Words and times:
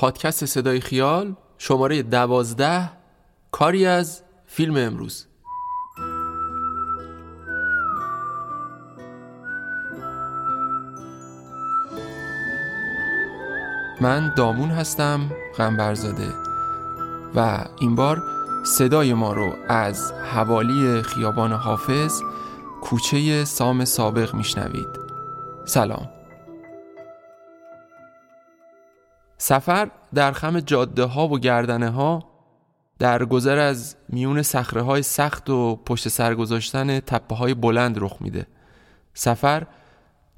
پادکست 0.00 0.44
صدای 0.44 0.80
خیال 0.80 1.34
شماره 1.58 2.02
دوازده 2.02 2.90
کاری 3.50 3.86
از 3.86 4.22
فیلم 4.46 4.76
امروز. 4.76 5.26
من 14.00 14.34
دامون 14.36 14.70
هستم 14.70 15.20
غنبرزاده 15.58 16.28
و 17.34 17.64
این 17.80 17.94
بار 17.94 18.22
صدای 18.64 19.14
ما 19.14 19.32
رو 19.32 19.52
از 19.68 20.12
حوالی 20.12 21.02
خیابان 21.02 21.52
حافظ 21.52 22.22
کوچه 22.82 23.44
سام 23.44 23.84
سابق 23.84 24.34
میشنوید. 24.34 24.88
سلام. 25.64 26.19
سفر 29.42 29.90
در 30.14 30.32
خم 30.32 30.60
جاده 30.60 31.04
ها 31.04 31.28
و 31.28 31.38
گردنه 31.38 31.90
ها 31.90 32.24
در 32.98 33.24
گذر 33.24 33.58
از 33.58 33.96
میون 34.08 34.42
سخره 34.42 34.82
های 34.82 35.02
سخت 35.02 35.50
و 35.50 35.76
پشت 35.76 36.08
سر 36.08 36.34
گذاشتن 36.34 37.00
تپه 37.00 37.34
های 37.34 37.54
بلند 37.54 37.96
رخ 37.98 38.16
میده. 38.20 38.46
سفر 39.14 39.66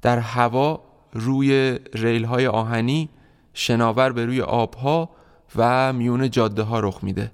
در 0.01 0.19
هوا 0.19 0.83
روی 1.13 1.79
ریل 1.93 2.25
های 2.25 2.47
آهنی 2.47 3.09
شناور 3.53 4.11
به 4.11 4.25
روی 4.25 4.41
آبها 4.41 5.09
و 5.55 5.93
میون 5.93 6.29
جاده 6.29 6.61
ها 6.61 6.79
رخ 6.79 6.99
میده. 7.03 7.31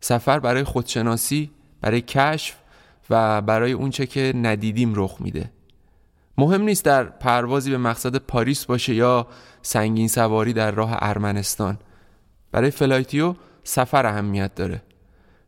سفر 0.00 0.38
برای 0.38 0.64
خودشناسی 0.64 1.50
برای 1.80 2.00
کشف 2.00 2.56
و 3.10 3.42
برای 3.42 3.72
اونچه 3.72 4.06
که 4.06 4.32
ندیدیم 4.36 4.92
رخ 4.96 5.16
میده. 5.20 5.50
مهم 6.38 6.62
نیست 6.62 6.84
در 6.84 7.04
پروازی 7.04 7.70
به 7.70 7.78
مقصد 7.78 8.16
پاریس 8.16 8.64
باشه 8.64 8.94
یا 8.94 9.26
ماشین 9.66 10.08
سواری 10.08 10.52
در 10.52 10.70
راه 10.70 10.96
ارمنستان. 11.00 11.78
برای 12.52 12.70
فلایتیو 12.70 13.34
سفر 13.64 14.06
اهمیت 14.06 14.54
داره. 14.54 14.82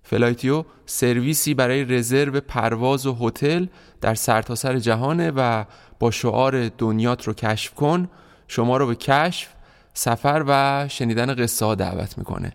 فلایتیو 0.03 0.65
سرویسی 0.87 1.55
برای 1.55 1.85
رزرو 1.85 2.41
پرواز 2.41 3.07
و 3.07 3.17
هتل 3.21 3.67
در 4.01 4.15
سرتاسر 4.15 4.73
سر 4.73 4.79
جهانه 4.79 5.31
و 5.31 5.65
با 5.99 6.11
شعار 6.11 6.69
دنیات 6.69 7.27
رو 7.27 7.33
کشف 7.33 7.75
کن. 7.75 8.09
شما 8.49 8.77
رو 8.77 8.87
به 8.87 8.95
کشف 8.95 9.49
سفر 9.95 10.45
و 10.49 10.87
شنیدن 10.89 11.35
قصه 11.35 11.67
ها 11.67 11.75
دعوت 11.75 12.19
می‌کنه. 12.19 12.53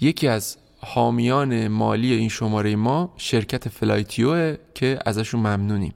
یکی 0.00 0.28
از 0.28 0.56
حامیان 0.80 1.68
مالی 1.68 2.12
این 2.12 2.28
شماره 2.28 2.76
ما 2.76 3.14
شرکت 3.16 3.68
فلایتیوه 3.68 4.56
که 4.74 4.98
ازشون 5.06 5.40
ممنونیم. 5.40 5.94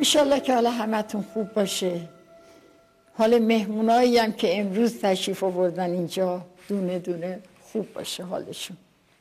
ایشالله 0.00 0.40
که 0.40 0.54
حالا 0.54 0.70
همتون 0.70 1.22
خوب 1.22 1.52
باشه. 1.52 2.08
حال 3.18 3.38
مهمونایی 3.38 4.18
هم 4.18 4.32
که 4.32 4.60
امروز 4.60 5.00
تشریف 5.00 5.44
آوردن 5.44 5.90
اینجا 5.90 6.46
دونه 6.68 6.98
دونه 6.98 7.40
خوب 7.62 7.92
باشه 7.92 8.24
حالشون. 8.24 8.76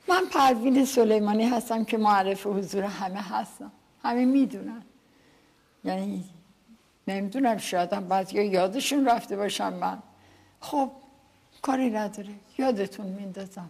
من 0.07 0.21
پروین 0.31 0.85
سلیمانی 0.85 1.45
هستم 1.45 1.83
که 1.83 1.97
معرف 1.97 2.47
حضور 2.47 2.83
همه 2.83 3.21
هستم. 3.21 3.71
همه 4.03 4.25
می‌دونن. 4.25 4.81
یعنی 5.83 6.23
نمی‌دونم 7.07 7.57
شاید 7.57 7.93
هم 7.93 8.07
بعد 8.07 8.33
یا 8.33 8.43
یادشون 8.43 9.05
رفته 9.05 9.35
باشم 9.37 9.73
من. 9.73 9.97
خب 10.61 10.91
کاری 11.61 11.89
نداره. 11.89 12.29
یادتون 12.57 13.05
میندازم. 13.05 13.69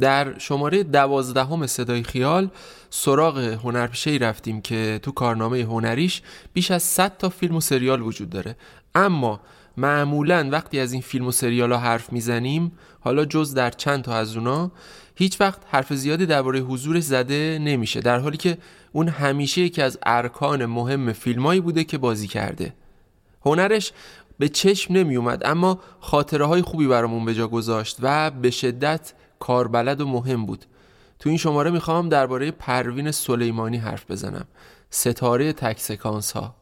در 0.00 0.38
شماره 0.38 0.82
دوازدهم 0.82 1.66
صدای 1.66 2.02
خیال 2.02 2.50
سراغ 2.90 3.38
هنرپیشه 3.38 4.10
ای 4.10 4.18
رفتیم 4.18 4.60
که 4.60 5.00
تو 5.02 5.12
کارنامه 5.12 5.58
هنریش 5.58 6.22
بیش 6.52 6.70
از 6.70 6.82
100 6.82 7.16
تا 7.18 7.28
فیلم 7.28 7.56
و 7.56 7.60
سریال 7.60 8.02
وجود 8.02 8.30
داره. 8.30 8.56
اما 8.94 9.40
معمولا 9.76 10.48
وقتی 10.52 10.80
از 10.80 10.92
این 10.92 11.02
فیلم 11.02 11.26
و 11.26 11.32
سریال 11.32 11.72
ها 11.72 11.78
حرف 11.78 12.12
می‌زنیم 12.12 12.72
حالا 13.00 13.24
جز 13.24 13.54
در 13.54 13.70
چند 13.70 14.02
تا 14.02 14.14
از 14.14 14.36
اونا 14.36 14.70
هیچ 15.14 15.40
وقت 15.40 15.58
حرف 15.70 15.92
زیادی 15.92 16.26
درباره 16.26 16.60
حضورش 16.60 17.02
زده 17.02 17.58
نمیشه 17.62 18.00
در 18.00 18.18
حالی 18.18 18.36
که 18.36 18.58
اون 18.92 19.08
همیشه 19.08 19.60
یکی 19.60 19.82
از 19.82 19.98
ارکان 20.02 20.66
مهم 20.66 21.12
فیلمایی 21.12 21.60
بوده 21.60 21.84
که 21.84 21.98
بازی 21.98 22.28
کرده. 22.28 22.74
هنرش 23.44 23.92
به 24.38 24.48
چشم 24.48 24.94
نمی 24.94 25.16
اومد 25.16 25.42
اما 25.44 25.80
خاطره 26.00 26.44
های 26.44 26.62
خوبی 26.62 26.86
برامون 26.86 27.24
به 27.24 27.34
جا 27.34 27.48
گذاشت 27.48 27.96
و 28.02 28.30
به 28.30 28.50
شدت 28.50 29.12
کاربلد 29.42 30.00
و 30.00 30.08
مهم 30.08 30.46
بود. 30.46 30.64
تو 31.18 31.28
این 31.28 31.38
شماره 31.38 31.70
می‌خوام 31.70 32.08
درباره 32.08 32.50
پروین 32.50 33.10
سلیمانی 33.10 33.76
حرف 33.76 34.10
بزنم. 34.10 34.46
ستاره 34.90 35.52
تک 35.52 35.80
سکانس 35.80 36.32
ها 36.32 36.54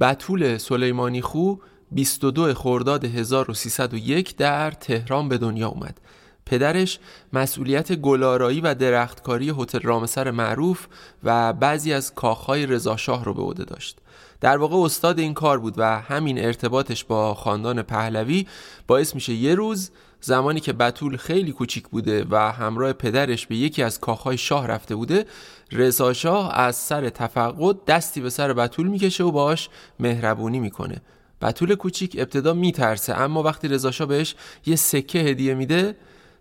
بطول 0.00 0.58
سلیمانی 0.58 1.22
خو 1.22 1.54
22 1.92 2.54
خرداد 2.54 3.04
1301 3.04 4.36
در 4.36 4.70
تهران 4.70 5.28
به 5.28 5.38
دنیا 5.38 5.68
اومد. 5.68 6.00
پدرش 6.46 6.98
مسئولیت 7.32 7.92
گلارایی 7.92 8.60
و 8.60 8.74
درختکاری 8.74 9.50
هتل 9.58 9.80
رامسر 9.80 10.30
معروف 10.30 10.86
و 11.24 11.52
بعضی 11.52 11.92
از 11.92 12.14
کاخهای 12.14 12.66
رضاشاه 12.66 13.24
رو 13.24 13.34
به 13.34 13.42
عهده 13.42 13.64
داشت. 13.64 13.98
در 14.40 14.56
واقع 14.56 14.76
استاد 14.76 15.18
این 15.18 15.34
کار 15.34 15.58
بود 15.58 15.74
و 15.76 16.00
همین 16.00 16.44
ارتباطش 16.44 17.04
با 17.04 17.34
خاندان 17.34 17.82
پهلوی 17.82 18.46
باعث 18.86 19.14
میشه 19.14 19.32
یه 19.32 19.54
روز 19.54 19.90
زمانی 20.20 20.60
که 20.60 20.72
بتول 20.72 21.16
خیلی 21.16 21.52
کوچیک 21.52 21.88
بوده 21.88 22.26
و 22.30 22.36
همراه 22.52 22.92
پدرش 22.92 23.46
به 23.46 23.56
یکی 23.56 23.82
از 23.82 24.00
کاخهای 24.00 24.38
شاه 24.38 24.66
رفته 24.66 24.94
بوده 24.94 25.26
رضا 25.72 26.12
شاه 26.12 26.58
از 26.58 26.76
سر 26.76 27.08
تفقد 27.08 27.84
دستی 27.84 28.20
به 28.20 28.30
سر 28.30 28.52
بتول 28.52 28.86
می‌کشه 28.86 29.24
و 29.24 29.30
باش 29.30 29.68
مهربونی 30.00 30.60
می‌کنه. 30.60 30.96
بتول 31.40 31.74
کوچیک 31.74 32.16
ابتدا 32.18 32.52
میترسه 32.52 33.14
اما 33.14 33.42
وقتی 33.42 33.68
رضا 33.68 33.90
شاه 33.90 34.06
بهش 34.06 34.34
یه 34.66 34.76
سکه 34.76 35.18
هدیه 35.18 35.54
میده 35.54 35.96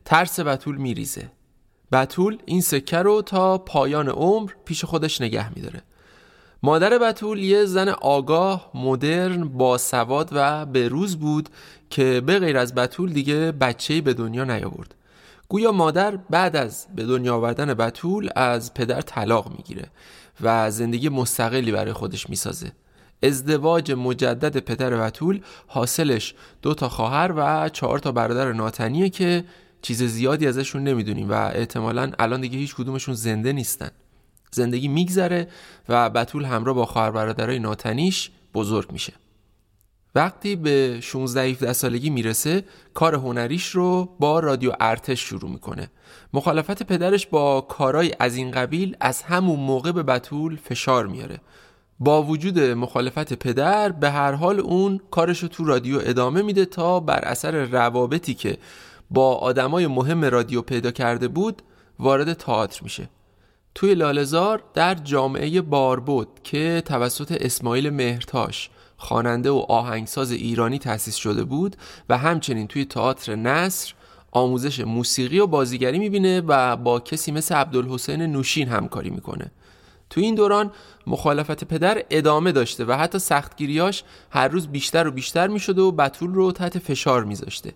ترس 0.06 0.40
بتول 0.40 0.78
میریزه. 0.78 1.32
بتول 1.92 2.38
این 2.46 2.62
سکه 2.62 2.98
رو 2.98 3.22
تا 3.22 3.58
پایان 3.58 4.10
عمر 4.10 4.52
پیش 4.66 4.86
خودش 4.86 5.22
نگه 5.22 5.54
میداره. 5.54 5.82
مادر 6.64 6.98
بتول 6.98 7.40
یه 7.40 7.66
زن 7.66 7.90
آگاه، 7.90 8.72
مدرن، 8.74 9.48
باسواد 9.48 10.30
و 10.32 10.66
بروز 10.66 11.16
بود 11.16 11.50
که 11.90 12.22
به 12.26 12.40
غیر 12.40 12.58
از 12.58 12.76
بتول 12.76 13.14
دیگه 13.14 13.52
بچه‌ای 13.52 14.02
به 14.02 14.14
دنیا 14.14 14.44
نیاورد. 14.44 14.96
گویا 15.48 15.72
مادر 15.72 16.16
بعد 16.16 16.56
از 16.56 16.88
به 16.96 17.06
دنیا 17.06 17.36
آوردن 17.36 17.74
بتول 17.74 18.30
از 18.36 18.74
پدر 18.74 19.02
طلاق 19.02 19.52
می‌گیره 19.58 19.86
و 20.42 20.72
زندگی 20.72 21.10
مستقلی 21.10 21.72
برای 21.72 21.94
خودش 21.94 22.30
می‌سازه. 22.30 22.72
ازدواج 23.24 23.92
مجدد 23.92 24.58
پدر 24.58 24.90
بتول 24.90 25.42
حاصلش 25.68 26.36
دو 26.62 26.74
تا 26.74 26.90
خواهر 26.90 27.34
و 27.36 27.70
چهار 27.70 28.00
تا 28.00 28.12
برادر 28.12 28.54
ناتنیه 28.54 29.10
که 29.10 29.44
چیز 29.82 30.04
زیادی 30.04 30.48
ازشون 30.48 30.84
نمی‌دونیم 30.84 31.30
و 31.30 31.34
احتمالا 31.34 32.12
الان 32.20 32.42
دیگه 32.42 32.58
هیچ 32.58 32.76
کدومشون 32.76 33.16
زنده 33.16 33.54
نیستن. 33.54 33.90
زندگی 34.52 34.88
میگذره 34.88 35.48
و 35.90 36.10
بتول 36.10 36.46
همراه 36.46 36.76
با 36.76 36.86
خواهر 36.86 37.12
برادرای 37.12 37.60
ناتنیش 37.60 38.32
بزرگ 38.54 38.92
میشه. 38.92 39.14
وقتی 40.16 40.56
به 40.56 41.00
16 41.02 41.42
17 41.42 41.74
سالگی 41.74 42.10
می‌رسه 42.10 42.64
کار 42.94 43.16
هنریش 43.16 43.70
رو 43.70 44.10
با 44.20 44.40
رادیو 44.40 44.72
ارتش 44.80 45.20
شروع 45.20 45.52
می‌کنه. 45.52 45.92
مخالفت 46.34 46.84
پدرش 46.84 47.28
با 47.28 47.62
کارای 47.62 48.12
از 48.20 48.36
این 48.36 48.52
قبیل 48.52 48.98
از 49.00 49.22
همون 49.22 49.60
موقع 49.60 49.92
به 49.92 50.04
بتول 50.04 50.56
فشار 50.56 51.08
میاره. 51.08 51.40
با 52.00 52.24
وجود 52.24 52.60
مخالفت 52.60 53.34
پدر 53.34 53.92
به 53.92 54.10
هر 54.10 54.32
حال 54.32 54.60
اون 54.60 55.00
کارش 55.12 55.40
رو 55.40 55.48
تو 55.48 55.66
رادیو 55.66 56.00
ادامه 56.04 56.42
میده 56.42 56.66
تا 56.66 57.00
بر 57.00 57.20
اثر 57.20 57.66
روابطی 57.66 58.34
که 58.34 58.58
با 59.12 59.36
آدمای 59.36 59.88
مهم 59.88 60.26
رادیو 60.26 60.62
پیدا 60.62 60.92
کرده 60.92 61.28
بود 61.28 61.62
وارد 62.00 62.34
تئاتر 62.34 62.84
میشه. 62.84 63.10
توی 63.80 63.96
لالزار 63.96 64.64
در 64.74 64.94
جامعه 64.96 65.62
باربود 65.62 66.28
که 66.44 66.84
توسط 66.86 67.32
اسماعیل 67.32 67.90
مهرتاش 67.90 68.70
خواننده 68.98 69.50
و 69.50 69.66
آهنگساز 69.70 70.32
ایرانی 70.32 70.80
تأسیس 70.80 71.16
شده 71.16 71.44
بود 71.44 71.76
و 72.10 72.18
همچنین 72.18 72.68
توی 72.68 72.86
تئاتر 72.86 73.36
نصر 73.36 73.94
آموزش 74.32 74.80
موسیقی 74.80 75.40
و 75.40 75.48
بازیگری 75.48 76.00
می‌بینه 76.00 76.42
و 76.42 76.76
با 76.76 77.00
کسی 77.00 77.32
مثل 77.32 77.56
عبدالحسین 77.56 78.22
نوشین 78.22 78.68
همکاری 78.68 79.10
می‌کنه. 79.10 79.52
تو 80.10 80.22
این 80.22 80.36
دوران 80.36 80.72
مخالفت 81.08 81.64
پدر 81.64 82.04
ادامه 82.10 82.52
داشته 82.52 82.86
و 82.86 82.94
حتی 82.94 83.20
سختگیریاش 83.20 84.04
هر 84.30 84.48
روز 84.48 84.68
بیشتر 84.68 85.08
و 85.08 85.12
بیشتر 85.12 85.48
می‌شده 85.48 85.82
و 85.82 85.92
بطول 85.92 86.34
رو 86.34 86.52
تحت 86.52 86.80
فشار 86.80 87.24
میذاشته. 87.24 87.74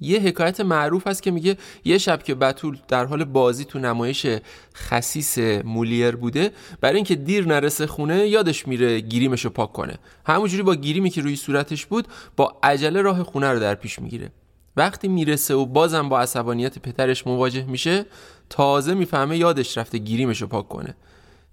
یه 0.00 0.20
حکایت 0.20 0.60
معروف 0.60 1.06
هست 1.06 1.22
که 1.22 1.30
میگه 1.30 1.56
یه 1.84 1.98
شب 1.98 2.22
که 2.22 2.34
بتول 2.34 2.78
در 2.88 3.04
حال 3.04 3.24
بازی 3.24 3.64
تو 3.64 3.78
نمایش 3.78 4.26
خسیس 4.74 5.38
مولیر 5.64 6.16
بوده 6.16 6.50
برای 6.80 6.96
اینکه 6.96 7.14
دیر 7.14 7.46
نرسه 7.46 7.86
خونه 7.86 8.28
یادش 8.28 8.68
میره 8.68 9.00
گیریمشو 9.00 9.50
پاک 9.50 9.72
کنه. 9.72 9.98
همونجوری 10.26 10.62
با 10.62 10.74
گیریمی 10.74 11.10
که 11.10 11.22
روی 11.22 11.36
صورتش 11.36 11.86
بود 11.86 12.08
با 12.36 12.56
عجله 12.62 13.02
راه 13.02 13.22
خونه 13.22 13.52
رو 13.52 13.60
در 13.60 13.74
پیش 13.74 13.98
می‌گیره. 13.98 14.30
وقتی 14.76 15.08
می‌رسه 15.08 15.54
و 15.54 15.66
بازم 15.66 16.08
با 16.08 16.20
عصبانیت 16.20 16.78
پترش 16.78 17.26
مواجه 17.26 17.64
میشه 17.64 18.06
تازه 18.50 18.94
می‌فهمه 18.94 19.38
یادش 19.38 19.78
رفته 19.78 19.98
گیریمشو 19.98 20.46
پاک 20.46 20.68
کنه. 20.68 20.94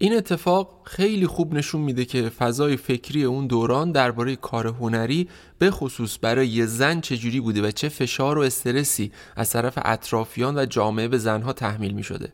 این 0.01 0.17
اتفاق 0.17 0.81
خیلی 0.83 1.27
خوب 1.27 1.53
نشون 1.53 1.81
میده 1.81 2.05
که 2.05 2.29
فضای 2.29 2.77
فکری 2.77 3.23
اون 3.23 3.47
دوران 3.47 3.91
درباره 3.91 4.35
کار 4.35 4.67
هنری 4.67 5.29
به 5.59 5.71
خصوص 5.71 6.17
برای 6.21 6.47
یه 6.47 6.65
زن 6.65 7.01
چجوری 7.01 7.39
بوده 7.39 7.61
و 7.61 7.71
چه 7.71 7.89
فشار 7.89 8.37
و 8.37 8.41
استرسی 8.41 9.11
از 9.35 9.49
طرف 9.49 9.79
اطرافیان 9.85 10.57
و 10.57 10.65
جامعه 10.65 11.07
به 11.07 11.17
زنها 11.17 11.53
تحمیل 11.53 11.93
می 11.93 12.03
شده. 12.03 12.33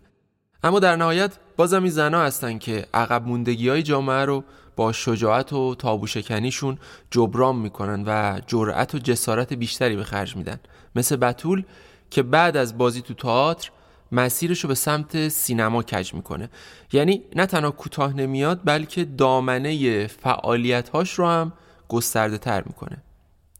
اما 0.63 0.79
در 0.79 0.95
نهایت 0.95 1.31
بازم 1.57 1.83
این 1.83 1.91
زنها 1.91 2.23
هستن 2.23 2.57
که 2.57 2.85
عقب 2.93 3.27
موندگی 3.27 3.69
های 3.69 3.83
جامعه 3.83 4.25
رو 4.25 4.43
با 4.75 4.91
شجاعت 4.91 5.53
و 5.53 5.75
تابوشکنیشون 5.75 6.77
جبران 7.11 7.55
می‌کنن 7.55 8.03
و 8.07 8.41
جرأت 8.47 8.95
و 8.95 8.99
جسارت 8.99 9.53
بیشتری 9.53 9.95
به 9.95 10.03
خرج 10.03 10.35
میدن 10.35 10.59
مثل 10.95 11.15
بتول 11.15 11.63
که 12.09 12.23
بعد 12.23 12.57
از 12.57 12.77
بازی 12.77 13.01
تو 13.01 13.13
تئاتر 13.13 13.71
مسیرش 14.11 14.59
رو 14.59 14.67
به 14.67 14.75
سمت 14.75 15.27
سینما 15.27 15.83
کج 15.83 16.13
می‌کنه. 16.13 16.49
یعنی 16.91 17.23
نه 17.35 17.45
تنها 17.45 17.71
کوتاه 17.71 18.13
نمیاد 18.13 18.61
بلکه 18.65 19.05
دامنه 19.05 20.07
فعالیت 20.07 20.89
هاش 20.89 21.13
رو 21.13 21.27
هم 21.27 21.53
گسترده 21.87 22.37
تر 22.37 22.63
می‌کنه. 22.63 23.03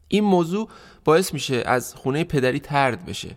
این 0.08 0.24
موضوع 0.24 0.68
باعث 1.04 1.34
میشه 1.34 1.62
از 1.66 1.94
خونه 1.94 2.24
پدری 2.24 2.60
ترد 2.60 3.06
بشه. 3.06 3.36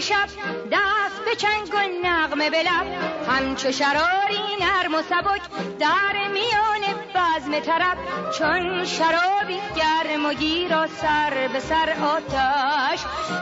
شب 0.00 0.28
دست 0.72 1.24
به 1.24 1.36
چنگ 1.36 1.74
و 1.74 2.06
نغمه 2.08 2.50
به 2.50 2.62
لب. 2.62 2.86
همچو 3.28 3.72
شراری 3.72 4.56
نرم 4.60 4.94
و 4.94 5.02
سبک 5.02 5.40
در 5.78 6.28
میان 6.32 6.80
بزم 7.14 7.60
طرب. 7.60 7.98
چون 8.38 8.84
شرابی 8.84 9.60
گرم 9.76 10.26
و 10.26 10.34
گیر 10.34 10.86
سر 10.86 11.48
به 11.52 11.60
سر 11.60 11.96
آتش 12.02 13.00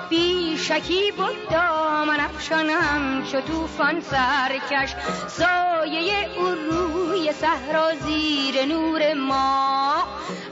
بی 0.08 0.47
شکی 0.68 1.12
بود 1.16 1.48
دامن 1.50 2.20
افشانم 2.20 3.24
چو 3.32 3.40
توفان 3.40 4.00
سرکش 4.00 4.94
سایه 5.28 6.28
او 6.38 6.46
روی 6.46 7.32
صحرا 7.32 7.94
زیر 7.94 8.64
نور 8.64 9.14
ما. 9.14 9.94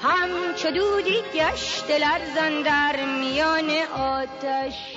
همچو 0.03 0.71
دودی 0.71 1.17
گشت 1.35 1.85
لرزان 1.91 2.63
در 2.63 2.97
میان 3.21 3.71
آتش. 3.97 4.97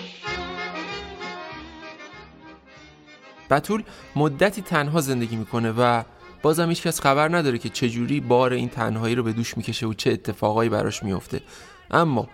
بتول 3.50 3.83
مدتی 4.15 4.62
تنها 4.62 5.01
زندگی 5.01 5.36
می‌کنه 5.36 5.72
و 5.72 6.04
بازم 6.42 6.69
هیچ 6.69 6.83
کس 6.83 7.01
خبر 7.01 7.36
نداره 7.38 7.57
که 7.57 7.69
چجوری 7.69 8.19
بار 8.19 8.54
این 8.54 8.69
تنهایی 8.69 9.15
رو 9.15 9.24
به 9.24 9.33
دوش 9.33 9.57
می‌کشه 9.57 9.86
و 9.86 9.94
چه 9.94 10.12
اتفاقایی 10.12 10.69
براش 10.69 11.04
میفته 11.04 11.42
اما 11.92 12.27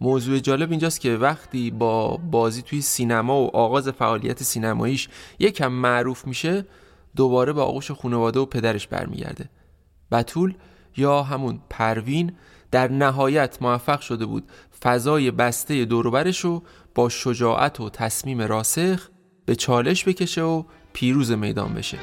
موضوع 0.00 0.38
جالب 0.38 0.70
اینجاست 0.70 1.00
که 1.00 1.16
وقتی 1.16 1.70
با 1.70 2.16
بازی 2.16 2.62
توی 2.62 2.80
سینما 2.80 3.40
و 3.42 3.56
آغاز 3.56 3.88
فعالیت 3.88 4.42
سینماییش 4.42 5.08
یکم 5.38 5.72
معروف 5.72 6.26
میشه 6.26 6.64
دوباره 7.16 7.52
به 7.52 7.60
آغوش 7.60 7.90
خانواده 7.90 8.40
و 8.40 8.46
پدرش 8.46 8.88
برمیگرده. 8.88 9.50
بتول 10.12 10.54
یا 10.96 11.22
همون 11.22 11.60
پروین 11.70 12.32
در 12.70 12.90
نهایت 12.90 13.58
موفق 13.60 14.00
شده 14.00 14.26
بود 14.26 14.44
فضای 14.82 15.30
بسته 15.30 15.84
دوروبرش 15.84 16.40
رو 16.40 16.62
با 16.94 17.08
شجاعت 17.08 17.80
و 17.80 17.90
تصمیم 17.90 18.40
راسخ 18.40 19.08
به 19.46 19.54
چالش 19.54 20.04
بکشه 20.04 20.42
و 20.42 20.62
پیروز 20.92 21.30
میدان 21.30 21.74
بشه. 21.74 21.98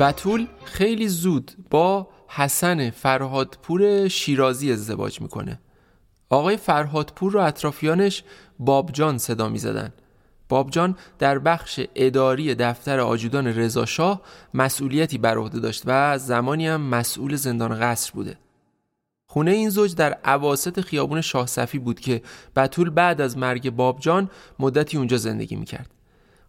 بتول 0.00 0.46
خیلی 0.64 1.08
زود 1.08 1.52
با 1.70 2.08
حسن 2.28 2.90
فرهادپور 2.90 4.08
شیرازی 4.08 4.72
ازدواج 4.72 5.20
می‌کنه. 5.20 5.60
آقای 6.30 6.56
فرهادپور 6.56 7.32
رو 7.32 7.40
اطرافیانش 7.40 8.22
بابجان 8.58 9.18
صدا 9.18 9.48
می‌زدن. 9.48 9.92
بابجان 10.48 10.96
در 11.18 11.38
بخش 11.38 11.80
اداری 11.94 12.54
دفتر 12.54 13.00
آجودان 13.00 13.46
رضاشاه 13.46 14.22
مسئولیتی 14.54 15.18
بر 15.18 15.36
عهده 15.38 15.60
داشت 15.60 15.82
و 15.86 16.18
زمانی 16.18 16.66
هم 16.66 16.80
مسئول 16.80 17.36
زندان 17.36 17.80
قصر 17.80 18.12
بوده. 18.14 18.36
خونه 19.26 19.50
این 19.50 19.70
زوج 19.70 19.94
در 19.94 20.12
عواست 20.24 20.80
خیابون 20.80 21.20
شاه 21.20 21.46
صفی 21.46 21.78
بود 21.78 22.00
که 22.00 22.22
بتول 22.56 22.90
بعد 22.90 23.20
از 23.20 23.38
مرگ 23.38 23.70
بابجان 23.70 24.30
مدتی 24.58 24.96
اونجا 24.96 25.16
زندگی 25.16 25.56
می‌کرد. 25.56 25.97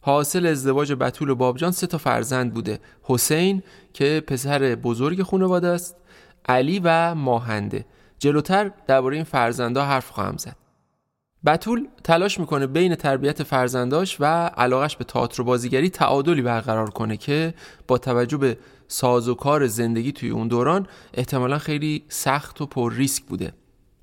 حاصل 0.01 0.45
ازدواج 0.45 0.93
بتول 0.93 1.29
و 1.29 1.35
بابجان 1.35 1.71
سه 1.71 1.87
تا 1.87 1.97
فرزند 1.97 2.53
بوده. 2.53 2.79
حسین 3.03 3.63
که 3.93 4.23
پسر 4.27 4.75
بزرگ 4.75 5.23
خانواده 5.23 5.67
است 5.67 5.95
علی 6.45 6.81
و 6.83 7.15
ماهنده. 7.15 7.85
جلوتر 8.19 8.71
درباره 8.87 9.15
این 9.15 9.23
فرزندا 9.23 9.85
حرف 9.85 10.09
خواهم 10.09 10.37
زد. 10.37 10.55
بتول 11.45 11.87
تلاش 12.03 12.39
می‌کنه 12.39 12.67
بین 12.67 12.95
تربیت 12.95 13.43
فرزنداش 13.43 14.17
و 14.19 14.25
علاقش 14.47 14.95
به 14.95 15.03
تئاتر 15.03 15.41
و 15.41 15.45
بازیگری 15.45 15.89
تعادلی 15.89 16.41
برقرار 16.41 16.89
کنه 16.89 17.17
که 17.17 17.53
با 17.87 17.97
توجه 17.97 18.37
به 18.37 18.57
ساز 18.87 19.29
و 19.29 19.35
کار 19.35 19.67
زندگی 19.67 20.11
توی 20.11 20.29
اون 20.29 20.47
دوران 20.47 20.87
احتمالا 21.13 21.57
خیلی 21.57 22.03
سخت 22.09 22.61
و 22.61 22.65
پر 22.65 22.93
ریسک 22.93 23.23
بوده. 23.23 23.53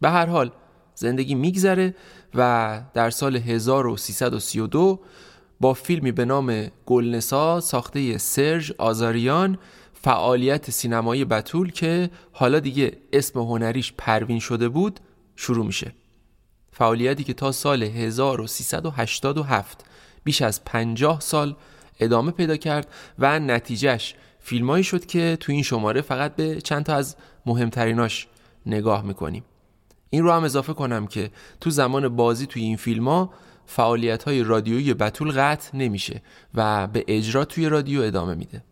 به 0.00 0.10
هر 0.10 0.26
حال 0.26 0.50
زندگی 0.94 1.34
میگذره 1.34 1.94
و 2.34 2.80
در 2.94 3.10
سال 3.10 3.36
1332 3.36 5.00
با 5.60 5.74
فیلمی 5.74 6.12
به 6.12 6.24
نام 6.24 6.66
گلنسا 6.86 7.60
ساخته 7.60 8.18
سرژ 8.18 8.72
آزاریان 8.78 9.58
فعالیت 9.94 10.70
سینمایی 10.70 11.24
بتول 11.24 11.70
که 11.70 12.10
حالا 12.32 12.60
دیگه 12.60 12.96
اسم 13.12 13.40
هنریش 13.40 13.92
پروین 13.98 14.38
شده 14.38 14.68
بود 14.68 15.00
شروع 15.36 15.66
میشه. 15.66 15.92
فعالیتی 16.72 17.24
که 17.24 17.34
تا 17.34 17.52
سال 17.52 17.82
1387 17.82 19.84
بیش 20.24 20.42
از 20.42 20.64
50 20.64 21.20
سال 21.20 21.56
ادامه 22.00 22.30
پیدا 22.30 22.56
کرد 22.56 22.88
و 23.18 23.38
نتیجهش 23.38 24.14
فیلمایی 24.40 24.84
شد 24.84 25.06
که 25.06 25.36
تو 25.40 25.52
این 25.52 25.62
شماره 25.62 26.00
فقط 26.00 26.36
به 26.36 26.60
چند 26.60 26.84
تا 26.84 26.94
از 26.94 27.16
مهمتریناش 27.46 28.26
نگاه 28.66 29.02
می‌کنیم. 29.02 29.44
این 30.10 30.22
رو 30.22 30.32
هم 30.32 30.44
اضافه 30.44 30.72
کنم 30.72 31.06
که 31.06 31.30
تو 31.60 31.70
زمان 31.70 32.16
بازی 32.16 32.46
توی 32.46 32.62
این 32.62 32.76
فیلم 32.76 33.08
ها 33.08 33.30
فعالیت 33.66 34.22
های 34.22 34.42
رادیویی 34.42 34.94
بتول 34.94 35.30
قطع 35.30 35.76
نمیشه 35.76 36.22
و 36.54 36.86
به 36.86 37.04
اجرا 37.08 37.44
توی 37.44 37.68
رادیو 37.68 38.00
ادامه 38.00 38.34
میده. 38.34 38.62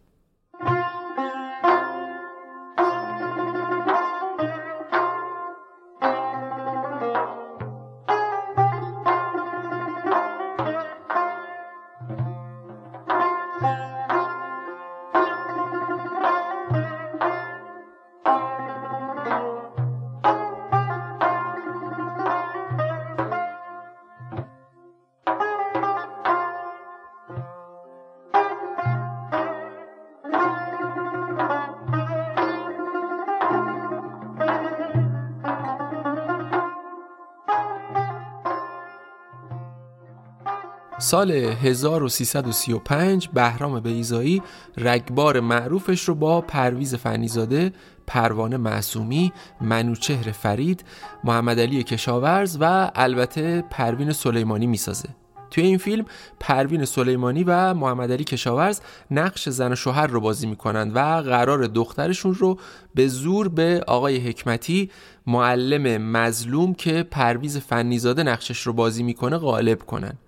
سال 41.05 41.31
1335 41.31 43.29
بهرام 43.29 43.81
بیضایی 43.81 44.43
رگبار 44.77 45.41
معروفش 45.41 46.09
رو 46.09 46.15
با 46.15 46.41
پرویز 46.41 46.95
فنی‌زاده، 46.95 47.73
پروانه 48.07 48.57
معصومی، 48.57 49.33
منوچهر 49.61 50.33
فرید، 50.33 50.85
محمد 51.25 51.61
علی 51.61 51.83
کشاورز 51.83 52.57
و 52.61 52.91
البته 52.95 53.65
پروین 53.71 54.13
سلیمانی 54.13 54.67
می‌سازه. 54.67 55.09
توی 55.51 55.65
این 55.65 55.79
فیلم 55.79 56.05
پروین 56.41 56.85
سلیمانی 56.85 57.45
و 57.45 57.75
محمد 57.75 58.13
علی 58.13 58.25
کشاورز 58.25 58.81
نقش 59.11 59.49
زن 59.49 59.73
و 59.73 59.77
شوهر 59.77 60.07
رو 60.07 60.21
بازی 60.21 60.47
می‌کنند 60.47 60.97
و 60.97 60.99
قراره 61.23 61.67
دخترشون 61.67 62.35
رو 62.35 62.59
به 62.95 63.09
زور 63.09 63.49
به 63.49 63.85
آقای 63.87 64.17
حکمتی 64.17 64.91
معلم 65.27 66.03
مظلوم 66.03 66.75
که 66.75 67.03
پرویز 67.03 67.59
فنی‌زاده 67.59 68.23
نقشش 68.23 68.61
رو 68.61 68.73
بازی 68.73 69.03
می‌کنه 69.03 69.39
قالب 69.39 69.83
کنن 69.83 70.19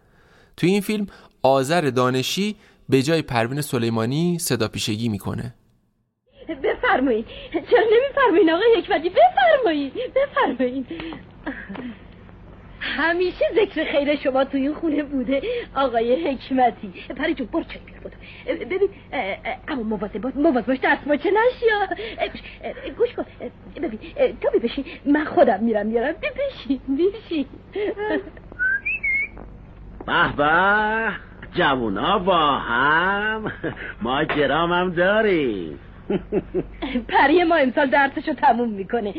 توی 0.57 0.71
این 0.71 0.81
فیلم 0.81 1.07
آذر 1.43 1.81
دانشی 1.81 2.57
به 2.89 3.03
جای 3.03 3.23
پروین 3.23 3.61
سلیمانی 3.61 4.39
صدا 4.39 4.69
پیشگی 4.69 5.09
می‌کنه. 5.09 5.55
بفرمایید 6.63 7.27
چرا 7.53 7.85
نمیفرمایید 7.93 8.51
آقای 8.51 8.77
حکمتی؟ 8.79 9.11
بفرمایید 9.11 9.93
بفرمایید 10.15 10.87
همیشه 12.81 13.45
ذکر 13.55 13.85
خیر 13.93 14.17
شما 14.17 14.45
توی 14.45 14.61
این 14.61 14.75
خونه 14.75 15.03
بوده 15.03 15.43
آقای 15.75 16.29
حکمتی. 16.29 16.93
پری 17.17 17.35
جون 17.35 17.47
برو 17.47 17.65
چای 17.65 17.81
بیار 17.87 18.01
بود 18.01 18.13
ببین 18.69 18.89
اما 19.69 19.83
مواظب 19.83 20.19
باش 20.19 20.33
مواظب 20.37 20.67
باش 20.67 20.79
دست 20.83 21.23
چه 21.23 21.31
نشی 21.31 21.67
گوش 22.99 23.13
کن. 23.13 23.27
ببین 23.77 23.99
تو 24.41 24.51
بی 24.53 24.59
بشین 24.59 24.85
من 25.07 25.25
خودم 25.25 25.61
میرم 25.65 25.87
میارم 25.87 26.13
بی 26.13 26.27
بشین 26.29 26.81
بشین. 26.97 27.47
به 30.07 30.37
به 30.37 31.13
جوونا 31.55 32.19
با 32.19 32.59
هم. 32.59 33.53
ما 34.03 34.25
هم 34.73 34.91
داریم. 34.91 35.79
پری 37.09 37.45
ما 37.45 37.55
امسال 37.55 37.87
درسشو 37.87 38.35
تموم 38.35 38.69
می‌کنه. 38.69 39.15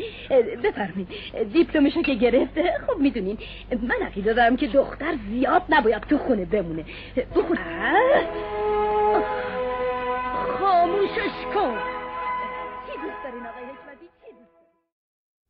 بفرمید 0.64 1.08
دیپلومشو 1.52 2.02
که 2.02 2.14
گرفته 2.14 2.62
خب 2.86 2.98
می‌دونین 2.98 3.38
من 3.72 4.06
عقیده 4.06 4.32
دارم 4.32 4.56
که 4.56 4.66
دختر 4.66 5.14
زیاد 5.30 5.62
نباید 5.68 6.02
تو 6.02 6.18
خونه 6.18 6.44
بمونه. 6.44 6.84
بخون. 7.36 7.58
خاموشش 10.60 11.54
کن. 11.54 11.97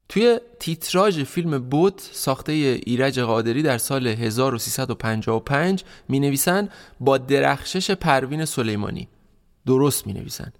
توی 0.08 0.40
تیتراژ 0.60 1.20
فیلم 1.20 1.68
بوت 1.68 2.10
ساخته 2.12 2.52
ایرج 2.52 3.20
قادری 3.20 3.62
در 3.62 3.78
سال 3.78 4.06
1355 4.06 5.84
می 6.08 6.20
نویسن 6.20 6.68
با 7.00 7.18
درخشش 7.18 7.90
پروین 7.90 8.44
سلیمانی. 8.44 9.08
درست 9.66 10.06
می 10.06 10.12
نویسن 10.12 10.52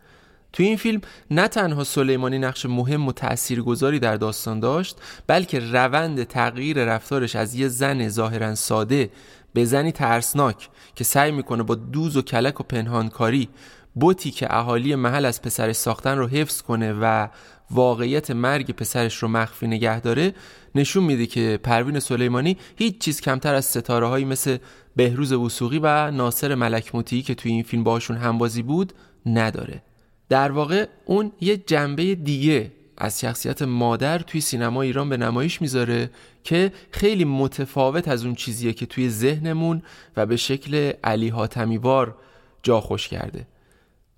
توی 0.52 0.66
این 0.66 0.76
فیلم 0.76 1.00
نه 1.30 1.48
تنها 1.48 1.84
سلیمانی 1.84 2.38
نقش 2.38 2.66
مهم 2.66 3.08
و 3.08 3.12
تاثیرگذاری 3.12 3.98
در 3.98 4.16
داستان 4.16 4.60
داشت 4.60 4.96
بلکه 5.26 5.60
روند 5.60 6.24
تغییر 6.24 6.84
رفتارش 6.84 7.36
از 7.36 7.54
یه 7.54 7.68
زن 7.68 8.08
ظاهرا 8.08 8.54
ساده 8.54 9.10
به 9.52 9.64
زنی 9.64 9.92
ترسناک 9.92 10.68
که 10.94 11.04
سعی 11.04 11.32
می‌کنه 11.32 11.62
با 11.62 11.74
دوز 11.74 12.16
و 12.16 12.22
کلک 12.22 12.60
و 12.60 12.64
پنهانکاری 12.64 13.48
بوتی 13.94 14.30
که 14.30 14.56
اهالی 14.56 14.94
محل 14.94 15.24
از 15.24 15.42
پسرش 15.42 15.76
ساختن 15.76 16.18
رو 16.18 16.26
حفظ 16.26 16.62
کنه 16.62 16.92
و 17.00 17.28
واقعیت 17.70 18.30
مرگ 18.30 18.70
پسرش 18.70 19.16
رو 19.16 19.28
مخفی 19.28 19.66
نگه 19.66 20.00
داره 20.00 20.34
نشون 20.74 21.04
میده 21.04 21.26
که 21.26 21.60
پروین 21.62 22.00
سلیمانی 22.00 22.56
هیچ 22.76 22.98
چیز 22.98 23.20
کمتر 23.20 23.54
از 23.54 23.64
ستاره 23.64 24.06
هایی 24.06 24.24
مثل 24.24 24.56
بهروز 24.96 25.32
وسوقی 25.32 25.78
و 25.82 26.10
ناصر 26.10 26.54
ملکموتی 26.54 27.22
که 27.22 27.34
توی 27.34 27.52
این 27.52 27.62
فیلم 27.62 27.84
باشون 27.84 28.16
همبازی 28.16 28.62
بود 28.62 28.92
نداره. 29.26 29.82
در 30.28 30.52
واقع 30.52 30.86
اون 31.04 31.32
یه 31.40 31.56
جنبه 31.56 32.14
دیگه 32.14 32.72
از 32.98 33.20
شخصیت 33.20 33.62
مادر 33.62 34.18
توی 34.18 34.40
سینما 34.40 34.82
ایران 34.82 35.08
به 35.08 35.16
نمایش 35.16 35.62
می‌ذاره 35.62 36.10
که 36.44 36.72
خیلی 36.90 37.24
متفاوت 37.24 38.08
از 38.08 38.24
اون 38.24 38.34
چیزیه 38.34 38.72
که 38.72 38.86
توی 38.86 39.10
ذهنمون 39.10 39.82
و 40.16 40.26
به 40.26 40.36
شکل 40.36 40.92
علی 41.04 41.28
حاتمیوار 41.28 42.16
جا 42.62 42.80
خوش 42.80 43.08
کرده. 43.08 43.46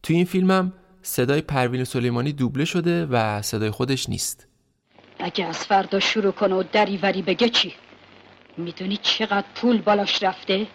توی 0.02 0.16
این 0.16 0.24
فیلمم 0.24 0.72
صدای 1.02 1.40
پروین 1.40 1.84
سلیمانی 1.84 2.32
دوبله 2.32 2.64
شده 2.64 3.06
و 3.06 3.42
صدای 3.42 3.70
خودش 3.70 4.08
نیست. 4.08 4.46
اگه 5.18 5.46
از 5.46 5.58
فردا 5.66 6.00
شروع 6.00 6.32
کنه 6.32 6.54
و 6.54 6.62
دریوری 6.72 7.22
بگه 7.22 7.48
چی؟ 7.48 7.74
می‌دونی 8.56 8.96
چقدر 8.96 9.46
پول 9.54 9.80
بالاش 9.80 10.22
رفته؟ 10.22 10.66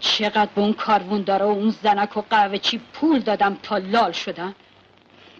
چقدر 0.00 0.48
به 0.54 0.60
اون 0.60 0.72
کاروون 0.72 1.22
داره 1.22 1.44
و 1.44 1.48
اون 1.48 1.74
زنک 1.82 2.16
و 2.16 2.20
قهوه 2.30 2.58
چی 2.58 2.80
پول 2.92 3.18
دادم 3.18 3.58
تا 3.62 3.78
لال 3.78 4.12
شدن؟ 4.12 4.54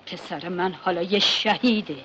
پسر 0.07 0.49
من 0.49 0.73
حالا 0.73 1.03
یه 1.03 1.19
شهیده. 1.19 1.97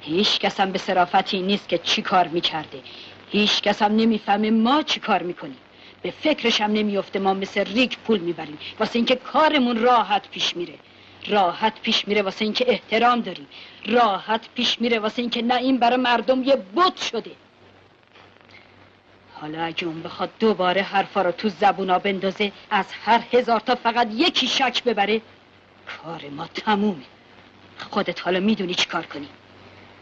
هیچ 0.00 0.38
کسم 0.38 0.72
به 0.72 0.78
صرافتی 0.78 1.42
نیست 1.42 1.68
که 1.68 1.78
چی 1.78 2.02
کار 2.02 2.28
می‌کرده. 2.28 2.80
هیچ 3.30 3.62
کسم 3.62 3.96
نمی‌فهمه 3.96 4.50
ما 4.50 4.82
چی 4.82 5.00
کار 5.00 5.22
می‌کنیم. 5.22 5.56
به 6.02 6.10
فکرشم 6.10 6.64
نمیفته 6.64 7.18
ما 7.18 7.34
مثل 7.34 7.64
ریک 7.64 7.98
پول 7.98 8.20
می‌بریم. 8.20 8.58
واسه 8.80 8.96
اینکه 8.96 9.16
کارمون 9.16 9.76
راحت 9.76 10.28
پیش 10.28 10.56
میره. 10.56 10.74
راحت 11.28 11.80
پیش 11.80 12.08
میره 12.08 12.22
واسه 12.22 12.44
اینکه 12.44 12.64
احترام 12.68 13.20
داریم 13.20 13.46
راحت 13.86 14.48
پیش 14.54 14.80
میره 14.80 14.98
واسه 14.98 15.22
اینکه 15.22 15.42
نه 15.42 15.54
این 15.54 15.78
برای 15.78 15.96
مردم 15.96 16.42
یه 16.42 16.56
بوت 16.56 16.96
شده. 16.96 17.30
حالا 19.34 19.64
اگه 19.64 19.84
اون 19.84 20.02
بخواد 20.02 20.30
دوباره 20.38 20.82
حرفا 20.82 21.22
رو 21.22 21.32
تو 21.32 21.48
زبونا 21.48 21.98
بندازه 21.98 22.52
از 22.70 22.86
هر 22.92 23.22
هزار 23.32 23.60
تا 23.60 23.74
فقط 23.74 24.08
یکی 24.12 24.46
شک 24.46 24.84
ببره 24.84 25.20
کار 25.86 26.28
ما 26.28 26.46
تمومه. 26.46 27.04
خودت 27.90 28.22
حالا 28.22 28.40
می‌دونی 28.40 28.74
چی 28.74 28.86
کار 28.86 29.06
کنی. 29.06 29.28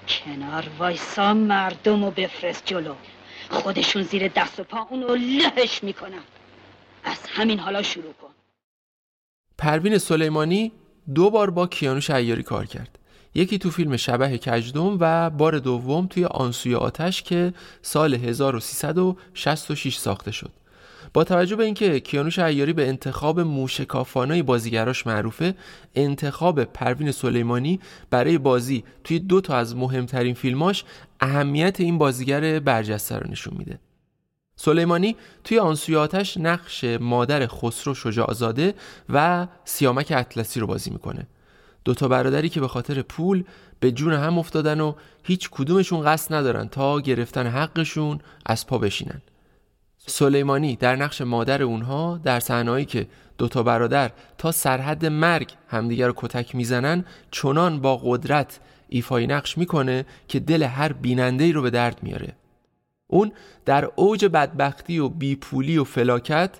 کنار 0.08 0.70
وایسا 0.78 1.34
مردم 1.34 2.04
رو 2.04 2.10
بفرست 2.10 2.66
جلو. 2.66 2.94
خودشون 3.50 4.02
زیر 4.02 4.28
دست 4.28 4.60
و 4.60 4.64
پا 4.64 4.86
اونو 4.90 5.14
لهش 5.14 5.82
می‌کنن. 5.82 6.22
از 7.04 7.18
همین 7.28 7.58
حالا 7.58 7.82
شروع 7.82 8.12
کن. 8.12 8.30
پروین 9.58 9.98
سلیمانی 9.98 10.72
دو 11.14 11.30
بار 11.30 11.50
با 11.50 11.66
کیانوش 11.66 12.10
ایاری 12.10 12.42
کار 12.42 12.66
کرد. 12.66 12.98
یکی 13.34 13.58
تو 13.58 13.70
فیلم 13.70 13.96
شبه 13.96 14.38
کجدم 14.38 14.96
و 15.00 15.30
بار 15.30 15.58
دوم 15.58 16.06
توی 16.06 16.24
آنسوی 16.24 16.74
آتش 16.74 17.22
که 17.22 17.54
سال 17.82 18.14
1366 18.14 19.96
ساخته 19.96 20.30
شد. 20.30 20.50
با 21.12 21.24
توجه 21.24 21.56
به 21.56 21.64
اینکه 21.64 22.00
کیانوش 22.00 22.38
ایاری 22.38 22.72
به 22.72 22.88
انتخاب 22.88 23.40
موشکافانای 23.40 24.42
بازیگراش 24.42 25.06
معروفه 25.06 25.54
انتخاب 25.94 26.64
پروین 26.64 27.12
سلیمانی 27.12 27.80
برای 28.10 28.38
بازی 28.38 28.84
توی 29.04 29.18
دو 29.18 29.40
تا 29.40 29.56
از 29.56 29.76
مهمترین 29.76 30.34
فیلماش 30.34 30.84
اهمیت 31.20 31.80
این 31.80 31.98
بازیگر 31.98 32.58
برجسته 32.58 33.18
رو 33.18 33.30
نشون 33.30 33.54
میده. 33.58 33.78
سلیمانی 34.56 35.16
توی 35.44 35.58
آنسوی 35.58 35.96
آتش 35.96 36.36
نقش 36.36 36.84
مادر 36.84 37.46
خسرو 37.46 37.94
شجاعزاده 37.94 38.74
و 39.08 39.46
سیامک 39.64 40.12
اطلسی 40.16 40.60
رو 40.60 40.66
بازی 40.66 40.90
می‌کنه. 40.90 41.26
دوتا 41.84 42.08
برادری 42.08 42.48
که 42.48 42.60
به 42.60 42.68
خاطر 42.68 43.02
پول 43.02 43.44
به 43.80 43.92
جون 43.92 44.12
هم 44.12 44.38
افتادن 44.38 44.80
و 44.80 44.94
هیچ 45.22 45.48
کدومشون 45.50 46.04
قصد 46.04 46.34
ندارن 46.34 46.68
تا 46.68 47.00
گرفتن 47.00 47.46
حقشون 47.46 48.20
از 48.46 48.66
پا 48.66 48.78
بشینن. 48.78 49.22
سلیمانی 50.06 50.76
در 50.76 50.96
نقش 50.96 51.20
مادر 51.20 51.62
اونها 51.62 52.20
در 52.24 52.40
صحنه‌ای 52.40 52.84
که 52.84 53.06
دوتا 53.38 53.62
برادر 53.62 54.10
تا 54.38 54.52
سرحد 54.52 55.06
مرگ 55.06 55.54
همدیگر 55.68 56.06
رو 56.06 56.12
کتک 56.16 56.54
می‌زنن 56.54 57.04
چنان 57.30 57.80
با 57.80 57.96
قدرت 57.96 58.60
ایفای 58.88 59.26
نقش 59.26 59.58
می‌کنه 59.58 60.06
که 60.28 60.40
دل 60.40 60.62
هر 60.62 60.92
بیننده 60.92 61.52
رو 61.52 61.62
به 61.62 61.70
درد 61.70 62.02
میاره 62.02 62.32
اون 63.14 63.32
در 63.64 63.90
اوج 63.96 64.24
بدبختی 64.24 64.98
و 64.98 65.08
بیپولی 65.08 65.78
و 65.78 65.84
فلاکت 65.84 66.50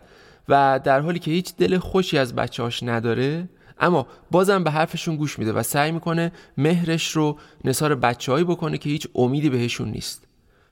و 0.48 0.80
در 0.84 1.00
حالی 1.00 1.18
که 1.18 1.30
هیچ 1.30 1.56
دل 1.56 1.78
خوشی 1.78 2.18
از 2.18 2.34
بچهاش 2.34 2.82
نداره 2.82 3.48
اما 3.80 4.06
بازم 4.30 4.64
به 4.64 4.70
حرفشون 4.70 5.16
گوش 5.16 5.38
میده 5.38 5.52
و 5.52 5.62
سعی 5.62 5.92
می‌کنه 5.92 6.32
مهرش 6.56 7.10
رو 7.10 7.38
نصار 7.64 7.94
بچههایی 7.94 8.44
بکنه 8.44 8.78
که 8.78 8.90
هیچ 8.90 9.08
امیدی 9.14 9.50
بهشون 9.50 9.88
نیست. 9.90 10.26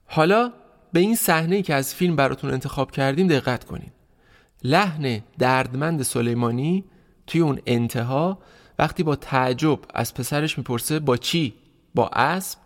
حالا 0.06 0.52
به 0.92 1.00
این 1.00 1.14
صحنه 1.16 1.62
که 1.62 1.74
از 1.74 1.94
فیلم 1.94 2.16
براتون 2.16 2.50
انتخاب 2.50 2.90
کردیم 2.90 3.26
دقت 3.26 3.64
کنین. 3.64 3.90
لحن 4.64 5.20
دردمند 5.38 6.02
سلیمانی 6.02 6.84
توی 7.26 7.40
اون 7.40 7.60
انتها 7.66 8.38
وقتی 8.78 9.02
با 9.02 9.16
تعجب 9.16 9.78
از 9.94 10.14
پسرش 10.14 10.58
می‌پرسه 10.58 10.98
با 10.98 11.16
چی؟ 11.16 11.54
با 11.94 12.08
اسب؟ 12.08 12.61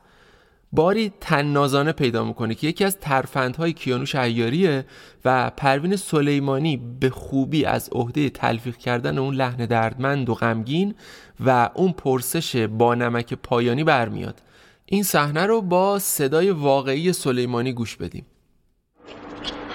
باری 0.72 1.12
تنازانه 1.20 1.92
پیدا 1.92 2.24
می‌کنه 2.24 2.54
که 2.54 2.66
یکی 2.66 2.84
از 2.84 2.98
ترفندهای 2.98 3.72
کیانوش 3.72 4.14
عیاریه 4.14 4.86
و 5.24 5.50
پروین 5.50 5.96
سلیمانی 5.96 6.76
به 7.00 7.10
خوبی 7.10 7.64
از 7.64 7.88
عهده 7.92 8.30
تلفیق 8.30 8.76
کردن 8.76 9.18
اون 9.18 9.34
لحن 9.34 9.66
دردمند 9.66 10.30
و 10.30 10.34
غمگین 10.34 10.94
و 11.40 11.70
اون 11.74 11.92
پرسش 11.92 12.56
با 12.56 12.94
نمک 12.94 13.34
پایانی 13.34 13.84
برمیاد. 13.84 14.42
این 14.86 15.02
صحنه 15.02 15.46
رو 15.46 15.62
با 15.62 15.98
صدای 15.98 16.50
واقعی 16.50 17.12
سلیمانی 17.12 17.72
گوش 17.72 17.96
بدیم. 17.96 18.26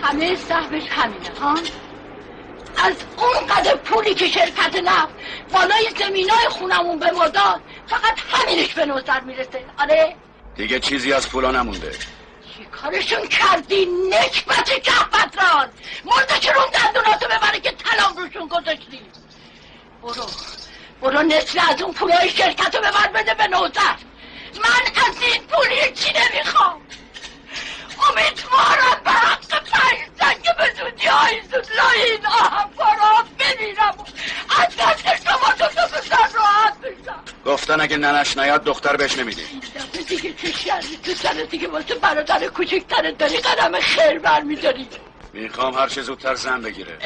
همه 0.02 0.36
صحبش 0.36 0.84
همینه 0.90 1.40
ها؟ 1.42 1.56
از 2.78 2.96
اون 3.18 3.48
قدر 3.48 3.76
پولی 3.76 4.14
که 4.14 4.28
شرکت 4.28 4.76
نفت 4.84 5.14
بالای 5.54 5.88
زمینای 6.00 6.48
خونمون 6.50 7.00
به 7.00 7.12
ما 7.12 7.28
داد 7.28 7.62
فقط 7.88 8.20
همینش 8.20 8.74
به 8.74 8.86
نظر 8.86 9.22
می‌رسه. 9.22 9.66
آره؟ 9.80 10.16
دیگه 10.56 10.80
چیزی 10.80 11.14
از 11.14 11.30
پولا 11.30 11.52
نمونده. 11.52 11.92
چی 11.92 12.66
کارشون 12.66 13.28
کردی؟ 13.28 13.86
نکبت 13.86 14.82
کهبتران 14.84 15.70
مرده 16.06 16.40
که 16.40 16.52
رون 16.52 16.66
دندوناتو 16.74 17.26
ببره 17.26 17.60
که 17.60 17.72
طلاق 17.72 18.20
روشون 18.20 18.48
گذاشتی؟ 18.48 19.02
برو. 20.02 20.26
برو 21.02 21.22
نصف 21.22 21.70
از 21.70 21.82
اون 21.82 21.94
پولای 21.94 22.30
شرکت 22.30 22.76
رو 22.76 22.82
ببر 22.82 23.08
بده 23.08 23.34
به 23.34 23.48
نوزر. 23.48 23.96
من 24.64 25.02
از 25.08 25.22
این 25.22 25.44
پولی 25.44 25.92
چی 25.96 26.14
نمی‌خوام. 26.14 26.82
امیدوارم 28.10 29.02
به 29.04 29.12
حق 29.12 29.64
پنج 29.64 30.42
که 30.44 30.54
به 30.58 30.74
زودی 30.80 31.08
های 31.08 31.42
زود 31.42 31.68
لایین 31.78 32.26
آهم 32.26 32.71
گفتن 37.46 37.82
اگه 37.82 37.98
ننش 37.98 38.38
نیاد 38.38 38.64
دختر 38.64 38.96
بهش 38.96 39.18
نمیدی. 39.18 39.42
دیگه 40.08 40.34
چه 40.34 40.52
شرمی 40.52 40.98
تو 40.98 41.14
سر 41.14 41.34
دیگه 41.34 41.68
واسه 41.68 41.96
برادر 41.96 42.48
کوچکترت 42.48 43.18
داری 43.18 43.38
قدم 43.38 43.80
خیر 43.80 44.20
برمیداری. 44.20 44.90
می‌خوام 45.34 45.74
هر 45.76 45.88
چه 45.88 46.02
زودتر 46.02 46.36
زن 46.36 46.62
بگیره. 46.62 46.98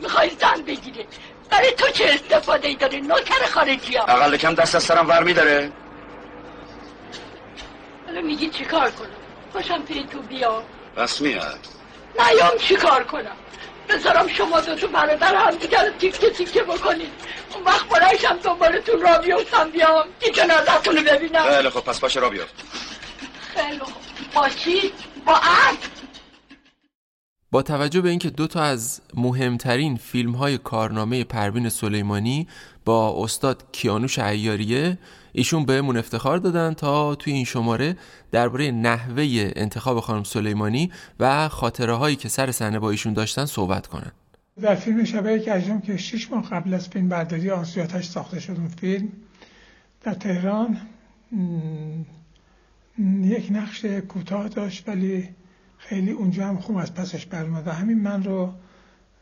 می‌خوای 0.00 0.30
زن 0.30 0.62
بگیره 0.62 1.06
برای 1.50 1.72
تو 1.72 1.88
چه 1.88 2.04
استفاده 2.04 2.68
ای 2.68 2.74
داری؟ 2.74 3.00
نوکر 3.00 3.46
خارجی 3.46 3.96
ها. 3.96 4.04
اقل 4.04 4.36
کم 4.36 4.54
دست 4.54 4.74
از 4.74 4.82
سرم 4.84 5.08
ور 5.08 5.22
میداره. 5.22 5.72
حالا 8.06 8.20
میگی 8.20 8.50
چی 8.50 8.64
کار 8.64 8.90
کنم؟ 8.90 9.10
باشم 9.54 9.82
پی 9.82 10.06
تو 10.12 10.22
بیا. 10.22 10.64
پس 10.96 11.20
میاد 11.20 11.66
نیام 12.18 12.58
چی 12.58 12.76
کار 12.76 13.04
کنم؟ 13.04 13.36
بذارم 13.90 14.28
شما 14.28 14.60
دو 14.60 14.74
تو 14.74 14.88
برادر 14.88 15.34
هم 15.34 15.50
دیگر 15.56 15.84
رو 15.84 15.92
تیکه 15.98 16.30
تیکه 16.30 16.62
بکنید. 16.62 17.12
اون 17.54 17.64
وقت 17.64 17.88
بلایشم 17.88 18.36
دنبالتون 18.36 19.00
را 19.00 19.18
بیفتم 19.18 19.70
بیام. 19.70 20.04
که 20.20 20.30
جنازتون 20.30 20.96
رو 20.96 21.02
ببینم. 21.02 21.42
خیلی 21.42 21.70
خب 21.70 21.80
پس 21.80 22.00
باشه 22.00 22.20
را 22.20 22.30
بیفت 22.30 22.54
خیلی 23.54 23.78
خوب. 23.78 24.02
با 24.34 24.48
چی؟ 24.48 24.92
با 25.26 25.32
عرض 25.32 25.76
با 27.52 27.62
توجه 27.62 28.00
به 28.00 28.08
اینکه 28.08 28.30
دو 28.30 28.46
تا 28.46 28.62
از 28.62 29.00
مهمترین 29.14 29.96
فیلم 29.96 30.32
های 30.32 30.58
کارنامه 30.58 31.24
پروین 31.24 31.68
سلیمانی 31.68 32.48
با 32.84 33.24
استاد 33.24 33.64
کیانوش 33.72 34.18
عیاریه 34.18 34.98
ایشون 35.32 35.64
بهمون 35.64 35.96
افتخار 35.96 36.38
دادن 36.38 36.74
تا 36.74 37.14
توی 37.14 37.32
این 37.32 37.44
شماره 37.44 37.96
درباره 38.32 38.70
نحوه 38.70 39.52
انتخاب 39.56 40.00
خانم 40.00 40.24
سلیمانی 40.24 40.90
و 41.20 41.48
خاطره 41.48 41.94
هایی 41.94 42.16
که 42.16 42.28
سر 42.28 42.52
صحنه 42.52 42.78
با 42.78 42.90
ایشون 42.90 43.12
داشتن 43.12 43.46
صحبت 43.46 43.86
کنن. 43.86 44.12
در 44.60 44.74
فیلم 44.74 45.04
شبه 45.04 45.38
کجم 45.38 45.80
که 45.80 45.96
شش 45.96 46.30
ماه 46.30 46.50
قبل 46.50 46.74
از 46.74 46.88
فیلم 46.88 47.08
برداری 47.08 47.50
آسیاتش 47.50 48.04
ساخته 48.04 48.40
شد 48.40 48.52
اون 48.52 48.68
فیلم. 48.68 49.08
در 50.02 50.14
تهران 50.14 50.76
یک 53.22 53.48
نقش 53.50 53.84
کوتاه 53.84 54.48
داشت 54.48 54.88
ولی 54.88 55.28
خیلی 55.78 56.10
اونجا 56.10 56.46
هم 56.46 56.56
خوب 56.56 56.76
از 56.76 56.94
پسش 56.94 57.26
برمد 57.26 57.66
و 57.66 57.70
همین 57.70 58.02
من 58.02 58.24
رو 58.24 58.52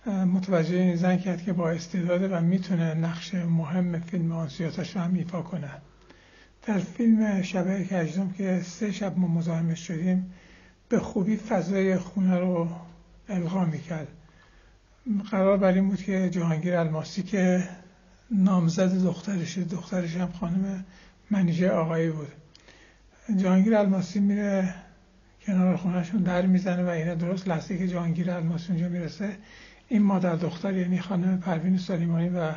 متوجه 0.07 0.77
این 0.77 0.97
زن 0.97 1.17
کرد 1.17 1.45
که 1.45 1.53
با 1.53 1.71
استعداده 1.71 2.29
و 2.29 2.41
می‌تونه 2.41 2.95
نقش 2.95 3.35
مهم 3.35 4.01
فیلم 4.01 4.33
آنسیاتش 4.33 4.97
رو 4.97 5.03
هم 5.03 5.15
ایفا 5.15 5.43
کنه. 5.43 5.71
در 6.69 6.79
فیلم 6.79 7.43
شبه 7.43 7.85
کجدم 7.85 8.31
که 8.31 8.61
سه 8.65 8.93
شب 8.93 9.19
ما 9.19 9.29
مزاحمش 9.29 9.87
شدیم 9.87 10.33
به 10.89 10.99
خوبی 10.99 11.37
فضای 11.37 11.99
خونه 11.99 12.39
رو 12.39 12.69
القا 13.29 13.65
می‌کرد. 13.65 14.09
قرار 15.31 15.57
بر 15.57 15.73
این 15.73 15.89
بود 15.89 16.03
که 16.03 16.31
جهانگیر 16.31 16.77
الماسی 16.77 17.23
که 17.23 17.69
نامزد 18.31 19.05
دخترش 19.05 19.59
دخترش 19.59 20.17
هم 20.17 20.33
خانم 20.41 20.85
منیژه 21.31 21.71
آقایی 21.71 22.11
بود. 22.11 22.33
جهانگیر 23.37 23.77
الماسی 23.77 24.21
میره 24.21 24.75
کنار 25.47 25.77
خونهشون 25.77 26.23
در 26.23 26.47
می‌زنه 26.47 26.83
و 26.83 26.89
اینه 26.89 27.15
درست 27.15 27.49
لحظه 27.49 27.79
که 27.79 27.89
جهانگیر 27.89 28.31
الماسی 28.31 28.73
اونجا 28.73 28.89
می‌رسه 28.89 29.37
این 29.89 30.03
مادر 30.03 30.37
دختر 30.37 30.77
یعنی 30.77 30.99
خانم 30.99 31.41
پروین 31.41 31.79
سلیمانی 31.79 32.29
و 32.29 32.53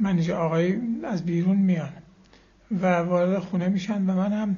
منیژه 0.00 0.34
آقایی 0.34 0.80
از 1.04 1.24
بیرون 1.24 1.56
میان. 1.56 1.92
و 2.80 2.86
وارد 2.86 3.38
خونه 3.38 3.68
میشن 3.68 4.10
و 4.10 4.14
من 4.14 4.32
هم 4.32 4.56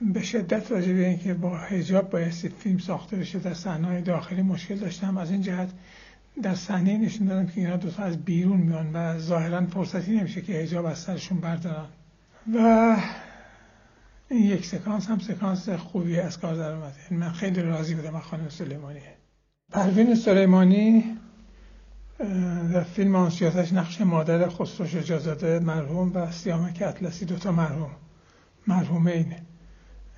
به 0.00 0.22
شدت 0.22 0.72
راجع 0.72 0.92
به 0.92 1.06
اینکه 1.06 1.34
با 1.34 1.58
حجاب 1.58 2.10
بایستی 2.10 2.48
فیلم 2.48 2.78
ساخته 2.78 3.16
بشه 3.16 3.38
در 3.38 3.54
صحنه 3.54 4.00
داخلی 4.00 4.42
مشکل 4.42 4.74
داشتم. 4.74 5.16
از 5.16 5.30
این 5.30 5.42
جهت 5.42 5.68
در 6.42 6.54
صحنه 6.54 6.98
نشون 6.98 7.26
دادم 7.26 7.46
که 7.46 7.60
اینا 7.60 7.76
دوتا 7.76 8.02
از 8.02 8.24
بیرون 8.24 8.56
میان 8.56 8.90
و 8.92 9.18
ظاهرا 9.18 9.66
فرصتی 9.66 10.18
نمیشه 10.18 10.42
که 10.42 10.52
حجاب 10.52 10.84
از 10.84 10.98
سرشون 10.98 11.40
بردارن. 11.40 11.86
و 12.54 12.96
این 14.30 14.44
یک 14.44 14.66
سکانس 14.66 15.08
هم 15.08 15.18
سکانس 15.18 15.68
خوبی 15.68 16.20
از 16.20 16.40
کار 16.40 16.54
در 16.54 16.72
اومد 16.72 16.94
یعنی 17.10 17.24
من 17.24 17.32
خیلی 17.32 17.62
راضی 17.62 17.94
بودم 17.94 18.14
از 18.14 18.22
خانم 18.22 18.48
سلیمانی 18.48 19.00
پروین 19.72 20.14
سلیمانی 20.14 21.16
در 22.72 22.82
فیلم 22.82 23.16
آنسیاتش 23.16 23.72
نقش 23.72 24.00
مادر 24.00 24.48
خسرو 24.48 24.86
شجازاده 24.86 25.58
مرحوم 25.58 26.12
و 26.14 26.32
سیامک 26.32 26.82
اطلسی 26.86 27.24
دوتا 27.24 27.52
مرحوم 27.52 27.90
مرحومین 28.66 29.34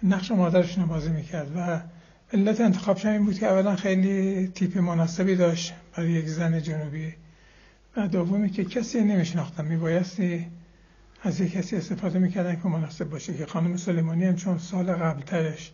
نقش 0.02 0.30
مادرشون 0.30 0.86
بازی 0.86 1.10
می‌کرد 1.10 1.56
و 1.56 1.80
علت 2.32 2.60
انتخابش 2.60 3.06
این 3.06 3.24
بود 3.24 3.38
که 3.38 3.46
اولا 3.46 3.76
خیلی 3.76 4.48
تیپ 4.48 4.78
مناسبی 4.78 5.36
داشت 5.36 5.74
برای 5.96 6.10
یک 6.10 6.26
زن 6.26 6.62
جنوبی 6.62 7.14
و 7.96 8.08
دومی 8.08 8.50
که 8.50 8.64
کسی 8.64 9.00
نمیشناختم 9.00 9.64
میبایستی 9.64 10.46
از 11.22 11.40
یک 11.40 11.52
کسی 11.52 11.76
استفاده 11.76 12.18
می‌کردن 12.18 12.60
که 12.62 12.68
مناسب 12.68 13.04
باشه 13.04 13.34
که 13.34 13.46
خانم 13.46 13.76
سلیمانی 13.76 14.24
هم 14.24 14.36
چون 14.36 14.58
سال 14.58 14.92
قبلترش 14.92 15.72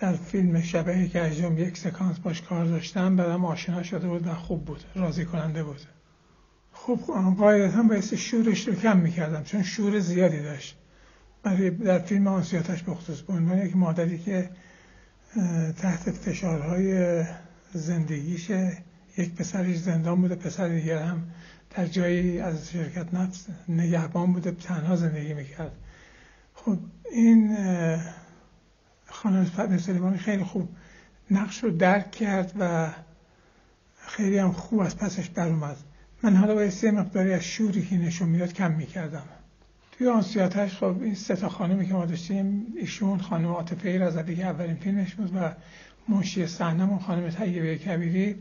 در 0.00 0.12
فیلم 0.12 0.60
شبه 0.60 1.08
که 1.08 1.26
اجام 1.26 1.58
یک 1.58 1.78
سکانس 1.78 2.18
باش 2.18 2.42
کار 2.42 2.64
داشتم 2.64 3.16
برام 3.16 3.44
آشنا 3.44 3.82
شده 3.82 4.08
بود 4.08 4.26
و 4.26 4.34
خوب 4.34 4.64
بود 4.64 4.84
راضی 4.94 5.24
کننده 5.24 5.62
بود. 5.62 5.80
خب 6.72 6.96
قاعدتا 7.38 7.82
باعث 7.82 8.14
شورش 8.14 8.68
رو 8.68 8.74
کم 8.74 8.96
می‌کردم 8.96 9.42
چون 9.42 9.62
شور 9.62 9.98
زیادی 9.98 10.42
داشت. 10.42 10.76
برای 11.42 11.70
در 11.70 11.98
فیلم 11.98 12.26
آنسیاتش 12.26 12.82
بخصوص 12.82 13.20
به 13.20 13.32
عنوان 13.32 13.58
یک 13.58 13.76
مادری 13.76 14.18
که 14.18 14.50
تحت 15.78 16.10
فشارهای 16.10 17.24
زندگیش 17.72 18.50
یک 19.16 19.34
پسرش 19.34 19.76
زندان 19.76 20.20
بوده 20.20 20.34
پسر 20.34 20.68
دیگر 20.68 21.02
هم 21.02 21.22
در 21.76 21.86
جایی 21.86 22.40
از 22.40 22.70
شرکت 22.70 23.14
نفس 23.14 23.46
نگهبان 23.68 24.32
بوده 24.32 24.50
تنها 24.50 24.96
زندگی 24.96 25.34
می‌کرد. 25.34 25.72
خب 26.54 26.78
این 27.12 27.56
خانم 29.22 29.44
فتنه 29.44 29.78
سلیمانی 29.78 30.18
خیلی 30.18 30.44
خوب 30.44 30.68
نقش 31.30 31.64
رو 31.64 31.70
درک 31.70 32.10
کرد 32.10 32.52
و 32.58 32.88
خیلی 34.06 34.38
هم 34.38 34.52
خوب 34.52 34.80
از 34.80 34.96
پسش 34.96 35.28
بر 35.28 35.48
اومد. 35.48 35.76
من 36.22 36.36
حالا 36.36 36.54
باید 36.54 36.70
سه 36.70 36.90
مقداری 36.90 37.32
از 37.32 37.42
شوری 37.42 37.86
که 37.86 37.96
نشون 37.96 38.28
می‌داد 38.28 38.52
کم 38.52 38.72
می‌کردم. 38.72 39.22
توی 39.92 40.08
آنسیاتش 40.08 40.76
خب 40.76 41.02
این 41.02 41.14
سه 41.14 41.36
تا 41.36 41.48
خانمی 41.48 41.86
که 41.86 41.92
ما 41.92 42.06
داشتیم 42.06 42.66
ایشون 42.76 43.18
خانم 43.18 43.48
عاطفه 43.48 43.98
رضوی 43.98 44.36
که 44.36 44.46
اولین 44.46 44.76
فیلمش 44.76 45.14
بود 45.14 45.36
و 45.36 45.52
منشی 46.08 46.46
صحنمون 46.46 46.98
خانم 46.98 47.30
طیبه 47.30 47.78
کبیری. 47.78 48.36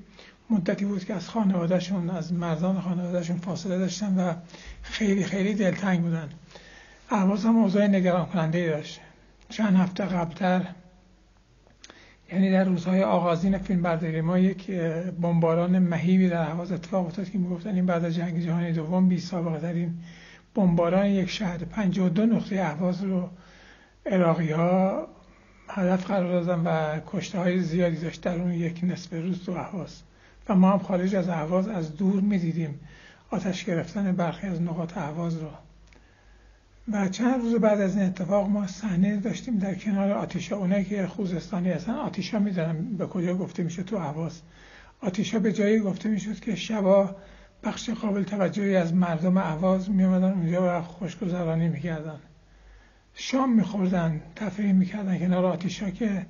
مدتی 0.49 0.85
بود 0.85 1.05
که 1.05 1.13
از 1.13 1.29
خانوادهشون 1.29 2.09
از 2.09 2.33
مردان 2.33 2.81
خانوادهشون 2.81 3.37
فاصله 3.37 3.77
داشتن 3.77 4.17
و 4.17 4.33
خیلی 4.81 5.23
خیلی 5.23 5.53
دلتنگ 5.53 6.01
بودن. 6.01 6.29
احواز 7.11 7.45
هم 7.45 7.57
اوضاع 7.57 7.87
نگران 7.87 8.25
کننده 8.25 8.69
داشت. 8.69 9.01
چند 9.49 9.75
هفته 9.75 10.05
قبلتر 10.05 10.65
یعنی 12.31 12.51
در 12.51 12.63
روزهای 12.63 13.03
آغازین 13.03 13.57
فیلم 13.57 13.81
برداری 13.81 14.21
ما 14.21 14.39
یک 14.39 14.71
بمباران 15.21 15.79
مهیبی 15.79 16.29
در 16.29 16.43
حواز 16.43 16.71
اتفاق 16.71 17.05
افتاد 17.05 17.29
که 17.29 17.37
می‌گفتن 17.37 17.75
این 17.75 17.85
بعد 17.85 18.05
از 18.05 18.15
جنگ 18.15 18.39
جهانی 18.39 18.71
دوم 18.71 19.09
بی 19.09 19.19
سابقه 19.19 19.59
ترین 19.59 19.93
بمباران 20.55 21.05
یک 21.05 21.29
شهر 21.29 21.57
52 21.57 22.25
نقطه 22.25 22.59
اهواز 22.59 23.03
رو 23.03 23.29
عراقی 24.05 24.51
ها 24.51 25.07
هدف 25.69 26.05
قرار 26.05 26.41
دادن 26.41 26.63
و 26.65 26.99
کشته 27.07 27.39
های 27.39 27.59
زیادی 27.59 27.97
داشت 27.97 28.21
در 28.21 28.35
اون 28.35 28.51
یک 28.51 28.79
نصف 28.83 29.13
روز 29.13 29.45
تو 29.45 29.51
اهواز. 29.51 30.01
و 30.49 30.55
ما 30.55 30.71
هم 30.71 30.79
خارج 30.79 31.15
از 31.15 31.29
اهواز 31.29 31.67
از 31.67 31.97
دور 31.97 32.21
می‌دیدیم 32.21 32.79
آتش 33.29 33.65
گرفتن 33.65 34.11
برخی 34.11 34.47
از 34.47 34.61
نقاط 34.61 34.97
اهواز 34.97 35.37
رو. 35.37 35.49
و 36.93 37.07
چند 37.09 37.41
روز 37.41 37.55
بعد 37.55 37.81
از 37.81 37.97
این 37.97 38.05
اتفاق 38.05 38.49
ما 38.49 38.67
صحنه 38.67 39.17
داشتیم 39.17 39.57
در 39.57 39.75
کنار 39.75 40.11
آتیشا. 40.11 40.57
اونایی 40.57 40.83
که 40.83 41.07
خوزستانی 41.07 41.69
هستن 41.69 41.91
آتیشا 41.91 42.39
می‌دونم 42.39 42.97
به 42.97 43.07
کجا 43.07 43.35
گفته 43.35 43.63
میشه 43.63 43.83
تو 43.83 43.95
اهواز 43.95 44.41
آتیشا 45.01 45.39
به 45.39 45.53
جایی 45.53 45.79
گفته 45.79 46.09
می‌شد 46.09 46.39
که 46.39 46.55
شبا 46.55 47.15
بخش 47.63 47.89
قابل 47.89 48.23
توجهی 48.23 48.75
از 48.75 48.93
مردم 48.93 49.37
اهواز 49.37 49.89
میامدن 49.89 50.31
اونجا 50.31 50.79
و 50.79 50.81
خوشگذرانی 50.81 51.69
می‌کردن. 51.69 52.19
شام 53.13 53.53
میخوردن 53.53 54.21
تفریح 54.35 54.71
می‌کردن 54.71 55.19
کنار 55.19 55.45
آتیشا 55.45 55.89
که 55.89 56.25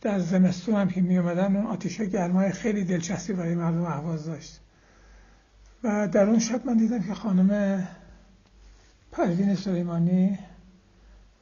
در 0.00 0.18
زمستون 0.18 0.74
هم 0.74 0.88
که 0.88 1.00
می 1.00 1.18
اومدن 1.18 1.56
اون 1.56 1.66
آتیش 1.66 2.00
گرمای 2.00 2.52
خیلی 2.52 2.84
دلچسبی 2.84 3.32
برای 3.32 3.54
مردم 3.54 3.82
اهواز 3.82 4.26
داشت. 4.26 4.60
و 5.84 6.08
در 6.08 6.26
اون 6.26 6.38
شب 6.38 6.66
من 6.66 6.76
دیدم 6.76 7.02
که 7.02 7.14
خانم 7.14 7.82
پروین 9.12 9.54
سلیمانی 9.54 10.38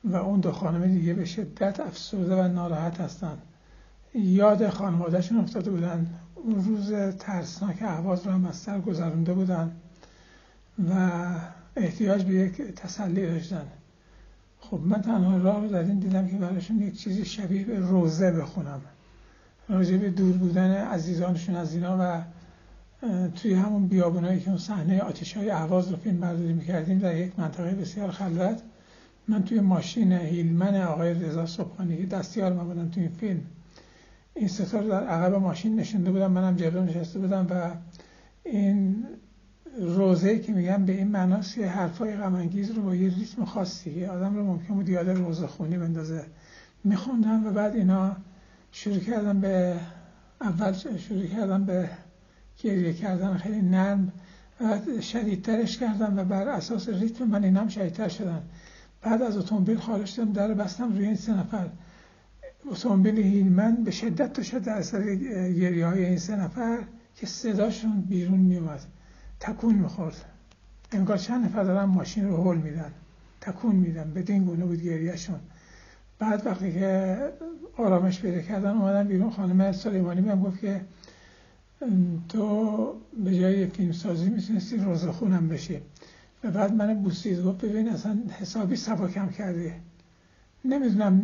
و 0.04 0.16
اون 0.16 0.40
دو 0.40 0.52
خانم 0.52 0.86
دیگه 0.86 1.14
به 1.14 1.24
شدت 1.24 1.80
افسرده 1.80 2.36
و 2.36 2.48
ناراحت 2.48 3.00
هستند 3.00 3.42
یاد 4.14 4.68
خانوادهشون 4.68 5.38
افتاده 5.38 5.70
بودن. 5.70 6.06
اون 6.34 6.64
روز 6.64 6.92
ترسناک 7.18 7.82
احواز 7.82 8.26
رو 8.26 8.32
هم 8.32 8.46
از 8.46 8.56
سر 8.56 8.80
گذرونده 8.80 9.32
بودن 9.32 9.72
و 10.90 11.20
احتیاج 11.76 12.24
به 12.24 12.34
یک 12.34 12.62
تسلی 12.62 13.26
داشتن. 13.26 13.66
خب 14.60 14.80
من 14.84 15.02
تنها 15.02 15.36
راه 15.36 15.60
رو 15.60 15.68
در 15.68 15.82
دیدم 15.82 16.28
که 16.28 16.36
براشون 16.36 16.78
یک 16.82 16.98
چیزی 16.98 17.24
شبیه 17.24 17.64
به 17.64 17.78
روزه 17.78 18.30
بخونم. 18.30 18.80
راجع 19.68 19.96
به 19.96 20.10
دور 20.10 20.36
بودن 20.36 20.70
عزیزانشون 20.70 21.56
از 21.56 21.74
اینا 21.74 21.96
و 22.00 22.22
توی 23.34 23.54
همون 23.54 23.86
بیابونایی 23.86 24.40
که 24.40 24.48
اون 24.48 24.58
صحنه 24.58 25.00
آتش 25.00 25.36
های 25.36 25.50
احواز 25.50 25.90
رو 25.90 25.96
فیلم 25.96 26.20
برداری 26.20 26.52
می‌کردیم 26.52 26.98
در 26.98 27.16
یک 27.16 27.38
منطقه 27.38 27.70
بسیار 27.70 28.10
خلوت. 28.10 28.62
من 29.28 29.44
توی 29.44 29.60
ماشین 29.60 30.12
هیلمن 30.12 30.82
آقای 30.82 31.14
رضا 31.14 31.46
صبحانی 31.46 31.96
که 31.96 32.06
دستیار 32.06 32.52
من 32.52 32.64
بودم 32.64 32.88
توی 32.88 33.02
این 33.02 33.12
فیلم 33.12 33.40
این 34.34 34.48
ستا 34.48 34.80
در 34.82 35.06
عقب 35.06 35.34
ماشین 35.34 35.76
نشونده 35.76 36.10
بودم 36.10 36.32
منم 36.32 36.56
جلو 36.56 36.84
نشسته 36.84 37.18
بودم 37.18 37.46
و 37.50 37.70
این 38.44 39.04
روزه 39.78 40.38
که 40.38 40.52
میگم 40.52 40.84
به 40.84 40.92
این 40.92 41.08
معناست 41.08 41.58
یه 41.58 41.68
حرفای 41.68 42.16
غم 42.16 42.50
رو 42.76 42.82
با 42.82 42.94
یه 42.94 43.14
ریتم 43.14 43.44
خاصی 43.44 44.04
آدم 44.04 44.36
رو 44.36 44.44
ممکن 44.44 44.74
بود 44.74 44.88
یاد 44.88 45.08
روزه 45.08 45.46
خونی 45.46 45.78
بندازه. 45.78 46.24
میخوندم 46.84 47.46
و 47.46 47.50
بعد 47.50 47.76
اینا 47.76 48.16
شروع 48.72 48.98
کردم 48.98 49.40
به 49.40 49.80
اول 50.40 50.72
شروع 50.98 51.26
کردم 51.26 51.64
به 51.64 51.88
گریه 52.58 52.92
کردن 52.92 53.36
خیلی 53.36 53.62
نرم 53.62 54.12
و 54.60 54.78
شدیدترش 55.00 55.78
کردم 55.78 56.18
و 56.18 56.24
بر 56.24 56.48
اساس 56.48 56.88
ریتم 56.88 57.24
من 57.24 57.44
اینم 57.44 57.68
شدیدتر 57.68 58.08
شدن. 58.08 58.42
بعد 59.02 59.22
از 59.22 59.36
اتومبیل 59.36 59.78
خارج 59.78 60.06
شدم 60.06 60.32
در 60.32 60.54
بستم 60.54 60.92
روی 60.92 61.06
این 61.06 61.16
سه 61.16 61.38
نفر. 61.38 61.68
اتومبیل 62.70 63.18
هیلمن 63.18 63.84
به 63.84 63.90
شدت 63.90 64.32
تا 64.32 64.42
شد 64.42 64.62
در 64.62 64.72
اثر 64.72 65.14
گریه 65.14 65.86
های 65.86 66.04
این 66.04 66.18
سه 66.18 66.36
نفر 66.36 66.78
که 67.14 67.26
صداشون 67.26 68.00
بیرون 68.00 68.38
میومد 68.38 68.80
تکون 69.40 69.74
می‌خورد. 69.74 70.24
انگار 70.92 71.16
چند 71.16 71.44
نفر 71.44 71.64
دارن 71.64 71.84
ماشین 71.84 72.28
رو 72.28 72.36
هول 72.36 72.56
میدن. 72.56 72.92
تکون 73.40 73.76
میدن. 73.76 74.12
بدین 74.12 74.44
گونه 74.44 74.64
بود 74.64 74.82
گریهشون. 74.82 75.40
بعد 76.18 76.46
وقتی 76.46 76.72
که 76.72 77.18
آرامش 77.76 78.20
پیدا 78.20 78.40
کردن 78.40 78.70
اومدن 78.70 79.08
بیرون 79.08 79.30
خانم 79.30 79.72
سلیمانی 79.72 80.20
بهم 80.20 80.42
گفت 80.42 80.60
که 80.60 80.80
تو 82.28 82.94
به 83.24 83.38
جای 83.40 83.66
فیلم 83.66 83.92
سازی 83.92 84.28
می‌تونستی 84.30 84.76
روزه 84.76 85.12
خونم 85.12 85.48
بشی. 85.48 85.80
و 86.44 86.50
بعد 86.50 86.72
من 86.72 87.02
بوسید 87.02 87.44
گفت 87.44 87.64
ببین 87.64 87.88
اصلا 87.88 88.18
حسابی 88.40 88.76
سباکم 88.76 89.28
کرده 89.28 89.80
نمی‌دونم 90.64 91.22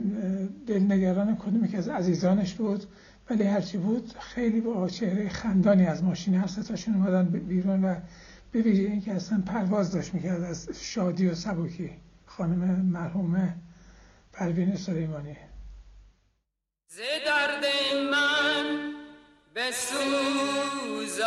دلنگران 0.66 1.36
کدومی 1.36 1.68
که 1.68 1.78
از 1.78 1.88
عزیزانش 1.88 2.54
بود 2.54 2.84
ولی 3.30 3.42
هرچی 3.42 3.78
بود 3.78 4.12
خیلی 4.20 4.60
با 4.60 4.88
چهره 4.88 5.28
خندانی 5.28 5.86
از 5.86 6.04
ماشین 6.04 6.34
هر 6.34 6.46
ستاشون 6.46 6.94
اومدن 6.94 7.24
بیرون 7.24 7.84
و 7.84 7.94
ویژه 8.54 8.82
اینکه 8.82 9.12
اصلا 9.12 9.42
پرواز 9.46 9.92
داشت 9.92 10.14
می‌کرد 10.14 10.42
از 10.42 10.68
شادی 10.80 11.26
و 11.26 11.34
سبکی. 11.34 11.90
خانم 12.26 12.86
مرحومه 12.86 13.54
پروین 14.32 14.76
سلیمانی. 14.76 15.36
ز 16.88 16.98
درد 17.26 17.64
من 18.12 18.93
بسوزد 19.54 21.24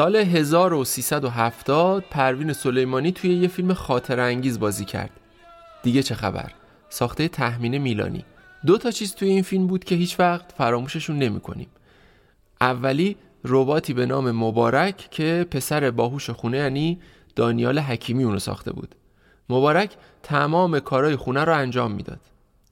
سال 0.00 0.16
1370 0.16 2.04
پروین 2.10 2.52
سلیمانی 2.52 3.12
توی 3.12 3.34
یه 3.34 3.48
فیلم 3.48 3.74
خاطر 3.74 4.20
انگیز 4.20 4.60
بازی 4.60 4.84
کرد. 4.84 5.10
دیگه 5.82 6.02
چه 6.02 6.14
خبر؟ 6.14 6.52
ساخته 6.88 7.28
تحمین 7.28 7.78
میلانی. 7.78 8.24
دو 8.66 8.78
تا 8.78 8.90
چیز 8.90 9.14
توی 9.14 9.28
این 9.28 9.42
فیلم 9.42 9.66
بود 9.66 9.84
که 9.84 9.94
هیچ 9.94 10.20
وقت 10.20 10.52
فراموششون 10.52 11.18
نمی 11.18 11.40
کنیم. 11.40 11.68
اولی 12.60 13.16
رباتی 13.44 13.94
به 13.94 14.06
نام 14.06 14.30
مبارک 14.30 15.10
که 15.10 15.46
پسر 15.50 15.90
باهوش 15.90 16.30
خونه 16.30 16.56
یعنی 16.56 17.00
دانیال 17.36 17.78
حکیمی 17.78 18.24
اونو 18.24 18.38
ساخته 18.38 18.72
بود. 18.72 18.94
مبارک 19.48 19.90
تمام 20.22 20.80
کارهای 20.80 21.16
خونه 21.16 21.44
رو 21.44 21.56
انجام 21.56 21.92
می‌داد. 21.92 22.20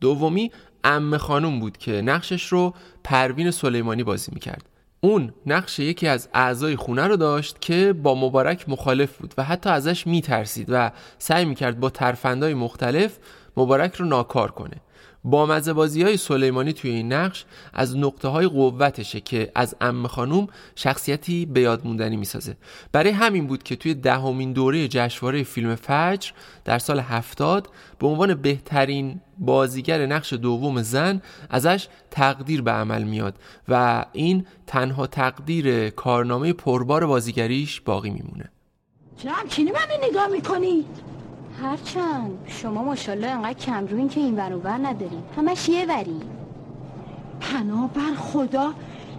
دومی 0.01 0.51
ام 0.85 1.17
خانوم 1.17 1.61
بود 1.61 1.77
که 1.77 1.93
نقشش 2.03 2.47
رو 2.47 2.75
پروین 3.05 3.51
سلیمانی 3.51 4.05
بازی 4.05 4.33
می‌کرد. 4.35 4.78
اون 5.01 5.33
نقش 5.47 5.79
یکی 5.79 6.07
از 6.07 6.29
اعضای 6.35 6.77
خونه 6.77 7.07
رو 7.07 7.17
داشت 7.17 7.61
که 7.61 7.93
با 7.93 8.15
مبارک 8.15 8.69
مخالف 8.69 9.17
بود 9.17 9.35
و 9.39 9.45
حتی 9.45 9.71
ازش 9.71 10.07
میترسید 10.07 10.67
و 10.71 10.91
سعی 11.19 11.45
می‌کرد 11.45 11.81
با 11.81 11.91
ترفندهای 11.91 12.55
مختلف 12.55 13.19
مبارک 13.57 13.95
رو 13.95 14.07
ناکار 14.07 14.51
کنه. 14.51 14.77
با 15.25 15.61
بازی 15.75 16.03
های 16.03 16.17
سلیمانی 16.17 16.73
توی 16.73 16.91
این 16.91 17.13
نقش 17.13 17.45
از 17.73 17.97
نقطه 17.97 18.29
های 18.29 18.47
قوتشه 18.47 19.21
که 19.21 19.53
از 19.55 19.77
ام 19.81 20.07
خانوم 20.07 20.49
شخصیتی 20.75 21.47
به 21.47 21.61
یاد 21.61 21.87
موندنی 21.87 22.17
می‌سازه 22.17 22.57
برای 22.93 23.11
همین 23.11 23.47
بود 23.47 23.63
که 23.63 23.77
توی 23.77 23.95
دهمین 23.95 24.53
دوره 24.53 24.89
جشنواره 24.89 25.43
فیلم 25.43 25.75
فجر 25.75 26.31
در 26.65 26.79
سال 26.79 27.01
هفتاد 27.01 27.71
به 27.99 28.07
عنوان 28.07 28.35
بهترین 28.35 29.21
بازیگر 29.39 30.07
نقش 30.07 30.33
دوم 30.33 30.83
زن 30.83 31.23
ازش 31.51 31.89
تقدیر 32.11 32.63
به 32.63 32.71
عمل 32.71 33.03
میاد 33.03 33.35
و 33.69 34.05
این 34.13 34.47
تنها 34.67 35.07
تقدیر 35.07 35.91
کارنامه 35.91 36.53
پربار 36.53 37.07
بازیگریش 37.07 37.81
باقی 37.81 38.11
میمونه 38.11 38.51
چرا 39.17 39.33
همچینی 39.33 39.71
من 39.71 40.09
نگاه 40.09 40.27
می‌کنی؟ 40.27 40.85
هرچند 41.63 42.47
شما 42.47 42.83
ماشاءالله 42.83 43.29
انقدر 43.29 43.53
کم 43.53 43.87
روین 43.87 44.09
که 44.09 44.21
این 44.21 44.37
ور 44.37 44.71
نداریم 44.73 45.25
همش 45.37 45.69
یه 45.69 45.87
وری. 45.87 46.21
پناه 47.41 47.89
بر 47.89 48.15
خدا. 48.19 48.75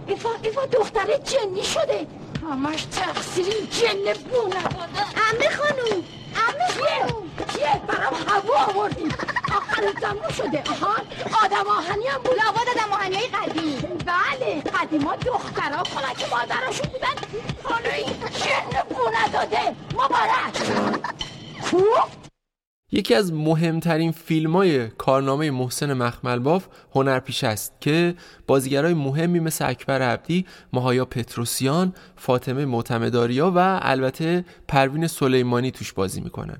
ایفا 0.06 0.28
ایفا 0.42 0.66
دختر 0.66 1.06
جنی 1.06 1.64
شده. 1.64 2.06
همش 2.50 2.84
تقصیر 2.84 3.46
این 3.46 3.66
جن 3.70 4.12
بو 4.12 4.48
نداده 4.48 5.00
امه 5.30 5.50
خانوم 5.50 6.04
امه 6.48 6.66
خانوم. 6.68 7.30
چیه؟ 7.52 7.80
برام 7.88 8.14
هوا 8.28 8.72
آوردی. 8.74 9.08
آخر 9.56 9.82
زمان 10.00 10.30
شده. 10.32 10.62
آهان 10.70 11.02
آدم 11.44 11.70
آهنی 11.70 12.06
هم 12.06 12.18
بود. 12.22 12.32
لابد 12.32 12.68
آدم 12.76 12.92
آهنی 12.92 13.14
های 13.16 13.26
قدیم. 13.26 13.98
بله 14.06 14.60
قدیما 14.60 15.16
دخترها 15.16 15.82
که 16.18 16.26
مادرشون 16.30 16.86
بودن. 16.92 17.42
حالا 17.62 17.90
این 17.90 18.06
جن 18.20 18.82
بو 18.88 19.00
نداده 19.22 19.76
مبارک. 19.94 20.56
خوب 21.70 22.29
یکی 22.92 23.14
از 23.14 23.32
مهمترین 23.32 24.12
فیلم 24.12 24.56
های 24.56 24.88
کارنامه 24.88 25.50
محسن 25.50 25.92
مخملباف 25.92 26.66
هنرپیشه 26.92 27.46
است 27.46 27.72
که 27.80 28.14
بازیگرای 28.46 28.94
مهمی 28.94 29.40
مثل 29.40 29.70
اکبر 29.70 30.02
عبدی، 30.02 30.46
ماهایا 30.72 31.04
پتروسیان، 31.04 31.94
فاطمه 32.16 32.64
معتمداریا 32.64 33.52
و 33.56 33.78
البته 33.82 34.44
پروین 34.68 35.06
سلیمانی 35.06 35.70
توش 35.70 35.92
بازی 35.92 36.20
می‌کنن. 36.20 36.58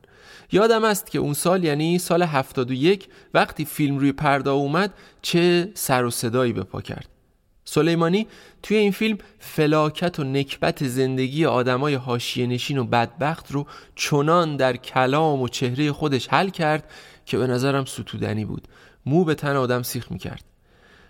یادم 0.52 0.84
است 0.84 1.10
که 1.10 1.18
اون 1.18 1.34
سال 1.34 1.64
یعنی 1.64 1.98
سال 1.98 2.22
71 2.22 3.08
وقتی 3.34 3.64
فیلم 3.64 3.98
روی 3.98 4.12
پرده 4.12 4.50
اومد 4.50 4.94
چه 5.22 5.70
سر 5.74 6.04
و 6.04 6.10
صدایی 6.10 6.52
به 6.52 6.62
پا 6.62 6.80
کرد. 6.80 7.19
سلیمانی 7.64 8.26
توی 8.62 8.76
این 8.76 8.92
فیلم 8.92 9.18
فلاکت 9.38 10.18
و 10.18 10.24
نکبت 10.24 10.86
زندگی 10.86 11.46
آدمای 11.46 11.94
حاشیه 11.94 12.46
نشین 12.46 12.78
و 12.78 12.84
بدبخت 12.84 13.50
رو 13.50 13.66
چنان 13.94 14.56
در 14.56 14.76
کلام 14.76 15.42
و 15.42 15.48
چهره 15.48 15.92
خودش 15.92 16.28
حل 16.28 16.48
کرد 16.48 16.90
که 17.26 17.38
به 17.38 17.46
نظرم 17.46 17.84
ستودنی 17.84 18.44
بود. 18.44 18.68
مو 19.06 19.24
به 19.24 19.34
تن 19.34 19.56
آدم 19.56 19.82
سیخ 19.82 20.12
می‌کرد. 20.12 20.44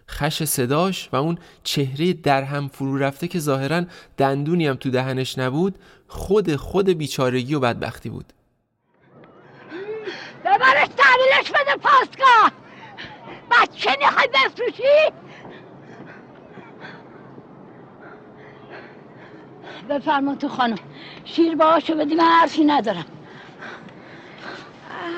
خش 0.09 0.45
صداش 0.45 1.09
و 1.13 1.17
اون 1.17 1.39
چهره 1.65 2.13
در 2.13 2.43
هم 2.43 2.69
فرو 2.69 2.99
رفته 2.99 3.29
که 3.29 3.39
ظاهرا 3.39 3.85
دندونی 4.17 4.67
هم 4.67 4.75
تو 4.75 4.91
دهنش 4.91 5.39
نبود 5.39 5.79
خود 6.09 6.57
خود 6.57 6.89
بیچارگی 6.89 7.55
و 7.55 7.61
بدبختی 7.61 8.11
بود. 8.11 8.33
ببرش 10.45 10.89
تحویلش 10.97 11.51
بده 11.51 11.77
پاسگاه 11.77 12.53
بچه 13.51 13.97
می‌خوای 14.01 14.29
بفروشی؟ 14.29 15.13
بفرما 19.91 20.35
تو 20.35 20.49
خانم. 20.49 20.79
شیر 21.25 21.57
باشو 21.57 21.95
بدی 21.95 22.15
من 22.15 22.25
حرفی 22.25 22.65
ندارم. 22.65 23.07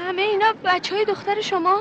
همه 0.07 0.23
اینا 0.23 0.53
بچه 0.65 0.95
های 0.95 1.05
دختر 1.05 1.41
شما؟ 1.41 1.81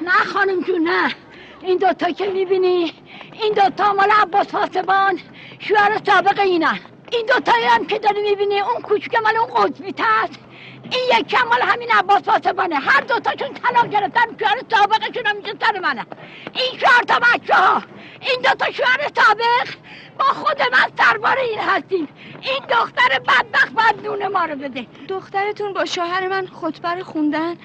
نه 0.00 0.10
خانم 0.10 0.60
جون 0.60 0.88
نه. 0.88 1.14
این 1.62 1.78
دوتا 1.78 2.10
که 2.10 2.26
می‌بینی 2.26 2.92
این 3.32 3.52
دوتا 3.52 3.92
مال 3.92 4.10
عباس 4.22 4.46
فاسبان 4.46 5.20
شوهر 5.58 6.00
سابق 6.06 6.40
اینن. 6.40 6.78
این 7.12 7.26
دوتایی 7.26 7.64
هم 7.64 7.86
که 7.86 7.98
داری 7.98 8.22
می‌بینی 8.22 8.60
اون 8.60 8.82
کوچک 8.82 9.14
مال 9.14 9.36
اون 9.36 9.64
قطبی 9.64 9.94
هست 9.98 10.38
این 10.90 11.20
یک 11.20 11.34
مال 11.34 11.62
همین 11.62 11.90
عباس 11.90 12.22
فاسبانه 12.22 12.76
هر 12.76 13.00
دوتاشون 13.00 13.54
طلاق 13.54 13.88
گرفتن 13.90 14.24
شوهر 14.40 14.62
سابقشون 14.70 15.26
هم 15.26 15.36
اینجا 15.36 15.52
سر 15.60 15.78
منه. 15.78 16.06
این 16.54 16.80
چهار 16.80 17.02
تا 17.02 17.18
بچه 17.18 17.54
ها 17.54 17.82
این 18.20 18.40
دوتا 18.42 18.72
شوهر 18.72 19.00
سابق 19.16 19.68
ما 20.18 20.24
خود 20.24 20.62
من 20.72 21.04
سربار 21.04 21.38
این 21.38 21.58
هستیم. 21.58 22.08
این 22.40 22.60
دختر 22.70 23.18
بدبخت 23.18 23.72
باید 23.72 24.06
نون 24.06 24.28
ما 24.28 24.44
رو 24.44 24.56
بده. 24.56 24.86
دخترتون 25.08 25.72
با 25.72 25.84
شوهر 25.84 26.28
من 26.28 26.46
خطبه 26.46 27.04
خوندن؟ 27.04 27.56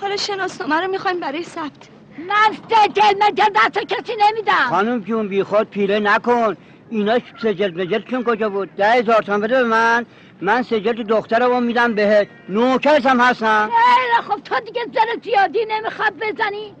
حالا 0.00 0.16
شناسنامه 0.16 0.80
رو 0.80 0.90
می‌خوایم 0.90 1.20
برای 1.20 1.42
ثبت. 1.42 1.88
من 2.18 2.56
سجل 2.70 3.18
مجل 3.22 3.52
دست 3.54 3.78
کسی 3.78 4.12
نمیدم. 4.18 4.68
خانم 4.68 5.00
جون 5.00 5.28
بی 5.28 5.42
خود 5.42 5.70
پیله 5.70 6.00
نکن. 6.00 6.56
اینا 6.90 7.18
سجل 7.42 7.80
مجل 7.80 8.02
چون 8.02 8.24
کجا 8.24 8.48
بود؟ 8.48 8.76
ده 8.76 8.90
هزار 8.90 9.22
تومن 9.22 9.40
بده 9.40 9.62
به 9.62 9.68
من. 9.68 10.06
من 10.40 10.62
سجل 10.62 11.02
دخترمو 11.02 11.60
میدم 11.60 11.94
بهت. 11.94 12.28
نوکرش 12.48 13.06
هم 13.06 13.20
هستم 13.20 13.70
خیلی 13.70 14.28
خب 14.28 14.42
تو 14.42 14.60
دیگه 14.60 14.80
زر 14.94 15.22
زیادی 15.24 15.58
نمی‌خواد 15.68 16.12
بزنی. 16.14 16.74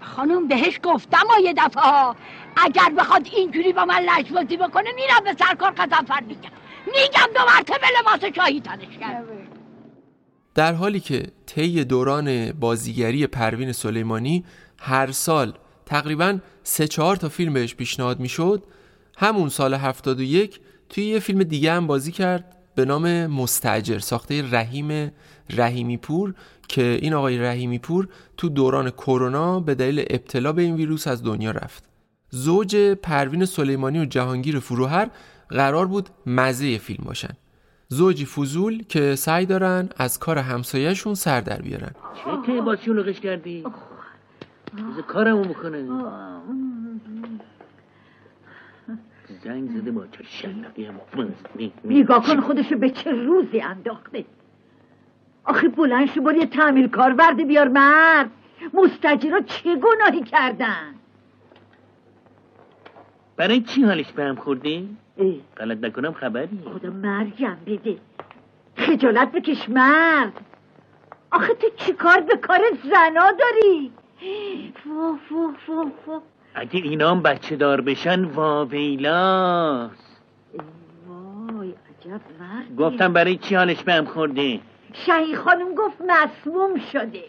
خانم 0.00 0.48
بهش 0.48 0.80
گفتم 0.82 1.26
و 1.38 1.40
یه 1.42 1.52
دفعه 1.52 1.82
ها. 1.82 2.16
اگر 2.56 2.90
بخواد 2.98 3.28
اینجوری 3.32 3.72
با 3.72 3.84
من 3.84 4.00
لجبازی 4.00 4.56
بکنه 4.56 4.92
میرم 4.94 5.24
به 5.24 5.44
سرکار 5.44 5.70
قزنفر 5.70 6.20
میگم. 6.20 6.50
میگم 6.86 7.32
دو 7.34 7.40
مرتبه 7.56 7.86
لباس 8.00 8.34
شاهی 8.36 8.60
تنش 8.60 8.98
کرد. 9.00 9.24
در 10.54 10.72
حالی 10.72 11.00
که 11.00 11.22
طی 11.46 11.84
دوران 11.84 12.52
بازیگری 12.52 13.26
پروین 13.26 13.72
سلیمانی 13.72 14.44
هر 14.78 15.10
سال 15.10 15.52
تقریبا 15.86 16.38
سه 16.62 16.88
چهار 16.88 17.16
تا 17.16 17.28
فیلم 17.28 17.52
بهش 17.52 17.74
پیشنهاد 17.74 18.20
می‌شد 18.20 18.62
همون 19.18 19.48
سال 19.48 19.74
71 19.74 20.60
توی 20.92 21.04
یه 21.04 21.18
فیلم 21.18 21.42
دیگه 21.42 21.72
هم 21.72 21.86
بازی 21.86 22.12
کرد 22.12 22.56
به 22.74 22.84
نام 22.84 23.26
مستجر 23.26 23.98
ساخته 23.98 24.50
رحیم 24.50 25.12
رحیمی 25.50 25.96
پور 25.96 26.34
که 26.68 26.98
این 27.02 27.14
آقای 27.14 27.38
رحیمی 27.38 27.78
پور 27.78 28.08
تو 28.36 28.48
دوران 28.48 28.90
کرونا 28.90 29.60
به 29.60 29.74
دلیل 29.74 30.04
ابتلا 30.10 30.52
به 30.52 30.62
این 30.62 30.74
ویروس 30.74 31.08
از 31.08 31.22
دنیا 31.22 31.50
رفت. 31.50 31.84
زوج 32.30 32.76
پروین 32.76 33.44
سلیمانی 33.44 34.00
و 34.00 34.04
جهانگیر 34.04 34.58
فروهر 34.58 35.10
قرار 35.48 35.86
بود 35.86 36.08
مزه 36.26 36.78
فیلم 36.78 37.04
باشن. 37.04 37.34
زوجی 37.88 38.24
فضول 38.24 38.82
که 38.88 39.14
سعی 39.14 39.46
دارن 39.46 39.88
از 39.96 40.18
کار 40.18 40.38
همسایهشون 40.38 41.14
سر 41.14 41.40
در 41.40 41.62
بیارن. 41.62 41.90
چه 42.46 42.60
با 42.60 42.76
شلوغش 42.76 43.20
کردی؟ 43.20 43.64
کارمو 45.08 45.44
بکنه. 45.44 45.88
زنگ 49.44 49.70
زده 49.70 49.90
با 49.90 50.06
چه 50.06 50.24
شلقی 50.24 50.84
هم 50.84 51.00
نگاه 51.84 52.26
کن 52.26 52.40
خودشو 52.40 52.76
به 52.76 52.90
چه 52.90 53.10
روزی 53.10 53.60
انداخته. 53.60 54.24
آخه 55.44 55.68
بلند 55.68 56.10
شو 56.10 56.20
بار 56.22 56.36
یه 56.36 56.46
تعمیر 56.46 56.88
کار 56.88 57.14
ورده 57.18 57.44
بیار 57.44 57.68
مرد. 57.68 58.30
مستجیرا 58.74 59.40
چه 59.40 59.76
گناهی 59.76 60.22
کردن؟ 60.22 60.94
برای 63.36 63.60
چی 63.60 63.82
حالش 63.82 64.12
به 64.12 64.24
هم 64.24 64.34
خوردی؟ 64.34 64.96
غلط 65.56 65.78
نکنم 65.78 66.12
خبری. 66.12 66.58
خدا 66.74 66.90
مرگم 66.90 67.56
بده. 67.66 67.96
خجالت 68.76 69.32
بکش 69.32 69.68
مرد. 69.68 70.40
آخه 71.30 71.54
تو 71.54 71.66
چی 71.76 71.92
کار 71.92 72.20
به 72.20 72.36
کار 72.36 72.60
زنا 72.84 73.32
داری؟ 73.32 73.92
فو 74.84 75.16
فو 75.28 75.52
فو 75.66 75.90
فو 76.04 76.20
اگه 76.54 76.80
اینام 76.80 77.22
بچه 77.22 77.56
دار 77.56 77.80
بشن 77.80 78.24
واویلاست. 78.24 80.22
وای 81.08 81.68
عجب 81.68 82.20
مرد 82.40 82.76
گفتم 82.78 83.12
برای 83.12 83.36
چی 83.36 83.54
حالش 83.54 83.82
به 83.82 83.92
هم 83.92 84.04
خورده 84.04 84.60
شهی 84.92 85.36
خانم 85.36 85.74
گفت 85.74 85.96
مسموم 86.00 86.78
شده. 86.92 87.24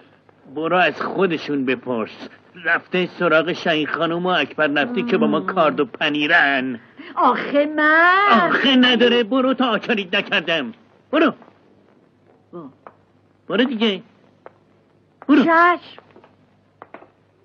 برو 0.55 0.77
از 0.77 1.01
خودشون 1.01 1.65
بپرس. 1.65 2.29
رفته 2.65 3.05
سراغ 3.05 3.53
شهی 3.53 3.85
خانم 3.85 4.25
و 4.25 4.29
اکبر 4.29 4.67
نفتی 4.67 5.03
که 5.03 5.17
با 5.17 5.27
ما 5.27 5.39
کارد 5.41 5.79
و 5.79 5.85
پنیرن. 5.85 6.79
آخه 7.15 7.65
من. 7.75 8.49
آخه 8.49 8.75
نداره. 8.75 9.23
برو 9.23 9.53
تا 9.53 9.65
آچارید 9.65 10.15
نکردم. 10.15 10.73
برو. 11.11 11.33
برو 13.47 13.63
دیگه. 13.63 14.01
برو. 15.27 15.43
چشم. 15.43 16.01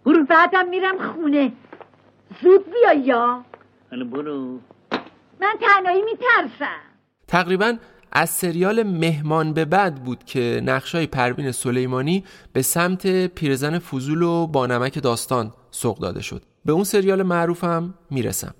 برو. 0.07 0.25
بعدم 0.25 0.69
میرم 0.69 0.99
خونه. 0.99 1.53
زود 2.43 2.65
بیا 2.65 2.93
یا. 2.93 3.45
حالا 3.91 4.05
برو. 4.05 4.61
من 5.41 5.55
تنهایی 5.61 6.03
میترسم. 6.03 6.81
تقریبا 7.29 7.77
از 8.13 8.31
سریال 8.31 8.83
مهمان 8.83 9.53
به 9.53 9.65
بعد 9.65 10.05
بود 10.05 10.25
که 10.25 10.61
نقشای 10.65 11.07
پروین 11.07 11.53
سلیمانی 11.53 12.25
به 12.53 12.63
سمت 12.63 13.27
پیرزن 13.27 13.79
فضول 13.79 14.23
و 14.23 14.47
با 14.47 14.67
نمک 14.67 15.03
داستان 15.03 15.53
سوق 15.71 15.99
داده 15.99 16.23
شد. 16.23 16.43
به 16.65 16.73
اون 16.73 16.85
سریال 16.85 17.23
معروفم 17.23 17.95
می‌رسم. 18.11 18.55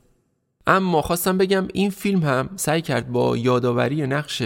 اما 0.67 1.03
خواستم 1.03 1.39
بگم 1.39 1.69
این 1.75 1.91
فیلم 1.91 2.23
هم 2.23 2.51
سعی 2.57 2.83
کرد 2.83 3.13
با 3.13 3.37
یادآوری 3.37 4.07
نقش 4.07 4.43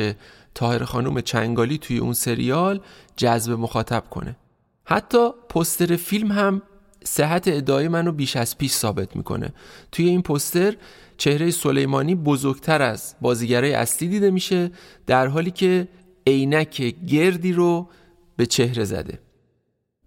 تاهر 0.54 0.84
خانم 0.84 1.20
چنگالی 1.20 1.78
توی 1.78 1.98
اون 1.98 2.12
سریال 2.12 2.80
جذب 3.16 3.52
مخاطب 3.52 4.04
کنه. 4.10 4.36
حتی 4.84 5.30
پستر 5.48 5.96
فیلم 5.96 6.32
هم 6.32 6.62
صحت 7.04 7.48
ادعای 7.48 7.88
منو 7.88 8.12
بیش 8.12 8.36
از 8.36 8.58
پیش 8.58 8.72
ثابت 8.72 9.16
می‌کنه. 9.16 9.52
توی 9.92 10.08
این 10.08 10.22
پوستر 10.22 10.76
چهره 11.16 11.50
سلیمانی 11.50 12.14
بزرگتر 12.14 12.82
از 12.82 13.14
بازیگرای 13.20 13.74
اصلی 13.74 14.08
دیده 14.08 14.30
میشه 14.30 14.70
در 15.06 15.26
حالی 15.26 15.50
که 15.50 15.88
عینک 16.26 16.82
گردی 17.06 17.52
رو 17.52 17.88
به 18.36 18.46
چهره 18.46 18.84
زده. 18.84 19.18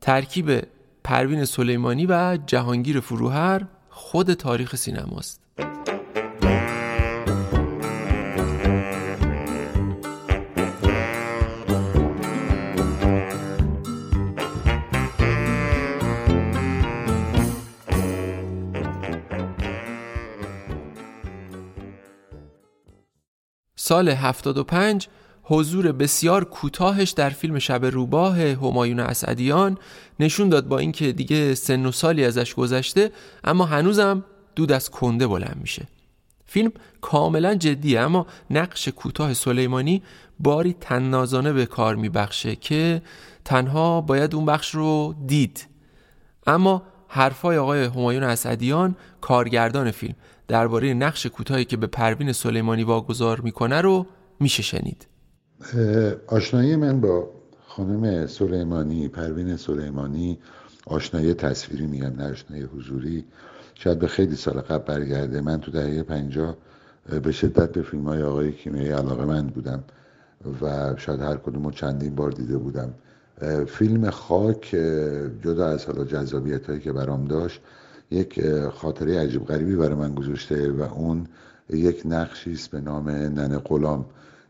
ترکیب 0.01 0.61
پروین 1.03 1.45
سلیمانی 1.45 2.05
و 2.05 2.37
جهانگیر 2.47 2.99
فروهر 2.99 3.67
خود 3.89 4.33
تاریخ 4.33 4.75
سینماست. 4.75 5.41
سال 23.87 24.09
75 24.09 25.07
حضور 25.43 25.91
بسیار 25.91 26.43
کوتاهش 26.43 27.09
در 27.09 27.29
فیلم 27.29 27.59
شب 27.59 27.85
روباه 27.85 28.41
همایون 28.41 28.99
اسعدیان 28.99 29.77
نشون 30.19 30.49
داد 30.49 30.67
با 30.67 30.79
اینکه 30.79 31.11
دیگه 31.11 31.55
سن 31.55 31.85
و 31.85 31.91
سالی 31.91 32.25
ازش 32.25 32.53
گذشته 32.53 33.11
اما 33.43 33.65
هنوزم 33.65 34.23
دود 34.55 34.71
از 34.71 34.89
کنده 34.89 35.27
بلند 35.27 35.57
میشه. 35.61 35.87
فیلم 36.45 36.71
کاملا 37.01 37.55
جدیه 37.55 37.99
اما 37.99 38.27
نقش 38.49 38.87
کوتاه 38.87 39.33
سلیمانی 39.33 40.03
باری 40.39 40.75
تنازانه 40.81 41.53
به 41.53 41.65
کار 41.65 41.95
میبخشه 41.95 42.55
که 42.55 43.01
تنها 43.45 44.01
باید 44.01 44.35
اون 44.35 44.45
بخش 44.45 44.75
رو 44.75 45.15
دید. 45.27 45.67
اما 46.47 46.83
حرفای 47.07 47.57
آقای 47.57 47.83
همایون 47.83 48.23
اسعدیان 48.23 48.95
کارگردان 49.21 49.91
فیلم. 49.91 50.15
درباره 50.47 50.93
نقش 50.93 51.25
کوتاهی 51.25 51.65
که 51.65 51.77
به 51.77 51.87
پروین 51.87 52.31
سلیمانی 52.31 52.83
واگذار 52.83 53.41
می‌کنه 53.41 53.81
رو 53.81 54.05
میشه 54.39 54.63
شنید. 54.63 55.07
آشنایی 56.27 56.75
من 56.75 57.01
با 57.01 57.29
خانم 57.67 58.27
سلیمانی 58.27 59.07
پروین 59.07 59.57
سلیمانی 59.57 60.37
آشنایی 60.85 61.33
تصویری 61.33 61.87
میگم 61.87 62.13
نه 62.17 62.31
آشنایی 62.31 62.63
حضوری. 62.63 63.25
شاید 63.75 63.99
به 63.99 64.07
خیلی 64.07 64.35
سال 64.35 64.53
قبل 64.53 64.83
برگرده. 64.83 65.41
من 65.41 65.59
تو 65.59 65.71
دهه 65.71 66.03
پنجاه 66.03 66.57
به 67.23 67.31
شدت 67.31 67.71
به 67.71 67.81
فیلم 67.81 68.07
های 68.07 68.23
آقای 68.23 68.51
کیمیایی 68.51 68.89
علاقه 68.89 69.25
من 69.25 69.47
بودم 69.47 69.83
و 70.61 70.95
شاید 70.97 71.21
هر 71.21 71.35
کدوم 71.35 71.71
چندین 71.71 72.15
بار 72.15 72.31
دیده 72.31 72.57
بودم. 72.57 72.93
فیلم 73.67 74.09
خاک 74.09 74.75
جدا 75.43 75.67
از 75.67 75.85
حالا 75.85 76.03
جذابیت 76.03 76.67
هایی 76.67 76.79
که 76.79 76.91
برام 76.91 77.25
داشت 77.25 77.61
یک 78.11 78.41
خاطره 78.67 79.19
عجیب 79.19 79.45
غریبی 79.45 79.75
برای 79.75 79.95
من 79.95 80.15
گذاشته 80.15 80.71
و 80.71 80.81
اون 80.81 81.27
یک 81.69 82.01
نقشی 82.05 82.53
است 82.53 82.71
به 82.71 82.81
نام 82.81 83.09
ننه 83.09 83.57
غلام 83.57 84.05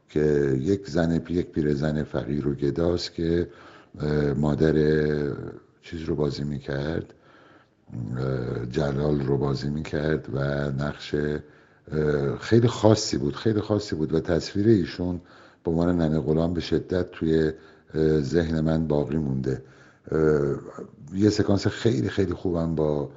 که 0.10 0.58
یک 0.62 0.90
زن 0.90 1.22
یک 1.30 1.52
پیرزن 1.52 2.04
فقیر 2.04 2.48
و 2.48 2.54
گداست 2.54 3.14
که 3.14 3.50
مادر 4.36 4.74
چیز 5.82 6.02
رو 6.02 6.16
بازی 6.16 6.44
می‌کرد 6.44 7.14
جلال 8.72 9.20
رو 9.20 9.38
بازی 9.38 9.70
می‌کرد 9.70 10.28
و 10.34 10.40
نقش 10.72 11.16
خیلی 12.40 12.68
خاصی 12.68 13.18
بود 13.18 13.36
خیلی 13.36 13.62
خاصی 13.62 13.96
بود 13.96 14.14
و 14.14 14.20
تصویر 14.20 14.68
ایشون 14.68 15.22
به 15.64 15.72
عنوان 15.72 16.02
ننه 16.02 16.20
غلام 16.20 16.54
به 16.54 16.62
شدت 16.62 17.12
توی 17.12 17.52
ذهن 18.22 18.62
من 18.62 18.88
باقی 18.88 19.18
مونده. 19.18 19.62
یه 21.14 21.30
سکانس 21.30 21.68
خیلی 21.68 22.10
خیلی 22.10 22.34
خوبم 22.34 22.76
با 22.76 23.10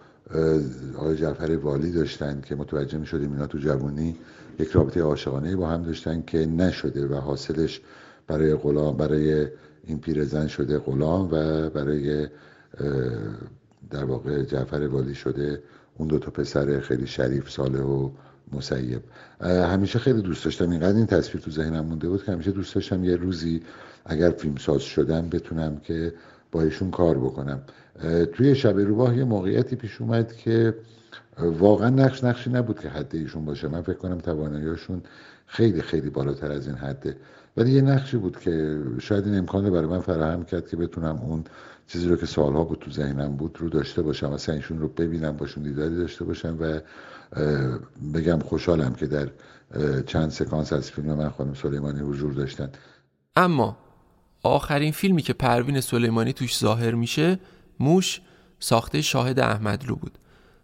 آقای 0.97 1.17
جعفر 1.17 1.57
والی 1.57 1.93
داشتن 1.93 2.41
که 2.41 2.55
متوجه 2.55 2.99
می 2.99 3.07
شدیم 3.07 3.33
اینا 3.33 3.47
تو 3.47 3.59
جوانی 3.59 4.17
یک 4.59 4.69
رابطه 4.69 5.03
عاشقانه 5.03 5.57
با 5.57 5.69
هم 5.69 5.83
داشتن 5.83 6.23
که 6.23 6.39
نشده 6.39 7.07
و 7.07 7.15
حاصلش 7.15 7.81
برای 8.27 8.55
غلام 8.55 8.97
برای 8.97 9.47
این 9.85 9.99
پیرزن 9.99 10.47
شده 10.47 10.79
غلام 10.79 11.29
و 11.33 11.71
برای 11.71 12.29
در 13.91 14.05
واقع 14.05 14.43
جعفر 14.43 14.87
والی 14.87 15.15
شده 15.15 15.63
اون 15.99 16.09
دو 16.09 16.19
تا 16.19 16.31
پسر 16.31 16.81
خیلی 16.81 17.07
شریف 17.07 17.51
ساله 17.51 17.81
و 17.81 18.11
مسیب. 18.53 19.03
همیشه 19.41 19.99
خیلی 19.99 20.23
دوست 20.23 20.45
داشتم. 20.45 20.71
اینقدر 20.71 20.97
این 20.97 21.07
تصویر 21.07 21.45
تو 21.45 21.51
ذهنم 21.51 21.87
مونده 21.87 22.09
بود 22.09 22.25
که 22.25 22.33
همیشه 22.33 22.51
دوست 22.51 22.75
داشتم 22.75 23.05
یه 23.05 23.17
روزی 23.17 23.63
اگر 24.07 24.31
فیلم 24.31 24.57
ساز 24.57 24.83
شدم 24.83 25.29
بتونم 25.29 25.77
که 25.79 26.13
با 26.53 26.63
ایشون 26.63 26.91
کار 26.91 27.19
بکنم. 27.19 27.63
توی 28.33 28.55
شب 28.55 28.79
روباه 28.79 29.17
یه 29.17 29.25
موقعیتی 29.25 29.77
پیش 29.77 30.01
اومد 30.01 30.37
که 30.37 30.75
واقعا 31.39 31.91
نقش 31.91 32.25
نقشی 32.25 32.51
نبود 32.51 32.81
که 32.81 32.89
حد 32.89 33.17
ایشون 33.17 33.45
باشه. 33.45 33.69
من 33.69 33.83
فکر 33.83 33.97
کنم 33.97 34.19
تواناییشون 34.19 35.03
خیلی 35.47 35.83
خیلی 35.83 36.11
بالاتر 36.11 36.53
از 36.53 36.67
این 36.67 36.77
حده 36.77 37.17
ولی 37.57 37.73
یه 37.73 37.83
نقشی 37.83 38.17
بود 38.17 38.41
که 38.41 38.81
شاید 39.01 39.27
این 39.27 39.39
امکان 39.39 39.67
رو 39.67 39.71
برای 39.71 39.87
من 39.87 40.01
فراهم 40.01 40.45
کرد 40.45 40.69
که 40.69 40.77
بتونم 40.77 41.17
اون 41.17 41.45
چیزی 41.87 42.09
رو 42.09 42.17
که 42.17 42.27
سالها 42.27 42.65
بود 42.65 42.79
تو 42.79 42.91
ذهنم 42.91 43.37
بود 43.37 43.57
رو 43.61 43.69
داشته 43.69 44.03
باشم. 44.03 44.33
مثلا 44.33 44.55
ایشون 44.55 44.79
رو 44.79 44.89
ببینم 44.89 45.37
باشون 45.37 45.63
دیداری 45.63 45.97
داشته 45.97 46.25
باشم 46.25 46.57
و 46.61 46.81
بگم 48.15 48.39
خوشحالم 48.39 48.95
که 48.95 49.07
در 49.07 49.29
چند 50.07 50.31
سکانس 50.31 50.73
از 50.73 50.91
فیلم 50.91 51.15
من 51.15 51.29
خانم 51.31 51.55
سلیمانی 51.55 52.01
حضور 52.01 52.33
داشتن. 52.33 52.71
اما 53.37 53.77
آخرین 54.43 54.93
فیلمی 54.93 55.23
که 55.23 55.33
پروین 55.33 55.81
سلیمانی 55.81 56.33
توش 56.33 56.59
ظاهر 56.59 56.95
میشه 56.95 57.39
موش 57.81 58.21
ساخته 58.61 59.03
شاهد 59.03 59.41
احمدلو 59.41 59.97
بود. 59.97 60.19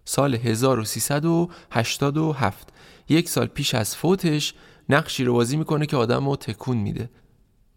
سال 0.04 0.34
1387 0.34 2.68
یک 3.08 3.28
سال 3.28 3.46
پیش 3.46 3.74
از 3.74 3.96
فوتش 3.96 4.54
نقشی 4.88 5.24
رو 5.24 5.32
بازی 5.32 5.56
می‌کنه 5.56 5.86
که 5.86 5.96
آدم 5.96 6.28
رو 6.28 6.36
تکون 6.36 6.76
میده. 6.76 7.10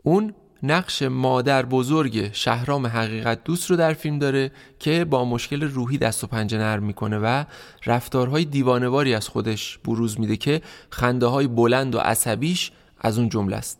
اون 0.03 0.33
نقش 0.63 1.01
مادر 1.01 1.65
بزرگ 1.65 2.33
شهرام 2.33 2.87
حقیقت 2.87 3.43
دوست 3.43 3.69
رو 3.69 3.75
در 3.75 3.93
فیلم 3.93 4.19
داره 4.19 4.51
که 4.79 5.05
با 5.05 5.25
مشکل 5.25 5.63
روحی 5.63 5.97
دست 5.97 6.23
و 6.23 6.27
پنجه 6.27 6.57
نرم 6.57 6.83
می‌کنه 6.83 7.17
و 7.17 7.43
رفتارهای 7.85 8.45
دیوانواری 8.45 9.13
از 9.13 9.27
خودش 9.27 9.77
بروز 9.77 10.19
میده 10.19 10.37
که 10.37 10.61
خنده 10.89 11.25
های 11.25 11.47
بلند 11.47 11.95
و 11.95 11.99
عصبیش 11.99 12.71
از 13.01 13.17
اون 13.17 13.29
جمله 13.29 13.55
است. 13.55 13.79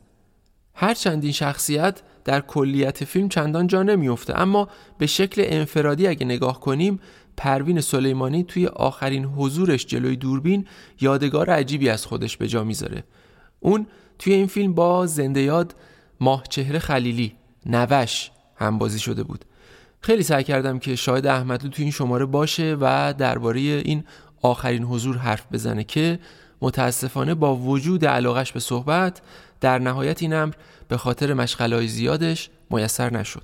هرچند 0.74 1.24
این 1.24 1.34
شخصیت 1.34 2.02
در 2.28 2.42
کلیت 2.42 3.06
فیلم 3.06 3.30
چندان 3.30 3.68
جا 3.68 3.84
نمیفته 3.84 4.42
اما 4.42 4.68
به 4.98 5.08
شکل 5.08 5.44
انفرادی 5.46 6.08
اگه 6.08 6.26
نگاه 6.26 6.60
کنیم 6.60 7.00
پروین 7.38 7.82
سلیمانی 7.82 8.44
توی 8.44 8.68
آخرین 8.68 9.26
حضورش 9.26 9.86
جلوی 9.86 10.16
دوربین 10.16 10.66
یادگار 11.02 11.50
عجیبی 11.50 11.90
از 11.90 12.06
خودش 12.06 12.38
به 12.38 12.48
جا 12.48 12.64
می‌ذاره. 12.64 13.04
اون 13.60 13.88
توی 14.20 14.34
این 14.34 14.48
فیلم 14.48 14.74
با 14.74 15.06
زنده 15.06 15.42
یاد 15.42 15.76
ماهچهره 16.20 16.80
خلیلی 16.80 17.36
نوش 17.66 18.32
هم 18.56 18.78
بازی 18.78 19.00
شده 19.00 19.24
بود. 19.24 19.46
خیلی 20.02 20.24
سعی 20.24 20.44
کردم 20.44 20.80
که 20.80 20.96
شاید 20.96 21.28
احمدلو 21.28 21.70
توی 21.70 21.84
این 21.84 21.92
شماره 21.92 22.26
باشه 22.26 22.78
و 22.82 23.14
درباره 23.18 23.60
این 23.60 24.04
آخرین 24.42 24.84
حضور 24.84 25.18
حرف 25.18 25.46
بزنه 25.52 25.84
که 25.84 26.20
متاسفانه 26.62 27.36
با 27.36 27.56
وجود 27.56 28.06
علاقش 28.06 28.52
به 28.52 28.60
صحبت 28.60 29.22
در 29.62 29.80
نهایت 29.80 30.22
این 30.22 30.34
امر 30.34 30.54
به 30.88 30.98
خاطر 30.98 31.34
مشغلای 31.34 31.88
زیادش 31.88 32.50
میسر 32.70 33.10
نشد. 33.14 33.44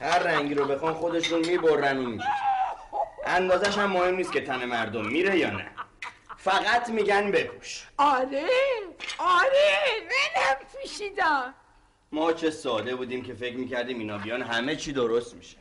هر 0.00 0.18
رنگی 0.18 0.54
رو 0.54 0.64
بخوان 0.64 0.94
خودشون 0.94 1.38
می‌برن 1.38 1.98
و 1.98 2.08
می‌کشن 2.08 2.28
اندازش 3.26 3.78
هم 3.78 3.90
مهم 3.90 4.14
نیست 4.14 4.32
که 4.32 4.40
تن 4.40 4.64
مردم 4.64 5.06
میره 5.06 5.38
یا 5.38 5.50
نه. 5.50 5.70
فقط 6.36 6.88
میگن 6.88 7.30
بپوش. 7.30 7.86
آره 7.98 8.48
آره 9.18 9.78
منم 10.04 10.56
پوشیدم. 10.72 11.54
ما 12.12 12.32
چه 12.32 12.50
ساده 12.50 12.96
بودیم 12.96 13.22
که 13.22 13.34
فکر 13.34 13.56
می‌کردیم 13.56 13.98
اینا 13.98 14.18
بیان 14.18 14.42
همه 14.42 14.76
چی 14.76 14.92
درست 14.92 15.34
میشه. 15.34 15.56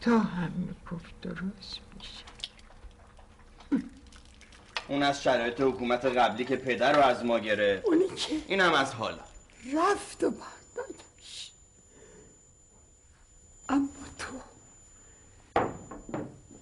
تا 0.00 0.18
هم 0.18 0.52
می‌گفت 0.52 1.20
درست 1.20 1.80
میشه. 1.96 2.24
اون 4.88 5.02
از 5.02 5.22
شرایط 5.22 5.60
حکومت 5.60 6.04
قبلی 6.04 6.44
که 6.44 6.56
پدر 6.56 6.92
رو 6.92 7.02
از 7.02 7.24
ما 7.24 7.38
گرفت. 7.38 7.86
اونی 7.86 8.08
که 8.08 8.34
اینم 8.48 8.72
از 8.72 8.94
حالا. 8.94 9.22
رفت 9.74 10.24
و 10.24 10.30
بردادش 10.30 11.52
اما 13.68 13.88
تو 14.18 14.40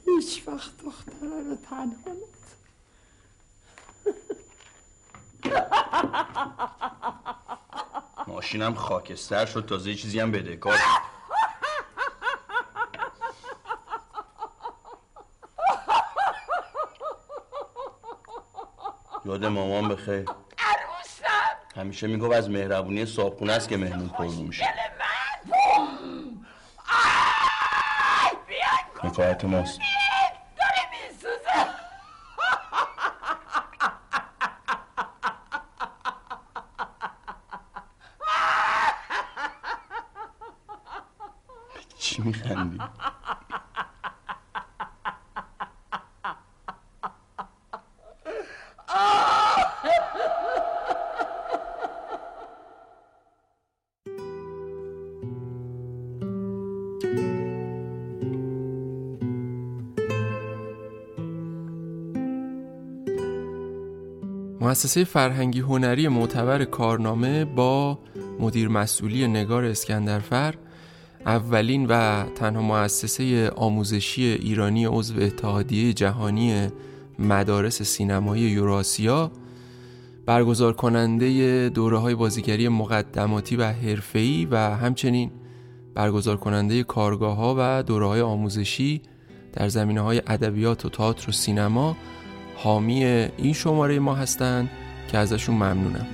هیچ 0.06 0.42
وقت 0.48 0.70
دختره 0.84 1.42
رو 1.44 1.56
تنها 1.56 2.16
ماشینم 8.26 8.74
خاکستر 8.74 9.46
شد 9.46 9.66
تازه 9.66 9.94
چیزی 9.94 10.20
هم 10.20 10.32
بده. 10.32 10.56
کار 10.56 10.78
یاد 19.24 19.44
مامان 19.44 19.88
بخیر. 19.88 20.24
عروسم. 20.58 21.56
همیشه 21.76 22.06
می‌گفت 22.06 22.34
از 22.34 22.50
مهربونی 22.50 23.06
صابخونه 23.06 23.52
است 23.52 23.68
که 23.68 23.76
مهمون 23.76 24.08
پر 24.08 24.24
میشه 24.24 24.64
حکایت 29.02 29.44
ماست. 29.44 29.80
مؤسسه 64.68 65.04
فرهنگی 65.04 65.60
هنری 65.60 66.08
معتبر 66.08 66.64
کارنامه 66.64 67.44
با 67.44 67.98
مدیر 68.40 68.68
مسئولی 68.68 69.28
نگار 69.28 69.64
اسکندرفر 69.64 70.54
اولین 71.26 71.86
و 71.86 72.24
تنها 72.34 72.62
مؤسسه 72.62 73.50
آموزشی 73.50 74.24
ایرانی 74.24 74.86
عضو 74.86 75.20
اتحادیه 75.20 75.92
جهانی 75.92 76.68
مدارس 77.18 77.82
سینمایی 77.82 78.42
یوراسیا 78.42 79.32
برگزار 80.26 80.72
کننده 80.72 81.68
دوره 81.68 81.98
های 81.98 82.14
بازیگری 82.14 82.68
مقدماتی 82.68 83.56
و 83.56 83.64
حرفه‌ای 83.64 84.48
و 84.50 84.56
همچنین 84.56 85.30
برگزار 85.94 86.36
کننده 86.36 86.82
کارگاه 86.82 87.36
ها 87.36 87.54
و 87.58 87.82
دوره 87.82 88.06
های 88.06 88.20
آموزشی 88.20 89.02
در 89.52 89.68
زمینه 89.68 90.00
های 90.00 90.22
ادبیات 90.26 90.84
و 90.84 90.88
تئاتر 90.88 91.28
و 91.28 91.32
سینما. 91.32 91.96
حامی 92.62 93.04
این 93.04 93.52
شماره 93.52 93.98
ما 93.98 94.14
هستند 94.14 94.70
که 95.08 95.18
ازشون 95.18 95.54
ممنونم. 95.54 96.06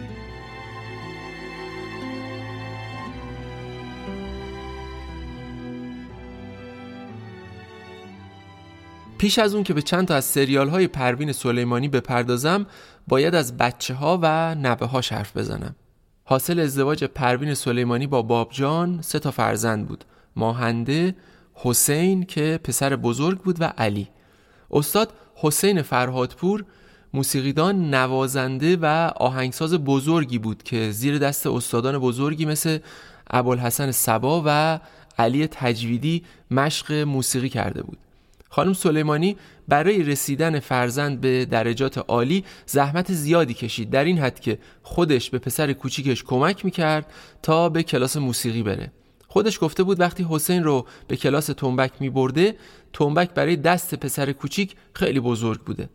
پیش 9.19 9.39
از 9.39 9.55
اون 9.55 9.65
که 9.65 9.75
به 9.75 9.83
چند 9.83 10.09
تا 10.09 10.15
از 10.15 10.25
سریال 10.25 10.69
های 10.69 10.87
پروین 10.87 11.33
سلیمانی 11.33 11.89
بپردازم 11.89 12.67
باید 13.09 13.35
از 13.35 13.57
بچه 13.57 13.95
ها 13.95 14.19
و 14.23 14.55
نبه 14.55 14.87
ها 14.87 15.01
حرف 15.11 15.37
بزنم. 15.37 15.77
حاصل 16.25 16.61
ازدواج 16.61 17.05
پروین 17.05 17.55
سلیمانی 17.55 18.07
با 18.07 18.23
بابجان 18.23 19.03
سه 19.03 19.19
تا 19.19 19.31
فرزند 19.31 19.89
بود. 19.89 20.05
ماهنده 20.37 21.15
حسین 21.55 22.25
که 22.25 22.61
پسر 22.65 22.97
بزرگ 22.97 23.39
بود 23.39 23.57
و 23.61 23.65
علی. 23.65 24.09
استاد 24.71 25.13
حسین 25.35 25.83
فرهادپور 25.83 26.65
موسیقیدان 27.15 27.95
نوازنده 27.95 28.77
و 28.77 29.11
آهنگساز 29.17 29.75
بزرگی 29.75 30.39
بود 30.39 30.63
که 30.63 30.91
زیر 30.91 31.19
دست 31.19 31.47
استادان 31.47 31.99
بزرگی 31.99 32.45
مثل 32.45 32.79
ابوالحسن 33.31 33.91
سبا 33.91 34.43
و 34.47 34.81
علی 35.19 35.47
تجویدی 35.47 36.23
مشق 36.51 36.93
موسیقی 36.93 37.49
کرده 37.49 37.83
بود. 37.83 37.99
خانم 38.49 38.73
سلیمانی 38.73 39.37
برای 39.69 40.03
رسیدن 40.03 40.61
فرزند 40.61 41.21
به 41.21 41.45
درجات 41.45 41.99
عالی 41.99 42.45
زحمت 42.67 43.13
زیادی 43.13 43.55
کشید. 43.55 43.91
در 43.91 44.05
این 44.05 44.19
حد 44.19 44.41
که 44.41 44.59
خودش 44.83 45.31
به 45.31 45.39
پسر 45.39 45.73
کوچیکش 45.73 46.25
کمک 46.25 46.65
می‌کرد 46.65 47.07
تا 47.43 47.69
به 47.69 47.83
کلاس 47.83 48.17
موسیقی 48.17 48.63
بره. 48.63 48.93
خودش 49.35 49.59
گفته 49.61 49.83
بود 49.83 50.01
وقتی 50.01 50.27
حسین 50.31 50.65
رو 50.65 50.87
به 51.09 51.17
کلاس 51.17 51.47
تنبک 51.47 51.93
می 52.01 52.11
برده 52.11 52.57
تنبک 52.93 53.31
برای 53.31 53.57
دست 53.57 53.95
پسر 53.95 54.33
کوچیک 54.33 54.77
خیلی 54.93 55.21
بزرگ 55.21 55.61
بوده. 55.61 55.89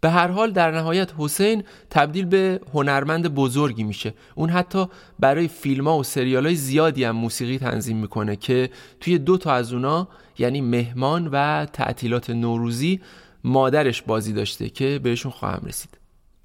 به 0.00 0.10
هر 0.10 0.28
حال 0.28 0.50
در 0.50 0.70
نهایت 0.70 1.12
حسین 1.18 1.64
تبدیل 1.90 2.24
به 2.24 2.60
هنرمند 2.74 3.34
بزرگی 3.34 3.82
میشه. 3.82 4.14
اون 4.34 4.50
حتی 4.50 4.86
برای 5.18 5.48
فیلم 5.48 5.88
ها 5.88 5.98
و 5.98 6.02
سریال 6.02 6.46
های 6.46 6.54
زیادی 6.54 7.04
هم 7.04 7.16
موسیقی 7.16 7.58
تنظیم 7.58 7.96
می‌کنه 7.96 8.36
که 8.36 8.70
توی 9.00 9.18
دو 9.18 9.38
تا 9.38 9.52
از 9.52 9.72
اونا 9.72 10.08
یعنی 10.38 10.60
مهمان 10.60 11.28
و 11.32 11.66
تعطیلات 11.72 12.30
نوروزی 12.30 13.00
مادرش 13.44 14.02
بازی 14.02 14.32
داشته 14.32 14.68
که 14.68 15.00
بهشون 15.02 15.32
خواهم 15.32 15.66
رسید. 15.66 15.98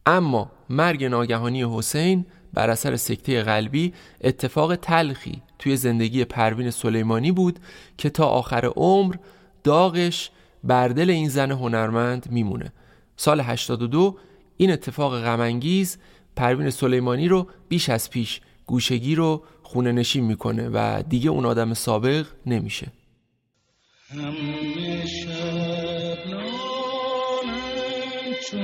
اما 0.06 0.52
مرگ 0.70 1.04
ناگهانی 1.04 1.64
حسین 1.78 2.26
بر 2.54 2.70
اثر 2.70 2.96
سکته 2.96 3.44
قلبی 3.44 3.94
اتفاق 4.22 4.76
تلخی 4.76 5.42
توی 5.60 5.78
زندگی 5.78 6.26
پروین 6.26 6.72
سلیمانی 6.72 7.32
بود 7.32 7.60
که 7.98 8.10
تا 8.10 8.26
آخر 8.26 8.66
عمر 8.66 9.16
داغش 9.64 10.32
بر 10.64 10.88
دل 10.88 11.10
این 11.10 11.30
زن 11.30 11.52
هنرمند 11.52 12.32
میمونه. 12.32 12.74
سال 13.18 13.42
82 13.42 14.18
این 14.58 14.72
اتفاق 14.72 15.22
غمانگیز 15.22 15.98
پروین 16.36 16.70
سلیمانی 16.70 17.28
رو 17.28 17.48
بیش 17.70 17.90
از 17.90 18.10
پیش 18.10 18.42
گوشگی 18.66 19.16
رو 19.16 19.44
خونه 19.64 19.92
نشین 19.92 20.24
می‌کنه 20.24 20.70
و 20.70 21.04
دیگه 21.10 21.30
اون 21.30 21.46
آدم 21.46 21.74
سابق 21.74 22.26
نمیشه. 22.46 22.92
چو 28.52 28.58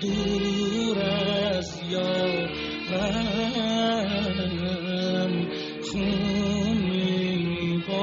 دور 0.00 0.98
از 0.98 1.80
یارم 1.90 2.48
خون 5.92 6.76
میبارم. 6.90 7.98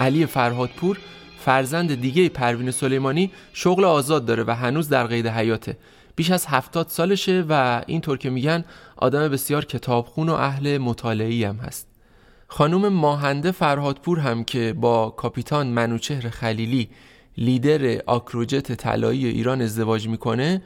علی 0.00 0.26
فرهادپور 0.26 0.98
فرزند 1.38 2.00
دیگه 2.00 2.28
پروین 2.28 2.70
سلیمانی 2.70 3.30
شغل 3.52 3.84
آزاد 3.84 4.24
داره 4.24 4.44
و 4.46 4.50
هنوز 4.50 4.88
در 4.88 5.06
قید 5.06 5.26
حیاته. 5.26 5.76
بیش 6.16 6.30
از 6.30 6.46
هفتاد 6.46 6.88
سالشه 6.88 7.44
و 7.48 7.82
اینطور 7.86 8.18
که 8.18 8.30
میگن 8.30 8.64
آدم 8.96 9.28
بسیار 9.28 9.64
کتابخون 9.64 10.28
و 10.28 10.32
اهل 10.32 10.78
مطالعی 10.78 11.44
هم 11.44 11.56
هست. 11.56 11.88
خانم 12.48 12.88
ماهنده 12.88 13.50
فرهادپور 13.50 14.18
هم 14.18 14.44
که 14.44 14.72
با 14.72 15.10
کاپیتان 15.10 15.66
منوچهر 15.66 16.28
خلیلی 16.28 16.88
لیدر 17.38 18.02
آکروجت 18.06 18.72
طلایی 18.72 19.26
ایران 19.26 19.62
ازدواج 19.62 20.08
می‌کنه 20.08 20.62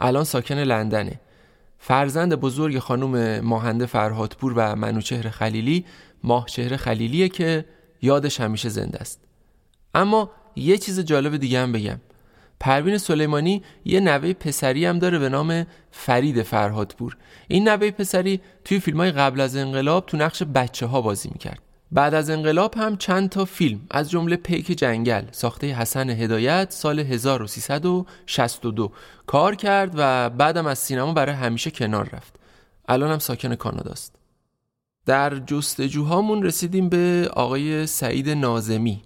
الان 0.00 0.24
ساکن 0.24 0.54
لندنه. 0.54 1.20
فرزند 1.78 2.34
بزرگ 2.34 2.78
خانم 2.78 3.40
ماهنده 3.40 3.86
فرهادپور 3.86 4.52
و 4.56 4.76
منوچهر 4.76 5.30
خلیلی 5.30 5.84
ماهچهر 6.24 6.76
خلیلیه 6.76 7.28
که 7.28 7.64
یادش 8.02 8.40
همیشه 8.40 8.68
زنده 8.68 8.98
است. 8.98 9.20
اما 9.94 10.30
یه 10.56 10.78
چیز 10.78 11.00
جالب 11.00 11.36
دیگه 11.36 11.60
هم 11.60 11.72
بگم. 11.72 12.00
پروین 12.60 12.98
سلیمانی 12.98 13.62
یه 13.84 14.00
نوه 14.00 14.32
پسری 14.32 14.86
هم 14.86 14.98
داره 14.98 15.18
به 15.18 15.28
نام 15.28 15.66
فرید 15.90 16.42
فرهادپور. 16.42 17.16
این 17.48 17.68
نوه 17.68 17.90
پسری 17.90 18.40
توی 18.64 18.80
فیلم 18.80 18.96
های 18.96 19.10
قبل 19.10 19.40
از 19.40 19.56
انقلاب 19.56 20.06
تو 20.06 20.16
نقش 20.16 20.42
بچه 20.42 20.86
ها 20.86 21.00
بازی 21.00 21.28
می‌کرد. 21.32 21.62
بعد 21.92 22.14
از 22.14 22.30
انقلاب 22.30 22.74
هم 22.74 22.96
چند 22.96 23.28
تا 23.28 23.44
فیلم 23.44 23.80
از 23.90 24.10
جمله 24.10 24.36
پیک 24.36 24.66
جنگل 24.66 25.24
ساخته 25.32 25.66
حسن 25.66 26.10
هدایت 26.10 26.70
سال 26.70 26.98
1362 26.98 28.92
کار 29.26 29.54
کرد 29.54 29.92
و 29.94 30.30
بعدم 30.30 30.66
از 30.66 30.78
سینما 30.78 31.12
برای 31.12 31.34
همیشه 31.34 31.70
کنار 31.70 32.10
رفت. 32.12 32.36
الان 32.88 33.10
هم 33.10 33.18
ساکن 33.18 33.54
کاناداست. 33.54 34.14
در 35.06 35.38
جستجوهامون 35.38 36.42
رسیدیم 36.42 36.88
به 36.88 37.30
آقای 37.32 37.86
سعید 37.86 38.30
نازمی. 38.30 39.02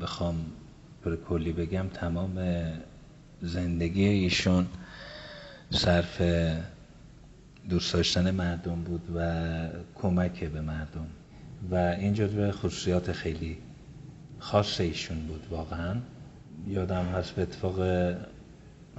بخوام 0.00 0.46
پر 1.04 1.16
کلی 1.16 1.52
بگم 1.52 1.88
تمام 1.88 2.38
زندگی 3.42 4.04
ایشون 4.04 4.66
صرف 5.70 6.22
دوست 7.68 7.94
داشتن 7.94 8.30
مردم 8.30 8.82
بود 8.82 9.02
و 9.16 9.42
کمک 9.94 10.44
به 10.44 10.60
مردم. 10.60 11.06
و 11.70 11.74
این 11.74 12.14
جزو 12.14 12.52
خصوصیات 12.52 13.12
خیلی 13.12 13.58
خاص 14.38 14.80
ایشون 14.80 15.18
بود 15.18 15.46
واقعا. 15.50 15.96
یادم 16.66 17.04
هست 17.04 17.30
به 17.30 17.42
اتفاق 17.42 17.80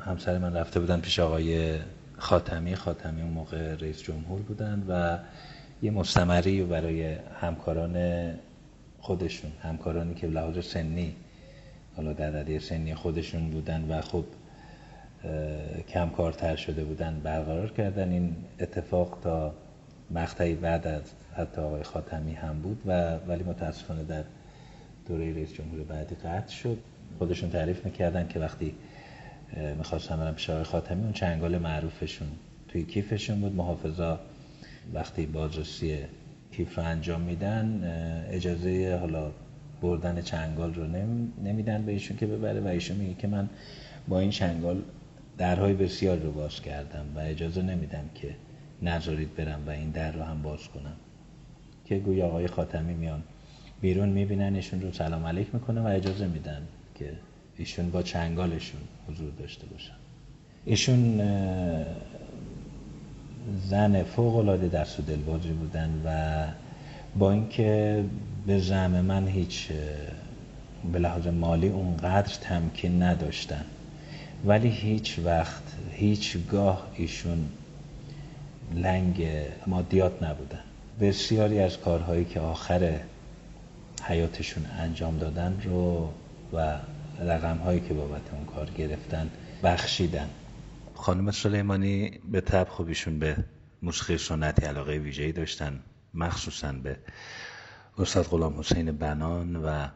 همسر 0.06 0.38
من 0.38 0.54
رفته 0.54 0.80
بودن 0.80 1.00
پیش 1.00 1.20
آقای 1.20 1.78
خاتمی. 2.18 2.76
خاتمی 2.76 3.22
اون 3.22 3.32
موقع 3.32 3.76
رئیس 3.76 4.04
جمهور 4.04 4.42
بودن 4.42 4.84
و 4.88 5.18
یه 5.82 5.92
مستمری 5.92 6.64
برای 6.64 7.16
همکاران 7.42 8.34
خودشون 9.00 9.52
همکارانی 9.62 10.14
که 10.14 10.28
لحاظ 10.28 10.66
سنی 10.66 11.16
حالا 11.96 12.14
در 12.14 12.30
رده 12.30 12.60
سنی 12.60 12.96
خودشون 12.96 13.50
بودن 13.50 13.86
و 13.90 14.02
خب 14.02 14.24
کم 15.90 16.10
کارتر 16.10 16.56
شده 16.56 16.84
بودن 16.84 17.20
برقرار 17.24 17.72
کردن. 17.72 18.12
این 18.12 18.36
اتفاق 18.60 19.18
تا 19.24 19.54
مقطعی 20.12 20.56
بعد 20.56 20.88
از 20.88 21.02
حتی 21.36 21.62
آقای 21.62 21.84
خاتمی 21.84 22.34
هم 22.34 22.62
بود 22.62 22.82
و 22.86 23.16
ولی 23.28 23.44
متاسفانه 23.44 24.04
در 24.04 24.24
دوره 25.08 25.34
رئیس 25.34 25.54
جمهور 25.54 25.84
بعدی 25.84 26.16
قطع 26.16 26.54
شد. 26.54 26.78
خودشون 27.20 27.50
تعریف 27.50 27.86
می‌کردن 27.86 28.28
که 28.28 28.40
وقتی 28.40 28.76
می‌خواستم 29.78 30.18
برم 30.18 30.36
پیش 30.36 30.50
آقای 30.50 30.64
خاتمی 30.64 31.04
اون 31.04 31.14
چنگال 31.14 31.58
معروفشون 31.58 32.28
توی 32.68 32.84
کیفشون 32.84 33.42
بود. 33.42 33.56
محافظا 33.56 34.20
وقتی 34.94 35.26
بازرسی 35.26 35.98
کیف 36.52 36.78
رو 36.78 36.84
انجام 36.84 37.22
میدن 37.22 37.84
اجازه 38.32 38.98
حالا 39.00 39.32
بردن 39.82 40.22
چنگال 40.22 40.74
رو 40.74 40.88
نمیدن 41.44 41.86
به 41.86 41.92
ایشون 41.92 42.18
که 42.18 42.28
ببره 42.28 42.62
و 42.62 42.68
ایشون 42.68 42.98
میگه 42.98 43.14
که 43.14 43.28
من 43.28 43.50
با 44.08 44.20
این 44.20 44.30
چنگال 44.30 44.82
درهای 45.38 45.74
بسیار 45.74 46.18
رو 46.18 46.32
باز 46.32 46.62
کردم 46.62 47.06
و 47.16 47.20
اجازه 47.20 47.62
نمیدم 47.62 48.10
که 48.16 48.36
نذارید 48.82 49.36
برم 49.36 49.64
و 49.68 49.70
این 49.70 49.90
در 49.90 50.12
رو 50.12 50.24
هم 50.24 50.42
باز 50.42 50.68
کنم. 50.68 50.96
که 51.86 52.00
گویا 52.00 52.28
آقای 52.28 52.48
خاتمی 52.48 52.94
میان 52.94 53.24
بیرون 53.82 54.10
می‌بینن 54.10 54.56
ایشون 54.56 54.82
رو 54.82 54.92
سلام 54.92 55.26
علیک 55.26 55.48
می‌کنه 55.54 55.82
و 55.82 55.88
اجازه 55.88 56.28
میدن 56.28 56.62
که 56.96 57.12
ایشون 57.58 57.92
با 57.92 58.04
چنگالشون 58.04 58.82
حضور 59.08 59.32
داشته 59.40 59.66
باشن. 59.66 59.96
ایشون 60.66 61.22
زن 63.70 64.04
فوق 64.04 64.36
العاده 64.36 64.68
دست 64.68 65.00
و 65.00 65.04
دلبازی 65.04 65.50
بودن 65.50 66.02
و 66.06 66.44
با 67.20 67.32
اینکه 67.32 68.04
به 68.48 68.60
زعم 68.60 68.92
من 68.92 69.28
هیچ 69.28 69.68
به 70.94 71.00
لحاظ 71.00 71.28
مالی 71.28 71.70
اونقدر 71.70 72.34
تمکین 72.42 73.04
نداشتن. 73.04 73.66
ولی 74.46 74.70
هیچ 74.70 75.20
وقت 75.26 75.64
هیچگاه 75.92 76.88
ایشون 76.96 77.48
لنگ 78.76 79.28
مادیات 79.68 80.24
نبودن. 80.24 80.60
بسیاری 81.02 81.60
از 81.60 81.78
کارهایی 81.78 82.26
که 82.26 82.40
آخر 82.40 83.00
حیاتشون 84.04 84.66
انجام 84.80 85.18
دادن 85.18 85.62
رو 85.64 86.10
و 86.54 86.76
رقم 87.20 87.58
هایی 87.58 87.80
که 87.80 87.94
بابت 87.94 88.22
اون 88.34 88.46
کار 88.46 88.70
گرفتن 88.78 89.30
بخشیدن. 89.64 90.28
خانم 90.98 91.32
سلیمانی 91.32 92.20
به 92.32 92.42
طب 92.42 92.68
خوبیشون 92.70 93.20
به 93.20 93.38
موسیقی 93.82 94.18
سنتی 94.18 94.66
علاقه 94.66 94.98
ویژه‌ای 94.98 95.32
داشتن 95.32 95.84
مخصوصا 96.14 96.72
به 96.72 96.98
استاد 97.98 98.26
غلام 98.26 98.60
حسین 98.60 98.92
بنان 98.92 99.56
و 99.56 99.88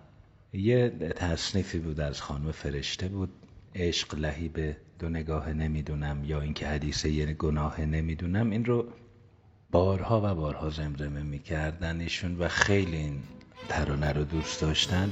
یه 0.53 0.89
تصنیفی 1.15 1.79
بود 1.79 1.99
از 1.99 2.21
خانم 2.21 2.51
فرشته 2.51 3.07
بود 3.07 3.29
عشق 3.75 4.15
لهی 4.15 4.49
به 4.49 4.77
دو 4.99 5.09
نگاه 5.09 5.53
نمی‌دونم 5.53 6.23
یا 6.23 6.41
اینکه 6.41 6.67
حدیثه 6.67 7.09
یه 7.09 7.33
گناه 7.33 7.81
نمی‌دونم. 7.81 8.49
این 8.49 8.65
رو 8.65 8.85
بارها 9.71 10.21
و 10.23 10.35
بارها 10.35 10.69
زمزمه 10.69 11.23
می‌کردن 11.23 12.01
ایشون 12.01 12.35
و 12.35 12.47
خیلی 12.47 12.97
این 12.97 13.23
ترانه 13.69 14.11
رو 14.11 14.23
دوست 14.23 14.61
داشتن. 14.61 15.11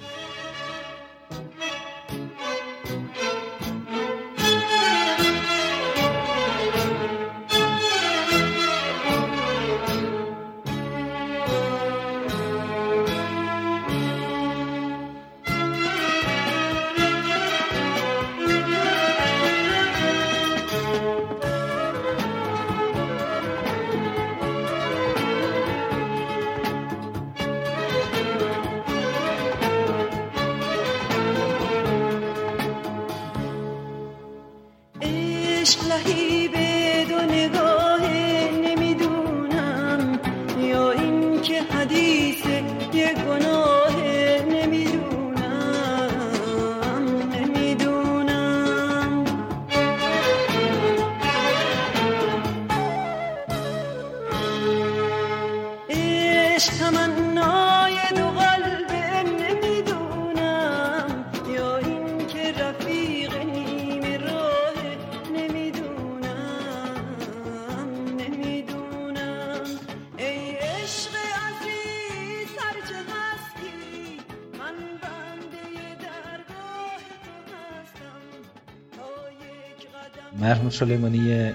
سلیمانی 80.79 81.51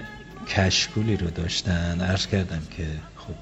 کشکولی 0.47 1.17
رو 1.17 1.29
داشتن. 1.29 2.01
عرض 2.01 2.27
کردم 2.27 2.61
که 2.77 2.83
خب 3.17 3.33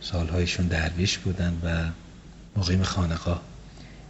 سالهایشون 0.00 0.66
درویش 0.66 1.18
بودن 1.18 1.52
و 1.64 1.90
مقیم 2.60 2.82
خانقاه 2.82 3.42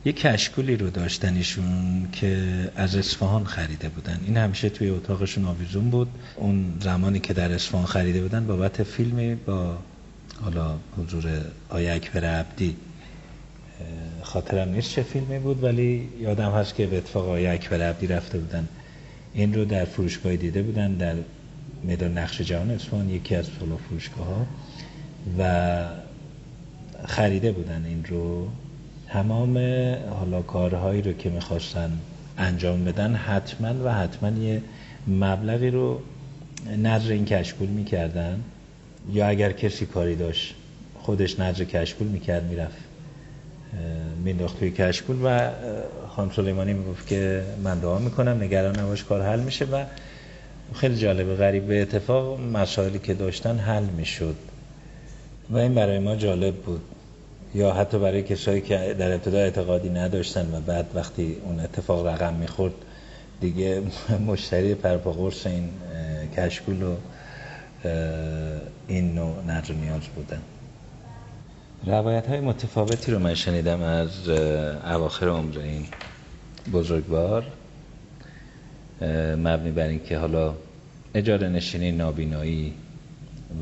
یه 0.04 0.12
کشکولی 0.12 0.76
رو 0.76 0.90
داشتن 0.90 1.34
ایشون 1.36 2.08
که 2.12 2.70
از 2.76 2.96
اصفهان 2.96 3.44
خریده 3.44 3.88
بودن. 3.88 4.20
این 4.26 4.36
همیشه 4.36 4.68
توی 4.68 4.90
اتاقشون 4.90 5.44
آویزون 5.44 5.90
بود. 5.90 6.08
اون 6.36 6.78
زمانی 6.80 7.20
که 7.20 7.32
در 7.32 7.52
اصفهان 7.52 7.86
خریده 7.86 8.22
بودن 8.22 8.46
بابت 8.46 8.82
فیلمی 8.82 9.34
با 9.34 9.78
حالا 10.42 10.76
حضور 10.98 11.40
آیه 11.68 11.92
اکبر 11.92 12.24
عبدی. 12.24 12.76
خاطرم 14.22 14.68
نیست 14.68 14.90
چه 14.90 15.02
فیلمی 15.02 15.38
بود 15.38 15.62
ولی 15.62 16.08
یادم 16.20 16.50
هست 16.50 16.74
که 16.74 16.86
به 16.86 16.96
اتفاق 16.96 17.28
آیه 17.28 17.50
اکبر 17.50 17.88
عبدی 17.88 18.06
رفته 18.06 18.38
بودن. 18.38 18.68
این 19.34 19.54
رو 19.54 19.64
در 19.64 19.84
فروشگاه 19.84 20.36
دیده 20.36 20.62
بودن 20.62 20.94
در 20.94 21.14
میدان 21.82 22.18
نقش 22.18 22.40
جهان 22.40 22.70
اصفهان 22.70 23.10
یکی 23.10 23.34
از 23.34 23.50
فلو 23.50 23.76
فروشگاه 23.76 24.26
ها 24.26 24.46
و 25.38 25.84
خریده 27.06 27.52
بودن 27.52 27.84
این 27.84 28.04
رو. 28.04 28.48
تمام 29.08 29.58
حالا 30.10 30.42
کارهایی 30.42 31.02
رو 31.02 31.12
که 31.12 31.30
می‌خواستن 31.30 31.90
انجام 32.38 32.84
بدن 32.84 33.14
حتما 33.14 33.84
و 33.84 33.94
حتما 33.94 34.38
یه 34.38 34.62
مبلغی 35.08 35.70
رو 35.70 36.00
نظر 36.82 37.12
این 37.12 37.24
کشکول 37.24 37.68
می‌کردن. 37.68 38.40
یا 39.12 39.28
اگر 39.28 39.52
کسی 39.52 39.86
کاری 39.86 40.16
داشت 40.16 40.54
خودش 40.98 41.40
نظر 41.40 41.64
کشکول 41.64 42.06
می‌کرد 42.06 42.44
می‌رفت. 42.44 42.93
مینداخت 44.24 44.58
توی 44.58 44.70
کشکول 44.70 45.16
و 45.24 45.50
خانم 46.08 46.30
سلیمانی 46.30 46.72
می‌گفت 46.72 47.06
که 47.06 47.42
من 47.64 47.78
دعا 47.78 47.98
می‌کنم 47.98 48.42
نگران 48.42 48.80
نباش 48.80 49.04
کار 49.04 49.22
حل 49.22 49.40
میشه 49.40 49.64
و 49.64 49.84
خیلی 50.74 50.96
جالبه 50.96 51.34
غریب 51.34 51.66
به 51.66 51.82
اتفاق 51.82 52.40
مسائلی 52.40 52.98
که 52.98 53.14
داشتن 53.14 53.58
حل 53.58 53.84
می‌شد. 53.84 54.36
و 55.50 55.56
این 55.56 55.74
برای 55.74 55.98
ما 55.98 56.16
جالب 56.16 56.54
بود. 56.54 56.80
یا 57.54 57.72
حتی 57.72 57.98
برای 57.98 58.22
کسایی 58.22 58.60
که 58.60 58.96
در 58.98 59.12
ابتدا 59.12 59.38
اعتقادی 59.38 59.88
نداشتن 59.88 60.54
و 60.54 60.60
بعد 60.60 60.86
وقتی 60.94 61.36
اون 61.44 61.60
اتفاق 61.60 62.06
رقم 62.06 62.34
می‌خورد 62.34 62.74
دیگه 63.40 63.82
مشتری 64.28 64.74
پرپا 64.74 65.12
قرص 65.12 65.46
این 65.46 65.68
کشکول 66.36 66.82
و 66.82 66.94
این 68.88 69.14
نوع 69.14 69.44
نظر 69.46 69.74
نیاز 69.74 70.02
بودن. 70.14 70.40
روایت 71.86 72.26
های 72.26 72.40
متفاوتی 72.40 73.12
رو 73.12 73.18
من 73.18 73.34
شنیدم 73.34 73.82
از 73.82 74.28
اواخر 74.28 75.28
عمر 75.28 75.58
این 75.58 75.86
بزرگوار. 76.72 77.44
مبنی 79.36 79.70
بر 79.70 79.86
اینکه 79.86 80.18
حالا 80.18 80.54
اجاره 81.14 81.48
نشینی 81.48 81.92
نابینایی 81.92 82.74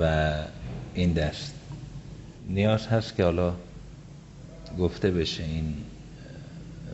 و 0.01 0.33
این 0.95 1.13
دست. 1.13 1.55
نیاز 2.49 2.87
هست 2.87 3.17
که 3.17 3.25
حالا 3.25 3.55
گفته 4.79 5.11
بشه 5.11 5.45
این 5.45 5.75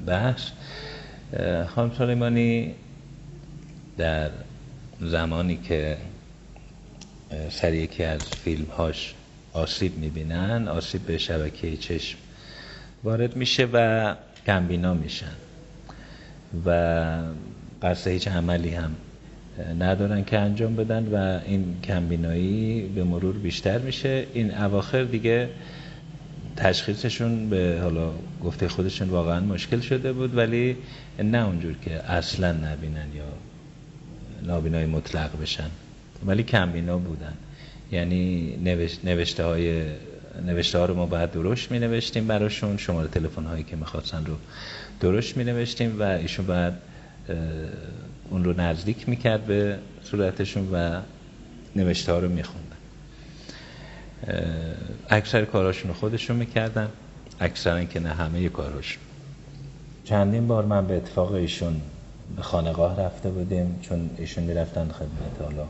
بحث. 0.06 0.50
خانم 1.66 1.94
سلیمانی 1.98 2.74
در 3.98 4.30
زمانی 5.00 5.56
که 5.56 5.96
سر 7.50 7.74
یکی 7.74 8.04
از 8.04 8.20
فیلم 8.22 8.64
هاش 8.64 9.14
آسیب 9.58 9.98
می‌بینن 9.98 10.68
آسیب 10.68 11.02
به 11.02 11.18
شبکه 11.18 11.76
چشم 11.76 12.18
وارد 13.04 13.36
میشه 13.36 13.68
و 13.72 14.14
کمبینا 14.46 14.94
میشن 14.94 15.34
و 16.66 16.70
قصد 17.82 18.10
هیچ 18.10 18.28
عملی 18.28 18.70
هم 18.70 18.94
ندارن 19.78 20.24
که 20.24 20.38
انجام 20.38 20.76
بدن 20.76 21.06
و 21.06 21.40
این 21.46 21.76
کمبینایی 21.84 22.82
به 22.94 23.04
مرور 23.04 23.38
بیشتر 23.38 23.78
میشه. 23.78 24.26
این 24.32 24.54
اواخر 24.54 25.04
دیگه 25.04 25.48
تشخیصشون 26.56 27.50
به 27.50 27.78
حالا 27.82 28.10
گفته 28.44 28.68
خودشون 28.68 29.08
واقعا 29.08 29.40
مشکل 29.40 29.80
شده 29.80 30.12
بود 30.12 30.36
ولی 30.36 30.76
نه 31.18 31.46
اونجور 31.46 31.74
که 31.82 32.10
اصلا 32.10 32.52
نبینن 32.52 33.06
یا 33.16 33.24
نابینای 34.42 34.86
مطلق 34.86 35.40
بشن 35.42 35.70
ولی 36.26 36.42
کمبینا 36.42 36.98
بودن. 36.98 37.34
یعنی 37.92 38.56
نوشته 39.04 39.44
های 39.44 39.82
نوشته 40.46 40.78
ها 40.78 40.84
رو 40.84 40.94
ما 40.94 41.06
باید 41.06 41.30
درست 41.30 41.70
می 41.70 41.78
نوشتیم 41.78 42.26
براشون. 42.26 42.76
شماره 42.76 43.08
تلفن 43.08 43.44
هایی 43.44 43.64
که 43.64 43.76
می‌خواستن 43.76 44.24
رو 44.24 44.34
درست 45.00 45.36
می 45.36 45.44
نوشتیم 45.44 46.00
و 46.00 46.02
ایشون 46.02 46.46
باید 46.46 46.74
اون 48.30 48.44
رو 48.44 48.60
نزدیک 48.60 49.08
می‌کرد 49.08 49.46
به 49.46 49.78
صورتشون 50.04 50.68
و 50.72 51.00
نوشته 51.76 52.12
ها 52.12 52.18
رو 52.18 52.28
میخوندن. 52.28 52.76
اکثر 55.10 55.44
کاراشون 55.44 55.88
رو 55.88 55.94
خودشون 55.96 56.36
می‌کردن 56.36 56.88
اکثرا 57.40 57.84
که 57.84 58.00
نه 58.00 58.08
همه 58.08 58.48
کاراشون. 58.48 59.02
چندین 60.04 60.46
بار 60.46 60.64
من 60.64 60.86
به 60.86 60.96
اتفاق 60.96 61.32
ایشون 61.32 61.80
به 62.36 62.42
خانقاه 62.42 63.00
رفته 63.00 63.30
بودیم 63.30 63.78
چون 63.82 64.10
ایشون 64.18 64.44
می‌رفتن 64.44 64.88
خدمت 64.88 65.42
حالا. 65.42 65.66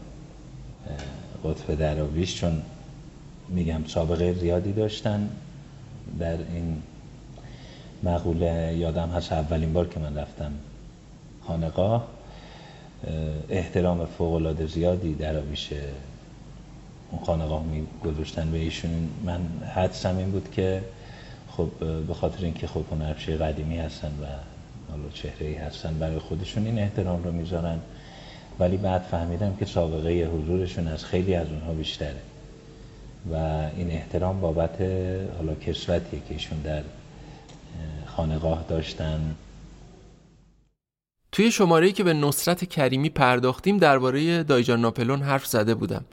قطب 1.45 1.75
دراویش 1.75 2.41
چون 2.41 2.63
میگم 3.49 3.85
سابقه 3.87 4.33
زیادی 4.33 4.73
داشتن. 4.73 5.29
در 6.19 6.39
این 6.39 6.83
مقوله 8.03 8.77
یادم 8.79 9.09
هست 9.09 9.33
اولین 9.33 9.73
بار 9.73 9.89
که 9.89 10.01
من 10.01 10.17
رفتم 10.17 10.53
خانقاه 11.47 12.07
احترام 13.49 14.07
فوق 14.07 14.67
زیادی 14.67 15.15
دراویش 15.15 15.71
اون 17.11 17.25
خانقاه 17.25 17.63
می 17.65 17.87
گذاشتن 18.05 18.51
به 18.51 18.59
ایشون. 18.59 19.09
من 19.25 19.41
حدسم 19.75 20.17
این 20.17 20.31
بود 20.31 20.51
که 20.53 20.83
خب 21.51 21.69
به 22.07 22.15
خاطر 22.15 22.45
اینکه 22.45 22.67
خب 22.67 22.85
هنرپیشه 22.91 23.37
قدیمی 23.37 23.79
هستن 23.79 24.09
و 24.09 24.27
حالا 24.91 25.09
چهره 25.15 25.47
ای 25.47 25.55
هستن 25.55 25.99
برای 25.99 26.19
خودشون 26.19 26.67
این 26.67 26.79
احترام 26.79 27.25
رو 27.25 27.33
می‌ذارن. 27.33 27.79
ولی 28.59 28.77
بعد 28.77 29.03
فهمیدم 29.03 29.57
که 29.57 29.65
سابقه 29.65 30.25
حضورشون 30.25 30.89
از 30.89 31.05
خیلی 31.05 31.35
از 31.35 31.47
اونها 31.49 31.73
بیشتره. 31.73 32.17
و 33.33 33.35
این 33.77 33.91
احترام 33.91 34.41
بابت 34.41 34.81
حالا 35.37 35.55
کسوتیه 35.55 36.23
که 36.29 36.35
ایشون 36.35 36.59
در 36.63 36.83
خانقاه 38.07 38.65
داشتن. 38.69 39.35
توی 41.33 41.51
شماره 41.51 41.93
که 41.93 42.05
به 42.05 42.15
نصرت 42.15 42.65
کریمی 42.65 43.11
پرداختیم 43.11 43.79
درباره 43.79 44.43
دایجان 44.43 44.81
ناپلون 44.81 45.23
حرف 45.23 45.47
زده 45.47 45.75
بودم. 45.75 46.05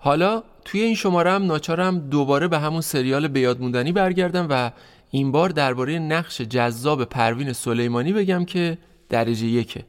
حالا 0.00 0.42
توی 0.64 0.80
این 0.80 0.94
شماره 0.94 1.30
هم 1.30 1.46
ناچارم 1.46 1.98
دوباره 1.98 2.48
به 2.48 2.58
همون 2.58 2.80
سریال 2.80 3.54
موندنی 3.58 3.92
برگردم 3.92 4.46
و 4.50 4.70
این 5.10 5.32
بار 5.32 5.48
درباره 5.48 5.98
نقش 5.98 6.40
جذاب 6.40 7.04
پروین 7.04 7.52
سلیمانی 7.52 8.12
بگم 8.12 8.44
که 8.44 8.78
درجه 9.08 9.46
یکه. 9.46 9.84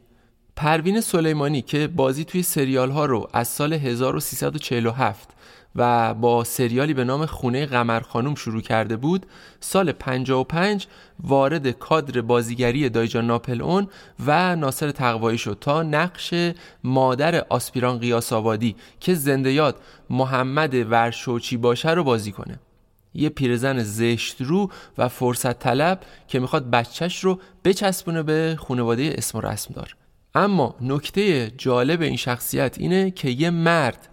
پروین 0.55 1.01
سلیمانی 1.01 1.61
که 1.61 1.87
بازی 1.87 2.25
توی 2.25 2.43
سریال 2.43 2.91
ها 2.91 3.05
رو 3.05 3.29
از 3.33 3.47
سال 3.47 3.73
1347 3.73 5.29
و 5.75 6.13
با 6.13 6.43
سریالی 6.43 6.93
به 6.93 7.03
نام 7.03 7.25
خونه 7.25 7.65
قمر 7.65 7.99
خانوم 7.99 8.35
شروع 8.35 8.61
کرده 8.61 8.97
بود 8.97 9.25
سال 9.59 9.91
55 9.91 10.87
وارد 11.19 11.71
کادر 11.71 12.21
بازیگری 12.21 12.89
دایجان 12.89 13.27
ناپل 13.27 13.61
اون 13.61 13.87
و 14.25 14.55
ناصر 14.55 14.91
تقوایی 14.91 15.37
شد 15.37 15.57
تا 15.61 15.83
نقش 15.83 16.33
مادر 16.83 17.45
آسپیران 17.49 17.99
قیاس 17.99 18.33
آبادی 18.33 18.75
که 18.99 19.13
زنده 19.13 19.51
یاد 19.51 19.79
محمد 20.09 20.91
ورشوچی 20.91 21.57
باشه 21.57 21.91
رو 21.91 22.03
بازی 22.03 22.31
کنه. 22.31 22.59
یه 23.13 23.29
پیرزن 23.29 23.83
زشت 23.83 24.41
رو 24.41 24.71
و 24.97 25.09
فرصت 25.09 25.59
طلب 25.59 25.99
که 26.27 26.39
می‌خواد 26.39 26.69
بچهش 26.69 27.23
رو 27.23 27.39
بچسبونه 27.65 28.23
به 28.23 28.57
خانواده 28.59 29.13
اسم 29.17 29.37
و 29.37 29.41
رسم 29.41 29.73
دار 29.73 29.95
اما 30.35 30.75
نکته 30.81 31.51
جالب 31.57 32.01
این 32.01 32.15
شخصیت 32.15 32.75
اینه 32.79 33.11
که 33.11 33.29
یه 33.29 33.49
مرد 33.49 34.07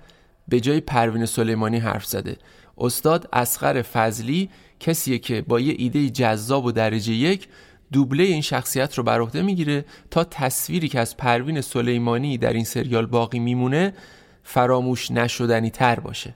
به 0.49 0.61
جای 0.61 0.81
پروین 0.81 1.27
سلیمانی 1.27 1.79
حرف 1.79 2.05
زده. 2.05 2.37
استاد 2.79 3.29
اسقر 3.33 3.83
فضلی 3.83 4.51
کسیه 4.81 5.19
که 5.19 5.43
با 5.43 5.61
یه 5.61 5.75
ایده 5.79 6.11
جذاب 6.11 6.65
و 6.65 6.73
درجه 6.73 7.13
یک 7.13 7.49
دوبله 7.93 8.25
این 8.25 8.41
شخصیت 8.41 8.99
رو 8.99 9.05
بر 9.05 9.21
عهده 9.21 9.43
می‌گیره 9.43 9.85
تا 10.11 10.25
تصویری 10.25 10.89
که 10.89 11.01
از 11.01 11.17
پروین 11.17 11.61
سلیمانی 11.61 12.39
در 12.39 12.53
این 12.53 12.65
سریال 12.65 13.07
باقی 13.07 13.39
میمونه 13.39 13.95
فراموش 14.43 15.11
نشدنی 15.11 15.71
تر 15.71 16.01
باشه. 16.01 16.35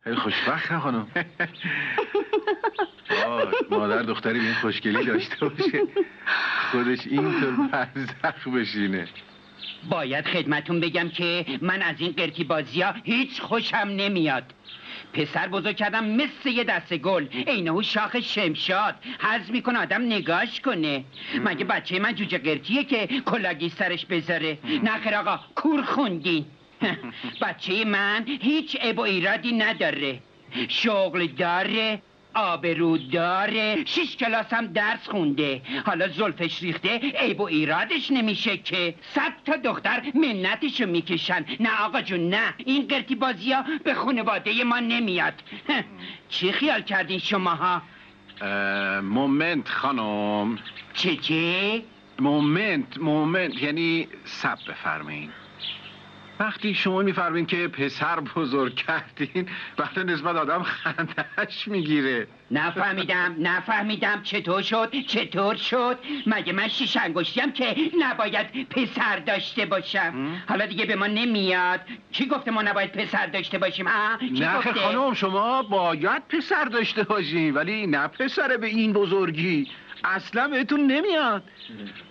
خیلی 0.00 0.16
خوشبخت 0.16 0.78
خانم. 0.78 1.06
مادر 3.70 4.02
دختری 4.02 4.40
این 4.40 4.54
خوشگلی 4.54 5.04
داشته 5.04 5.48
باشه. 5.48 5.82
خودش 6.70 7.06
اینطور 7.06 7.68
پرزخ 7.72 8.48
بشینه. 8.48 9.08
باید 9.90 10.26
خدمتون 10.26 10.80
بگم 10.80 11.08
که 11.08 11.46
من 11.62 11.82
از 11.82 12.00
این 12.00 12.12
قرتی 12.12 12.44
بازی 12.44 12.82
ها 12.82 12.94
هیچ 13.04 13.40
خوشم 13.40 13.76
نمیاد. 13.76 14.44
پسر 15.12 15.48
بزرگ 15.48 15.76
کردم 15.76 16.04
مثل 16.04 16.48
یه 16.48 16.64
دست 16.64 16.94
گل. 16.94 17.26
اینهو 17.30 17.82
شاخ 17.82 18.20
شمشاد. 18.20 18.94
حز 19.20 19.50
می‌کنه 19.50 19.78
آدم 19.78 20.02
نگاش 20.02 20.60
کنه. 20.60 21.04
مگه 21.44 21.64
بچه 21.64 21.98
من 21.98 22.14
جوجه 22.14 22.38
قرتیه 22.38 22.84
که 22.84 23.06
کلاگی 23.06 23.68
سرش 23.68 24.06
بذاره؟ 24.06 24.58
نخیر 24.82 25.14
آقا 25.14 25.40
کور 25.54 25.82
خوندین 25.82 26.44
بچه 27.42 27.84
من 27.84 28.24
هیچ 28.40 28.76
عیب 28.76 28.98
و 28.98 29.02
ایرادی 29.02 29.52
نداره. 29.52 30.20
شغل 30.68 31.26
داره. 31.26 32.02
آبرو 32.34 32.98
داره. 32.98 33.84
شش 33.84 34.16
کلاس 34.16 34.52
هم 34.52 34.66
درس 34.66 35.08
خونده. 35.08 35.62
حالا 35.86 36.08
زلفش 36.08 36.62
ریخته. 36.62 36.98
عیب 36.98 37.40
و 37.40 37.42
ایرادش 37.42 38.10
نمیشه 38.10 38.56
که. 38.56 38.94
صد 39.14 39.32
تا 39.46 39.56
دختر 39.56 40.02
منتشو 40.14 40.86
می‌کشن. 40.86 41.44
نه 41.60 41.82
آقا 41.82 42.00
جون 42.00 42.28
نه. 42.28 42.54
این 42.58 42.86
قرتی 42.88 43.14
بازی 43.14 43.52
ها 43.52 43.64
به 43.84 43.94
خانواده 43.94 44.64
ما 44.64 44.78
نمیاد. 44.78 45.34
چی 46.28 46.52
خیال 46.52 46.82
کردین 46.82 47.18
شماها؟ 47.18 47.82
اه، 48.40 49.00
moment 49.00 49.68
خانم. 49.68 50.58
چه 50.94 51.16
چه؟ 51.16 51.82
moment 52.18 52.98
moment. 52.98 53.62
یعنی 53.62 54.08
صبر 54.24 54.58
بفرمایین. 54.68 55.30
وقتی 56.40 56.74
شما 56.74 57.02
میفرمایین 57.02 57.46
که 57.46 57.68
پسر 57.68 58.20
بزرگ 58.20 58.74
کردین 58.74 59.48
وقتی 59.78 60.04
نسبت 60.04 60.36
آدم 60.36 60.62
خندهش 60.62 61.68
می‌گیره. 61.68 62.26
نفهمیدم 62.50 63.36
نفهمیدم 63.38 64.22
چطور 64.22 64.62
شد 64.62 64.92
چطور 65.06 65.54
شد. 65.54 65.98
مگه 66.26 66.52
من 66.52 66.68
شیش 66.68 66.96
انگشتیم 66.96 67.52
که 67.52 67.76
نباید 67.98 68.68
پسر 68.68 69.16
داشته 69.16 69.66
باشم؟ 69.66 70.42
حالا 70.48 70.66
دیگه 70.66 70.84
به 70.84 70.96
ما 70.96 71.06
نمیاد. 71.06 71.80
کی 72.12 72.26
گفته 72.26 72.50
ما 72.50 72.62
نباید 72.62 72.92
پسر 72.92 73.26
داشته 73.26 73.58
باشیم؟ 73.58 73.86
کی 74.18 74.30
نه؟ 74.30 74.60
خانم 74.60 75.14
شما 75.14 75.62
باید 75.62 76.22
پسر 76.28 76.64
داشته 76.64 77.02
باشین 77.02 77.54
ولی 77.54 77.86
نه 77.86 78.08
پسر 78.08 78.56
به 78.56 78.66
این 78.66 78.92
بزرگی. 78.92 79.68
اصلا 80.04 80.48
بهتون 80.48 80.80
نمیاد. 80.86 81.42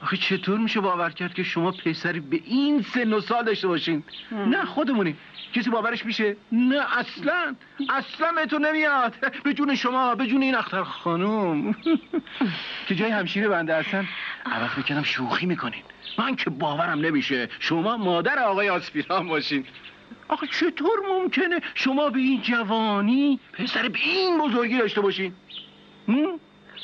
آخه 0.01 0.17
چطور 0.17 0.59
میشه 0.59 0.79
باور 0.79 1.09
کرد 1.09 1.33
که 1.33 1.43
شما 1.43 1.71
پسری 1.71 2.19
به 2.19 2.41
این 2.45 2.81
سن 2.81 3.13
و 3.13 3.21
سال 3.21 3.45
داشته 3.45 3.67
باشین؟ 3.67 4.03
نه 4.31 4.65
خودمونیم 4.65 5.17
کسی 5.53 5.69
باورش 5.69 6.05
میشه؟ 6.05 6.35
نه 6.51 6.97
اصلا. 6.97 7.55
اصلا 7.89 8.31
بهتون 8.31 8.65
نمیاد. 8.65 9.13
به 9.43 9.53
جون 9.53 9.75
شما 9.75 10.15
به 10.15 10.27
جون 10.27 10.41
این 10.41 10.55
اختر 10.55 10.83
خانم. 10.83 11.75
که 12.87 12.95
جای 12.95 13.11
همشیره 13.11 13.47
بنده 13.47 13.75
هستن 13.75 14.07
فکر 14.75 14.81
کردم 14.81 15.03
شوخی 15.03 15.45
می‌کنین. 15.45 15.83
من 16.17 16.35
که 16.35 16.49
باورم 16.49 16.99
نمیشه. 16.99 17.49
شما 17.59 17.97
مادر 17.97 18.39
آقای 18.39 18.69
آسپیران 18.69 19.27
باشین. 19.27 19.65
آخه 20.27 20.47
چطور 20.47 20.99
ممکنه 21.09 21.59
شما 21.75 22.09
به 22.09 22.19
این 22.19 22.41
جوانی 22.41 23.39
پسر 23.53 23.89
به 23.89 23.99
این 23.99 24.37
بزرگی 24.37 24.77
داشته 24.77 25.01
باشین؟ 25.01 25.33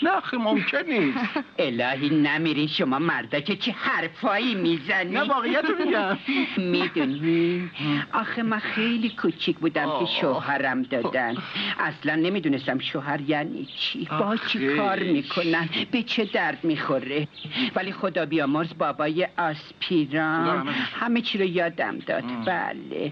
نه 0.03 0.09
آخه 0.09 0.37
ممکن 0.37 0.81
نیست. 0.89 1.17
الهی 1.59 2.09
نمیرین 2.09 2.67
شما 2.67 2.99
مردا 2.99 3.39
که 3.39 3.55
چه 3.55 3.71
حرفایی 3.71 4.55
می‌زنی؟ 4.55 5.11
نه 5.11 5.23
واقعیت 5.23 5.65
رو 5.65 5.85
میگم. 5.85 6.17
می‌دونی؟ 6.71 7.69
آخه 8.13 8.43
من 8.43 8.59
خیلی 8.59 9.09
کوچیک 9.09 9.57
بودم 9.59 9.99
که 9.99 10.05
شوهرم 10.21 10.81
دادن. 10.83 11.35
اصلا 11.79 12.15
نمی‌دونستم 12.15 12.79
شوهر 12.79 13.21
یعنی 13.21 13.67
چی. 13.77 14.07
با 14.19 14.37
چی. 14.37 14.75
کار 14.77 14.99
می‌کنن؟ 14.99 15.69
به 15.91 16.03
چه 16.03 16.25
درد 16.25 16.63
می‌خوره؟ 16.63 17.27
ولی 17.75 17.91
خدا 17.91 18.25
بیامرز 18.25 18.73
بابای 18.77 19.27
آسپیران. 19.37 20.67
همه 20.99 21.21
چی 21.21 21.37
رو 21.37 21.45
یادم 21.45 21.97
داد. 21.99 22.23
بله. 22.45 23.11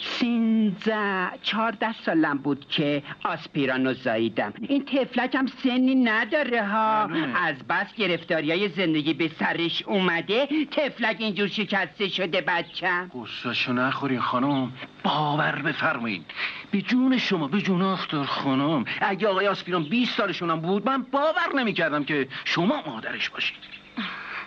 سینزه 0.00 1.28
چهارده 1.42 1.92
سالم 1.92 2.38
بود 2.38 2.68
که 2.68 3.02
آسپیران 3.24 3.86
رو 3.86 3.94
زاییدم 3.94 4.52
این 4.60 4.84
تفلک 4.84 5.34
هم 5.34 5.46
سنی 5.46 5.94
نداره 5.94 6.66
ها. 6.66 7.10
از 7.34 7.56
بس 7.68 7.94
گرفتاری 7.94 8.50
های 8.50 8.68
زندگی 8.68 9.14
به 9.14 9.28
سرش 9.28 9.82
اومده 9.82 10.48
تفلک 10.70 11.16
اینجور 11.18 11.48
شکسته 11.48 12.08
شده 12.08 12.40
بچم 12.40 13.10
قصهشو 13.14 13.72
نخورین 13.72 14.20
خانم. 14.20 14.72
باور 15.04 15.62
بفرمایین 15.62 16.24
به 16.70 16.82
جون 16.82 17.18
شما 17.18 17.48
به 17.48 17.60
جون 17.60 17.82
اختر 17.82 18.24
خانم. 18.24 18.84
اگه 19.00 19.28
آقای 19.28 19.48
آسپیران 19.48 19.82
20 19.84 20.16
سالشون 20.16 20.50
هم 20.50 20.60
بود 20.60 20.86
من 20.86 21.02
باور 21.02 21.54
نمی‌کردم 21.56 22.04
که 22.04 22.28
شما 22.44 22.82
مادرش 22.86 23.30
باشید. 23.30 23.56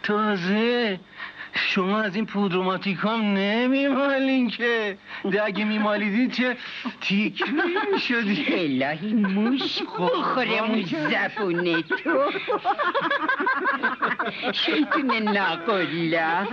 تازه 0.03 0.99
شما 1.55 2.01
از 2.01 2.15
این 2.15 2.25
پودروماتیک 2.25 2.97
هم 3.03 3.21
نمیمالین 3.21 4.49
که. 4.49 4.97
ده 5.31 5.45
اگه 5.45 5.63
میمالیدین 5.65 6.31
چه 6.31 6.57
تیک 7.01 7.43
شدی 8.07 8.45
الهی 8.49 9.13
موش 9.13 9.81
بخوره 9.99 10.63
اون 10.63 10.83
زبونه 10.83 11.81
تو. 11.81 12.31
شیطون 14.53 15.11
ناقلا. 15.11 16.45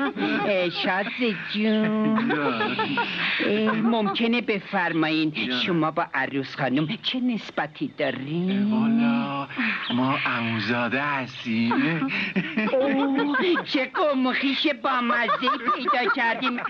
شاد 0.83 1.07
جون. 1.53 1.89
ممکنه 3.83 4.41
بفرمایین 4.41 5.33
شما 5.67 5.91
با 5.91 6.07
عروس 6.15 6.57
خانم 6.57 6.89
چه 7.03 7.21
نسبتی 7.21 7.91
دارین؟ 7.99 8.73
والا. 8.73 9.49
ما 9.95 10.19
عموزاده 10.27 11.03
هستیم. 11.03 12.11
چه 13.65 13.91
قوم 13.95 14.27
و 14.27 14.33
خیش 14.33 14.67
با 14.91 15.01
مزه 15.01 15.49
پیدا 15.75 16.13
کردیم. 16.17 16.61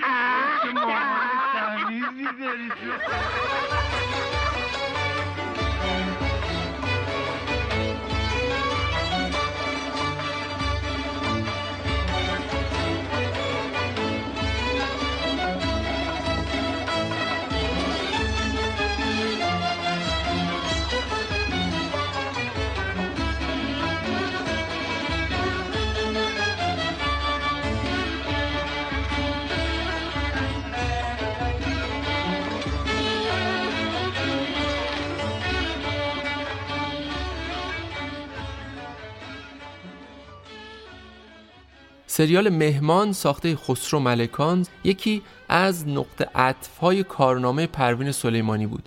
سریال 42.20 42.48
مهمان 42.48 43.12
ساخته 43.12 43.56
خسرو 43.56 44.00
ملکان 44.00 44.66
یکی 44.84 45.22
از 45.48 45.88
نقطه 45.88 46.26
عطفهای 46.34 47.02
کارنامه 47.02 47.66
پروین 47.66 48.12
سلیمانی 48.12 48.66
بود. 48.66 48.82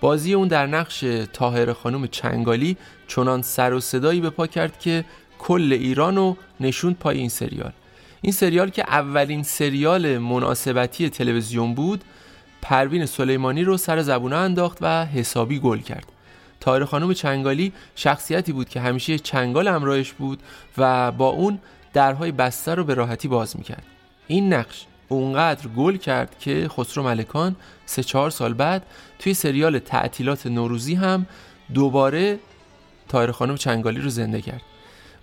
بازی 0.00 0.34
اون 0.34 0.48
در 0.48 0.66
نقش 0.66 1.04
تاهر 1.32 1.72
خانم 1.72 2.06
چنگالی 2.06 2.76
چنان 3.08 3.42
سر 3.42 3.72
و 3.72 3.80
صدایی 3.80 4.20
به 4.20 4.30
پا 4.30 4.46
کرد 4.46 4.78
که 4.78 5.04
کل 5.38 5.72
ایران 5.72 6.16
رو 6.16 6.36
نشوند 6.60 6.98
پای 6.98 7.18
این 7.18 7.28
سریال. 7.28 7.72
این 8.22 8.32
سریال 8.32 8.70
که 8.70 8.82
اولین 8.82 9.42
سریال 9.42 10.18
مناسبتی 10.18 11.10
تلویزیون 11.10 11.74
بود 11.74 12.04
پروین 12.62 13.06
سلیمانی 13.06 13.64
رو 13.64 13.76
سر 13.76 14.02
زبونه 14.02 14.36
انداخت 14.36 14.78
و 14.80 15.06
حسابی 15.06 15.58
گل 15.58 15.78
کرد. 15.78 16.06
تاهر 16.60 16.84
خانم 16.84 17.12
چنگالی 17.12 17.72
شخصیتی 17.94 18.52
بود 18.52 18.68
که 18.68 18.80
همیشه 18.80 19.18
چنگال 19.18 19.68
همراهش 19.68 20.12
بود 20.12 20.42
و 20.78 21.12
با 21.12 21.28
اون 21.28 21.58
درهای 21.94 22.32
بسته 22.32 22.74
رو 22.74 22.84
به 22.84 22.94
راحتی 22.94 23.28
باز 23.28 23.56
می‌کرد. 23.56 23.82
این 24.26 24.52
نقش 24.52 24.86
اونقدر 25.08 25.68
گل 25.68 25.96
کرد 25.96 26.38
که 26.38 26.68
خسرو 26.68 27.02
ملکان 27.02 27.56
سه 27.86 28.02
چهار 28.02 28.30
سال 28.30 28.54
بعد 28.54 28.82
توی 29.18 29.34
سریال 29.34 29.78
تعطیلات 29.78 30.46
نوروزی 30.46 30.94
هم 30.94 31.26
دوباره 31.74 32.38
تایر 33.08 33.30
خانم 33.30 33.56
چنگالی 33.56 34.00
رو 34.00 34.08
زنده 34.08 34.40
کرد. 34.40 34.62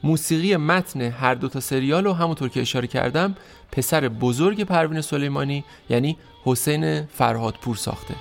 موسیقی 0.03 0.57
متن 0.57 1.01
هر 1.01 1.36
دو 1.36 1.49
تا 1.49 1.59
سریال 1.59 2.03
رو 2.03 2.13
همونطور 2.13 2.49
که 2.49 2.61
اشاره 2.61 2.88
کردم 2.88 3.36
پسر 3.72 4.07
بزرگ 4.07 4.63
پروین 4.63 5.01
سلیمانی 5.01 5.63
یعنی 5.89 6.17
حسین 6.45 7.05
فرهادپور 7.05 7.76
ساخته. 7.76 8.15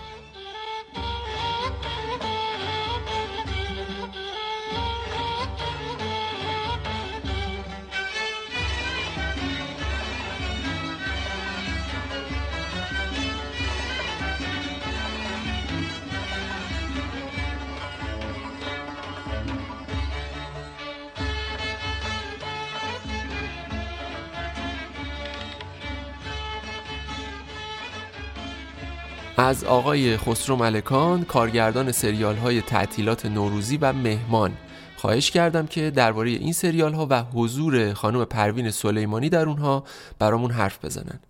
از 29.41 29.65
آقای 29.65 30.17
خسرو 30.17 30.57
ملکان 30.57 31.25
کارگردان 31.25 31.93
سریال 31.93 32.37
های 32.37 32.63
تعطیلات 32.63 33.27
نوروزی 33.27 33.77
و 33.77 33.93
مهمان. 33.93 34.53
خواهش 34.97 35.31
کردم 35.31 35.67
که 35.67 35.91
درباره 35.91 36.31
این 36.31 36.53
سریال 36.53 36.93
ها 36.93 37.07
و 37.11 37.23
حضور 37.23 37.93
خانم 37.93 38.25
پروین 38.25 38.71
سلیمانی 38.71 39.29
در 39.29 39.47
اونها 39.47 39.85
برامون 40.19 40.51
حرف 40.51 40.85
بزنن. 40.85 41.21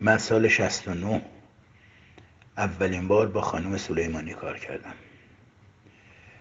من 0.00 0.18
سال 0.18 0.48
69 0.48 1.22
اولین 2.56 3.08
بار 3.08 3.26
با 3.26 3.40
خانم 3.40 3.76
سلیمانی 3.76 4.34
کار 4.34 4.58
کردم. 4.58 4.94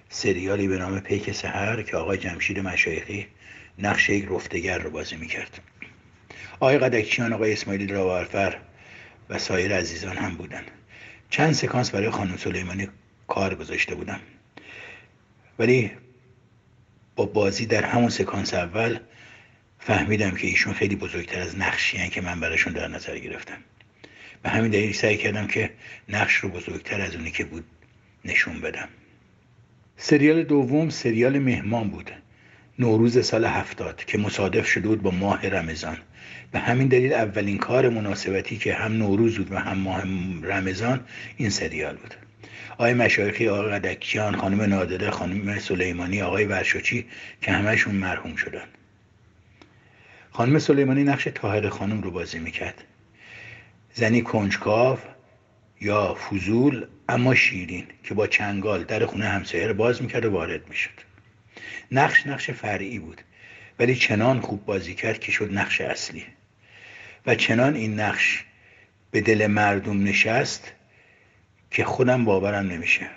سریالی 0.10 0.68
به 0.68 0.78
نام 0.78 1.00
پیک 1.00 1.32
سهر 1.32 1.82
که 1.82 1.98
آقای 1.98 2.18
جمشید 2.18 2.60
مشایخی 2.60 3.28
نقش 3.80 4.10
یک 4.10 4.26
رفتگر 4.30 4.78
رو 4.78 4.90
بازی 4.90 5.16
می‌کرد. 5.16 5.60
آقای 6.60 6.78
قدکچیان 6.78 7.34
آقای 7.34 7.54
اسماعیل 7.54 7.94
راورفر 7.94 8.58
و 9.30 9.40
سایر 9.40 9.76
عزیزان 9.76 10.18
هم 10.18 10.36
بودن. 10.36 10.64
چند 11.30 11.54
سکانس 11.54 11.92
برای 11.92 12.10
خانم 12.10 12.38
سلیمانی 12.38 12.88
کار 13.28 13.56
گذاشته 13.56 13.96
بودم. 13.96 14.20
ولی 15.60 15.92
با 17.16 17.26
بازی 17.26 17.66
در 17.66 17.86
همون 17.86 18.10
سکانس 18.10 18.54
اول 18.54 19.00
فهمیدم 19.80 20.32
که 20.32 20.48
ایشون 20.48 20.74
خیلی 20.74 20.96
بزرگتر 20.96 21.42
از 21.42 21.58
نقشی 21.58 22.10
که 22.10 22.22
من 22.22 22.40
براشون 22.40 22.74
در 22.74 22.88
نظر 22.88 23.18
گرفتم. 23.18 23.58
به 24.44 24.50
همین 24.50 24.72
دلیل 24.72 24.94
سعی 24.94 25.18
کردم 25.18 25.48
که 25.48 25.74
نقش 26.10 26.36
رو 26.36 26.50
بزرگتر 26.50 27.02
از 27.02 27.16
اونی 27.16 27.32
که 27.32 27.44
بود 27.46 27.64
نشون 28.26 28.62
بدم. 28.62 28.90
سریال 29.98 30.44
دوم 30.44 30.90
سریال 30.90 31.40
مهمان 31.40 31.90
بود. 31.90 32.12
نوروز 32.80 33.26
سال 33.26 33.46
هفتاد 33.46 34.06
که 34.06 34.18
مصادف 34.18 34.68
شده 34.68 34.88
بود 34.88 35.02
با 35.02 35.12
ماه 35.12 35.50
رمضان. 35.50 35.98
به 36.54 36.60
همین 36.60 36.88
دلیل 36.88 37.14
اولین 37.14 37.58
کار 37.58 37.90
مناسبتی 37.90 38.58
که 38.58 38.74
هم 38.74 38.94
نوروز 38.94 39.38
بود 39.38 39.52
و 39.52 39.58
هم 39.58 39.78
ماه 39.78 40.04
رمضان 40.44 41.00
این 41.38 41.50
سریال 41.50 41.96
بود. 41.96 42.14
آقای 42.72 42.94
مشایخی 42.94 43.48
آقای 43.48 43.72
قدکیان 43.72 44.36
خانم 44.36 44.62
نادره 44.62 45.12
خانم 45.12 45.60
سلیمانی 45.60 46.22
آقای 46.22 46.46
ورشوچی 46.46 47.06
که 47.42 47.52
همشون 47.52 47.96
مرحوم 47.96 48.36
شدن. 48.36 48.66
خانم 50.32 50.60
سلیمانی 50.60 51.04
نقش 51.04 51.28
تاهر 51.36 51.70
خانم 51.70 52.02
رو 52.02 52.12
بازی 52.12 52.40
می‌کرد. 52.40 52.84
زنی 53.94 54.22
کنجکاو 54.22 55.00
یا 55.82 56.14
فضول 56.14 56.86
اما 57.10 57.36
شیرین 57.36 57.86
که 58.04 58.14
با 58.14 58.28
چنگال 58.28 58.84
در 58.84 59.06
خونه 59.06 59.26
همسایه 59.26 59.68
رو 59.68 59.74
باز 59.74 60.02
می‌کرد 60.02 60.26
و 60.26 60.32
وارد 60.32 60.70
می‌شد. 60.70 61.02
نقش 61.92 62.28
نقش 62.28 62.50
فرعی 62.50 63.00
بود 63.00 63.22
ولی 63.80 63.96
چنان 63.96 64.42
خوب 64.42 64.66
بازی 64.66 64.94
کرد 64.94 65.20
که 65.20 65.32
شد 65.32 65.50
نقش 65.54 65.82
اصلی. 65.82 66.26
و 67.26 67.36
چنان 67.36 67.76
این 67.76 68.00
نقش 68.00 68.44
به 69.12 69.22
دل 69.22 69.48
مردم 69.48 70.04
نشست 70.04 70.72
که 71.72 71.86
خودم 71.86 72.26
باورم 72.26 72.68
نمیشه. 72.68 73.10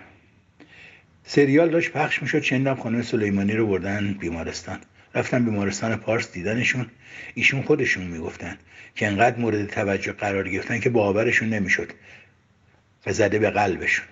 سریال 1.24 1.70
داشت 1.70 1.90
پخش 1.90 2.22
می‌شد 2.22 2.40
چندم 2.40 2.74
خانم 2.74 3.02
سلیمانی 3.02 3.52
رو 3.52 3.66
بردن 3.66 4.12
بیمارستان. 4.12 4.78
رفتن 5.14 5.44
بیمارستان 5.44 5.96
پارس 5.96 6.32
دیدنشون. 6.32 6.86
ایشون 7.34 7.62
خودشون 7.62 8.04
می‌گفتن 8.04 8.58
که 8.94 9.06
انقدر 9.06 9.38
مورد 9.38 9.66
توجه 9.66 10.12
قرار 10.12 10.48
گرفتن 10.48 10.80
که 10.80 10.90
باورشون 10.90 11.48
نمی‌شد 11.48 11.92
و 13.06 13.12
زده 13.12 13.38
به 13.38 13.50
قلبشون. 13.50 14.06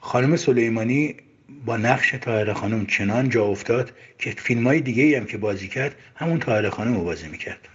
خانم 0.00 0.36
سلیمانی 0.36 1.16
با 1.64 1.76
نقش 1.76 2.10
تاهر 2.10 2.52
خانم 2.52 2.86
چنان 2.86 3.28
جا 3.28 3.44
افتاد 3.44 3.92
که 4.18 4.30
فیلم 4.30 4.66
های 4.66 4.80
دیگه 4.80 5.20
هم 5.20 5.26
که 5.26 5.38
بازی 5.38 5.68
کرد 5.68 5.94
همون 6.16 6.38
تاهر 6.38 6.68
خانم 6.68 6.94
رو 6.94 7.04
بازی 7.04 7.28
می‌کرد. 7.28 7.68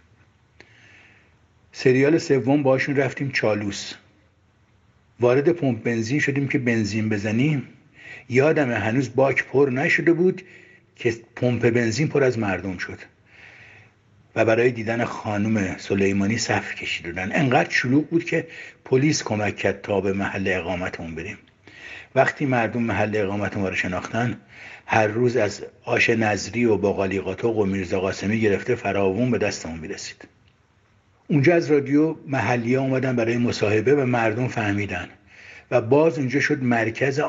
سریال 1.79 2.17
سوم 2.17 2.63
باشون 2.63 2.95
رفتیم 2.95 3.31
چالوس. 3.31 3.93
وارد 5.19 5.49
پمپ 5.49 5.83
بنزین 5.83 6.19
شدیم 6.19 6.47
که 6.47 6.57
بنزین 6.57 7.09
بزنیم. 7.09 7.67
یادم 8.29 8.71
هنوز 8.71 9.15
باک 9.15 9.45
پر 9.45 9.69
نشده 9.73 10.13
بود 10.13 10.41
که 10.95 11.15
پمپ 11.35 11.69
بنزین 11.69 12.07
پر 12.07 12.23
از 12.23 12.39
مردم 12.39 12.77
شد. 12.77 12.99
و 14.35 14.45
برای 14.45 14.71
دیدن 14.71 15.03
خانم 15.03 15.77
سلیمانی 15.77 16.37
صف 16.37 16.75
کشیدن. 16.75 17.31
انقدر 17.31 17.69
شلوغ 17.69 18.09
بود 18.09 18.25
که 18.25 18.47
پلیس 18.85 19.23
کمک 19.23 19.55
کرد 19.55 19.81
تا 19.81 20.01
به 20.01 20.13
محل 20.13 20.47
اقامتمون 20.47 21.15
بریم. 21.15 21.37
وقتی 22.15 22.45
مردم 22.45 22.83
محل 22.83 23.15
اقامت 23.15 23.57
ما 23.57 23.69
رو 23.69 23.75
شناختن 23.75 24.37
هر 24.85 25.07
روز 25.07 25.37
از 25.37 25.63
آش 25.83 26.09
نظری 26.09 26.65
و 26.65 26.77
باقالی 26.77 27.19
قاطق 27.19 27.57
و 27.57 27.65
میرزا 27.65 27.99
قاسمی 27.99 28.39
گرفته 28.39 28.75
فراوون 28.75 29.31
به 29.31 29.37
دستمون 29.37 29.79
می‌رسید. 29.79 30.36
اونجا 31.27 31.55
از 31.55 31.71
رادیو 31.71 32.15
محلی 32.27 32.75
ها 32.75 32.81
اومدن 32.81 33.15
برای 33.15 33.37
مصاحبه 33.37 33.95
و 33.95 34.05
مردم 34.05 34.47
فهمیدن. 34.47 35.09
و 35.71 35.81
باز 35.81 36.19
اونجا 36.19 36.39
شد 36.39 36.63
مرکز 36.63 37.21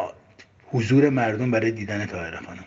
حضور 0.64 1.08
مردم 1.08 1.50
برای 1.50 1.70
دیدن 1.70 2.06
تاهر 2.06 2.36
خانم 2.36 2.64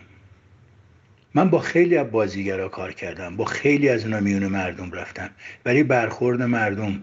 من 1.34 1.50
با 1.50 1.58
خیلی 1.58 1.96
از 1.96 2.10
بازیگرا 2.10 2.68
کار 2.68 2.92
کردم. 2.92 3.36
با 3.36 3.44
خیلی 3.44 3.88
از 3.88 4.04
اونا 4.04 4.20
میون 4.20 4.46
مردم 4.46 4.90
رفتم. 4.90 5.30
برای 5.64 5.82
برخورد 5.82 6.42
مردم 6.42 7.02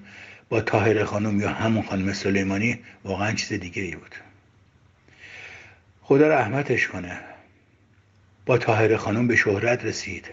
با 0.50 0.62
تاهر 0.62 1.04
خانم 1.04 1.42
یا 1.42 1.50
همون 1.50 1.84
خانم 1.84 2.14
سلیمانی 2.14 2.80
واقعا 3.04 3.32
چیز 3.32 3.60
دیگه 3.60 3.82
ای 3.82 3.96
بود. 3.96 4.16
خدا 6.02 6.28
رحمتش 6.28 6.88
کنه. 6.88 7.20
با 8.46 8.58
تاهر 8.58 8.98
خانم 8.98 9.28
به 9.28 9.36
شهرت 9.36 9.86
رسید. 9.86 10.26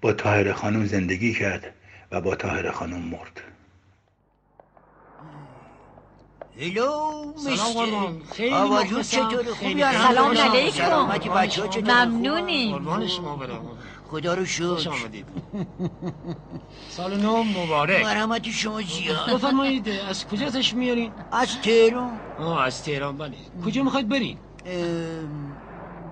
با 0.00 0.12
تاهر 0.12 0.52
خانم 0.52 0.86
زندگی 0.86 1.32
کرد. 1.32 1.75
و 2.10 2.20
با 2.20 2.34
تاهر 2.34 2.70
خانم 2.70 2.98
مرد. 3.02 3.40
هلو 6.60 7.32
سلام 7.36 8.22
خیلی 8.32 8.54
آواجون 8.54 9.02
خیلی 9.02 9.52
خوبی 9.52 9.82
سلام. 9.82 10.36
علیکم. 10.36 11.34
بچه 11.34 11.80
ممنونیم. 11.80 12.72
قربان 12.78 13.06
شما 13.06 13.36
برم. 13.36 13.78
خدا 14.10 14.34
رو 14.34 14.46
شکر. 14.46 14.66
خوش 14.66 14.86
آمدید. 14.86 15.26
سال 16.88 17.20
نو 17.20 17.42
مبارک. 17.42 18.04
مرحمت 18.04 18.50
شما 18.50 18.82
زیاد 18.82 19.30
بفرمایید 19.30 19.88
از 19.88 20.26
کجا 20.26 20.50
تش 20.50 20.74
میارین؟ 20.74 21.12
از 21.32 21.60
تهران. 21.60 22.20
آه 22.36 22.62
از 22.64 22.82
تهران 22.82 23.18
بله. 23.18 23.36
کجا 23.64 23.82
می‌خواید 23.82 24.08
برین؟ 24.08 24.38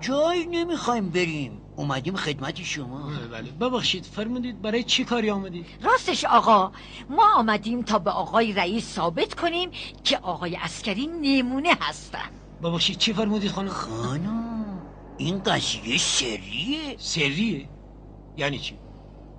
جایی 0.01 0.47
نمی‌خوایم 0.47 1.11
بریم. 1.11 1.64
اومدیم 1.77 2.17
خدمت 2.17 2.63
شما. 2.63 3.11
بله 3.33 3.51
ببخشید 3.51 4.05
فرمودید 4.05 4.63
برای 4.63 4.83
چی 4.83 5.05
کاری 5.05 5.31
آمدید؟ 5.31 5.67
راستش 5.83 6.25
آقا 6.25 6.73
ما 7.11 7.35
آمدیم 7.37 7.83
تا 7.83 7.99
به 7.99 8.11
آقای 8.11 8.53
رئیس 8.53 8.95
ثابت 8.95 9.35
کنیم 9.35 9.71
که 10.05 10.19
آقای 10.19 10.57
اسکری 10.57 11.07
نمونه 11.07 11.77
هستن. 11.81 12.29
ببخشید 12.63 12.99
چی 12.99 13.13
فرمودید 13.13 13.51
خانم؟ 13.51 13.69
خانم 13.69 14.65
این 15.19 15.43
قضیه 15.43 15.99
سریه. 15.99 16.97
سریه؟ 16.99 17.69
یعنی 18.37 18.59
چی؟ 18.59 18.79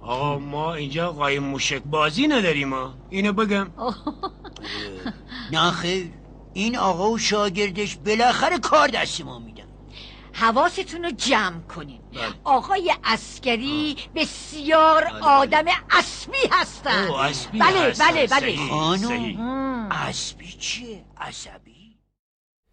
آقا 0.02 0.40
ما 0.40 0.74
اینجا 0.74 1.12
قایم 1.12 1.44
موشک 1.44 1.84
بازی 1.84 2.28
نداریم 2.28 2.74
ها. 2.74 2.94
اینو 3.10 3.34
بگم. 3.34 3.68
نه 5.52 5.72
خیر. 5.72 6.12
این 6.54 6.78
آقا 6.78 7.12
و 7.12 7.18
شاگردش 7.18 7.96
بالاخره 7.96 8.60
کار 8.60 8.88
دست 8.88 9.22
ما 9.22 9.40
حواستون 10.38 11.04
رو 11.04 11.12
جمع 11.12 11.60
کنین. 11.62 12.00
آقای 12.44 12.94
اسکری 13.04 13.96
بسیار 14.16 15.04
آدم 15.22 15.66
اسبی 15.92 16.38
هستن. 16.52 17.08
اسبی 17.12 17.60
بله 17.60 17.80
هستن. 17.80 18.06
بله 18.06 18.28
بله. 18.28 18.56
صحیح، 18.56 18.98
صحیح. 19.08 19.38
مم. 19.40 19.90
اسبی 19.92 20.52
چیه؟ 20.60 21.06
عصبی؟ 21.18 21.96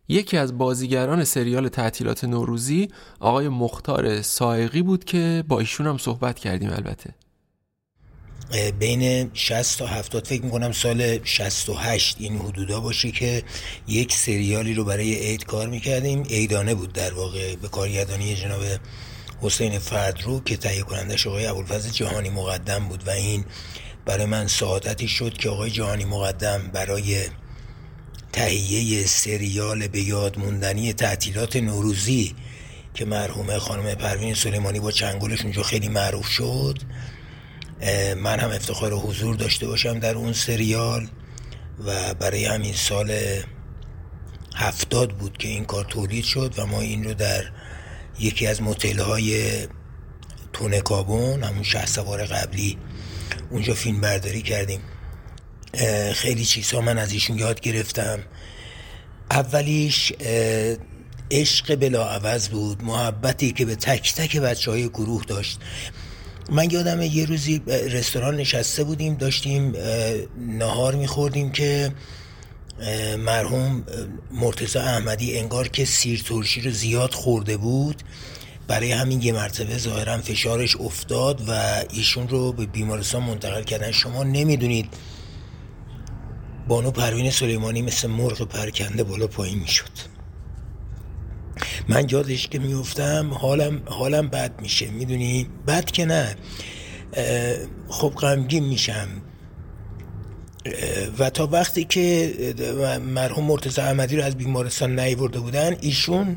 یکی 0.08 0.36
از 0.36 0.58
بازیگران 0.58 1.24
سریال 1.24 1.68
تعطیلات 1.68 2.24
نوروزی 2.24 2.88
آقای 3.20 3.48
مختار 3.48 4.22
سائقی 4.22 4.82
بود 4.82 5.04
که 5.04 5.44
با 5.48 5.58
ایشون 5.60 5.86
هم 5.86 5.98
صحبت 5.98 6.38
کردیم 6.38 6.70
البته. 6.70 7.14
بین 8.78 9.30
60 9.34 9.78
تا 9.78 9.86
70 9.86 10.26
فکر 10.26 10.42
می‌کنم 10.42 10.72
سال 10.72 11.24
68 11.24 12.16
این 12.18 12.38
حدودا 12.38 12.80
باشه 12.80 13.10
که 13.10 13.42
یک 13.88 14.14
سریالی 14.14 14.74
رو 14.74 14.84
برای 14.84 15.14
عید 15.14 15.44
کار 15.44 15.68
می‌کردیم. 15.68 16.22
عیدانه 16.22 16.74
بود 16.74 16.92
در 16.92 17.14
واقع 17.14 17.56
به 17.56 17.68
کارگردانی 17.68 18.34
جناب 18.34 18.62
حسین 19.40 19.78
فردرو 19.78 20.40
که 20.40 20.56
تهیه 20.56 20.82
کنندش 20.82 21.26
آقای 21.26 21.46
ابوالفضل 21.46 21.90
جهانی 21.90 22.30
مقدم 22.30 22.88
بود 22.88 23.08
و 23.08 23.10
این 23.10 23.44
برای 24.04 24.26
من 24.26 24.46
سعادتی 24.46 25.08
شد 25.08 25.32
که 25.32 25.48
آقای 25.48 25.70
جهانی 25.70 26.04
مقدم 26.04 26.70
برای 26.72 27.26
تهیه 28.32 29.06
سریال 29.06 29.86
به 29.88 30.00
یاد 30.00 30.38
موندنی 30.38 30.92
تعطیلات 30.92 31.56
نوروزی 31.56 32.34
که 32.94 33.04
مرحومه 33.04 33.58
خانم 33.58 33.94
پروین 33.94 34.34
سلیمانی 34.34 34.80
با 34.80 34.90
چنگلش 34.90 35.42
اونجا 35.42 35.62
خیلی 35.62 35.88
معروف 35.88 36.26
شد 36.26 36.78
من 38.16 38.38
هم 38.38 38.50
افتخار 38.50 38.92
حضور 38.92 39.36
داشته 39.36 39.66
باشم 39.66 39.98
در 39.98 40.14
اون 40.14 40.32
سریال 40.32 41.08
و 41.84 42.14
برای 42.14 42.44
همین 42.44 42.74
سال 42.74 43.18
هفتاد 44.56 45.10
بود 45.10 45.38
که 45.38 45.48
این 45.48 45.64
کار 45.64 45.84
تولید 45.84 46.24
شد 46.24 46.54
و 46.58 46.66
ما 46.66 46.80
این 46.80 47.04
رو 47.04 47.14
در 47.14 47.44
یکی 48.20 48.46
از 48.46 48.62
موتیل 48.62 49.00
های 49.00 49.52
تونه 50.52 50.80
کابون 50.80 51.42
همون 51.42 51.62
شه 51.62 51.86
سوار 51.86 52.24
قبلی 52.24 52.78
اونجا 53.50 53.74
فیلم 53.74 54.00
برداری 54.00 54.42
کردیم. 54.42 54.80
خیلی 56.12 56.44
چیزها 56.44 56.80
من 56.80 56.98
از 56.98 57.12
ایشون 57.12 57.38
یاد 57.38 57.60
گرفتم. 57.60 58.18
اولیش 59.30 60.12
عشق 61.30 61.74
بلا 61.74 62.08
عوض 62.08 62.48
بود 62.48 62.84
محبتی 62.84 63.52
که 63.52 63.64
به 63.64 63.76
تک 63.76 64.14
تک 64.14 64.36
بچه 64.36 64.70
های 64.70 64.88
گروه 64.88 65.24
داشت. 65.24 65.60
من 66.50 66.70
یادم 66.70 67.02
یه 67.02 67.24
روزی 67.24 67.62
رستوران 67.66 68.36
نشسته 68.36 68.84
بودیم 68.84 69.14
داشتیم 69.14 69.72
نهار 70.38 70.94
میخوردیم 70.94 71.52
که 71.52 71.92
مرحوم 73.18 73.84
مرتزا 74.30 74.80
احمدی 74.80 75.38
انگار 75.38 75.68
که 75.68 75.84
سیر 75.84 76.22
ترشی 76.22 76.60
رو 76.60 76.70
زیاد 76.70 77.14
خورده 77.14 77.56
بود. 77.56 78.02
برای 78.66 78.92
همین 78.92 79.22
یه 79.22 79.32
مرتبه 79.32 79.78
ظاهرا 79.78 80.18
فشارش 80.18 80.76
افتاد 80.76 81.48
و 81.48 81.82
ایشون 81.90 82.28
رو 82.28 82.52
به 82.52 82.66
بیمارستان 82.66 83.22
منتقل 83.22 83.62
کردن. 83.62 83.90
شما 83.90 84.24
نمی‌دونید 84.24 84.88
بانو 86.68 86.90
پروین 86.90 87.30
سلیمانی 87.30 87.82
مثل 87.82 88.08
مرغ 88.08 88.42
پرکنده 88.42 89.04
بالا 89.04 89.26
پایین 89.26 89.58
می‌شد. 89.58 90.11
من 91.88 92.06
یادش 92.10 92.48
که 92.48 92.58
میفتم 92.58 93.34
حالم 93.34 93.82
حالم 93.86 94.28
بد 94.28 94.60
میشه 94.60 94.90
می‌دونی؟ 94.90 95.46
بد 95.66 95.84
که 95.84 96.04
نه. 96.04 96.36
خب 97.88 98.08
غمگین 98.08 98.64
میشم. 98.64 99.08
و 101.18 101.30
تا 101.30 101.46
وقتی 101.46 101.84
که 101.84 102.34
مرحوم 103.14 103.44
مرتضی 103.44 103.80
احمدی 103.80 104.16
رو 104.16 104.22
از 104.24 104.36
بیمارستان 104.36 105.00
نیورده 105.00 105.40
بودن 105.40 105.76
ایشون 105.80 106.36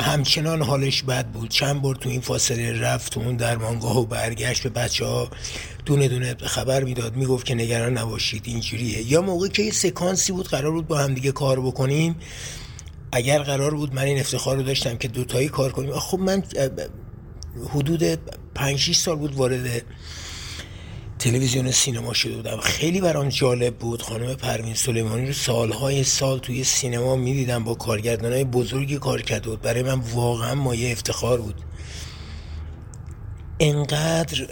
همچنان 0.00 0.62
حالش 0.62 1.02
بد 1.02 1.26
بود. 1.26 1.48
چند 1.48 1.82
بار 1.82 1.94
تو 1.94 2.08
این 2.08 2.20
فاصله 2.20 2.80
رفت 2.80 3.12
تو 3.12 3.20
اون 3.20 3.36
درمانگاه 3.36 3.98
و 3.98 4.06
برگشت 4.06 4.62
به 4.62 4.68
بچه 4.68 5.04
ها 5.04 5.28
دونه 5.86 6.08
دونه 6.08 6.34
خبر 6.34 6.84
می‌داد. 6.84 7.16
می‌گفت 7.16 7.46
که 7.46 7.54
نگران 7.54 7.98
نباشید 7.98 8.42
اینجوریه. 8.44 9.12
یا 9.12 9.22
موقعی 9.22 9.50
که 9.50 9.62
یه 9.62 9.72
سکانسی 9.72 10.32
بود 10.32 10.48
قرار 10.48 10.72
بود 10.72 10.86
با 10.86 10.98
همدیگه 10.98 11.32
کار 11.32 11.60
بکنیم 11.60 12.16
اگر 13.12 13.42
قرار 13.42 13.74
بود 13.74 13.94
من 13.94 14.02
این 14.02 14.20
افتخار 14.20 14.56
رو 14.56 14.62
داشتم 14.62 14.96
که 14.96 15.08
دوتایی 15.08 15.48
کار 15.48 15.72
کنیم 15.72 15.98
خب 15.98 16.18
من 16.18 16.42
حدود 17.74 18.04
5 18.54 18.92
سال 18.92 19.16
بود 19.16 19.34
وارد 19.34 19.82
تلویزیون 21.18 21.70
سینما 21.70 22.12
شده 22.12 22.36
بودم. 22.36 22.60
خیلی 22.60 23.00
برام 23.00 23.28
جالب 23.28 23.76
بود. 23.76 24.02
خانم 24.02 24.34
پروین 24.34 24.74
سلیمانی 24.74 25.26
رو 25.26 25.32
سالهای 25.32 26.04
سال 26.04 26.38
توی 26.38 26.64
سینما 26.64 27.16
می‌دیدم 27.16 27.64
با 27.64 27.76
های 28.22 28.44
بزرگی 28.44 28.98
کار 28.98 29.22
کرده 29.22 29.50
بود. 29.50 29.62
برای 29.62 29.82
من 29.82 30.00
واقعا 30.14 30.54
مایه 30.54 30.92
افتخار 30.92 31.40
بود. 31.40 31.54
انقدر 33.60 34.46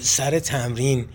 سر 0.00 0.38
تمرین 0.38 1.06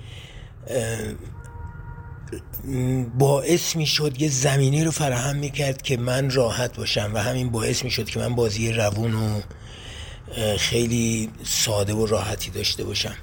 باعث 3.17 3.75
می 3.75 3.86
شد 3.86 4.21
یه 4.21 4.29
زمینی 4.29 4.84
رو 4.84 4.91
فراهم 4.91 5.36
می 5.36 5.51
کرد 5.51 5.81
که 5.81 5.97
من 5.97 6.31
راحت 6.31 6.77
باشم 6.77 7.11
و 7.13 7.17
همین 7.17 7.49
باعث 7.49 7.84
می 7.84 7.91
شد 7.91 8.09
که 8.09 8.19
من 8.19 8.36
بازی 8.36 8.71
روون 8.71 9.13
و 9.13 9.41
خیلی 10.57 11.29
ساده 11.43 11.93
و 11.93 12.05
راحتی 12.05 12.51
داشته 12.51 12.84
باشم. 12.84 13.15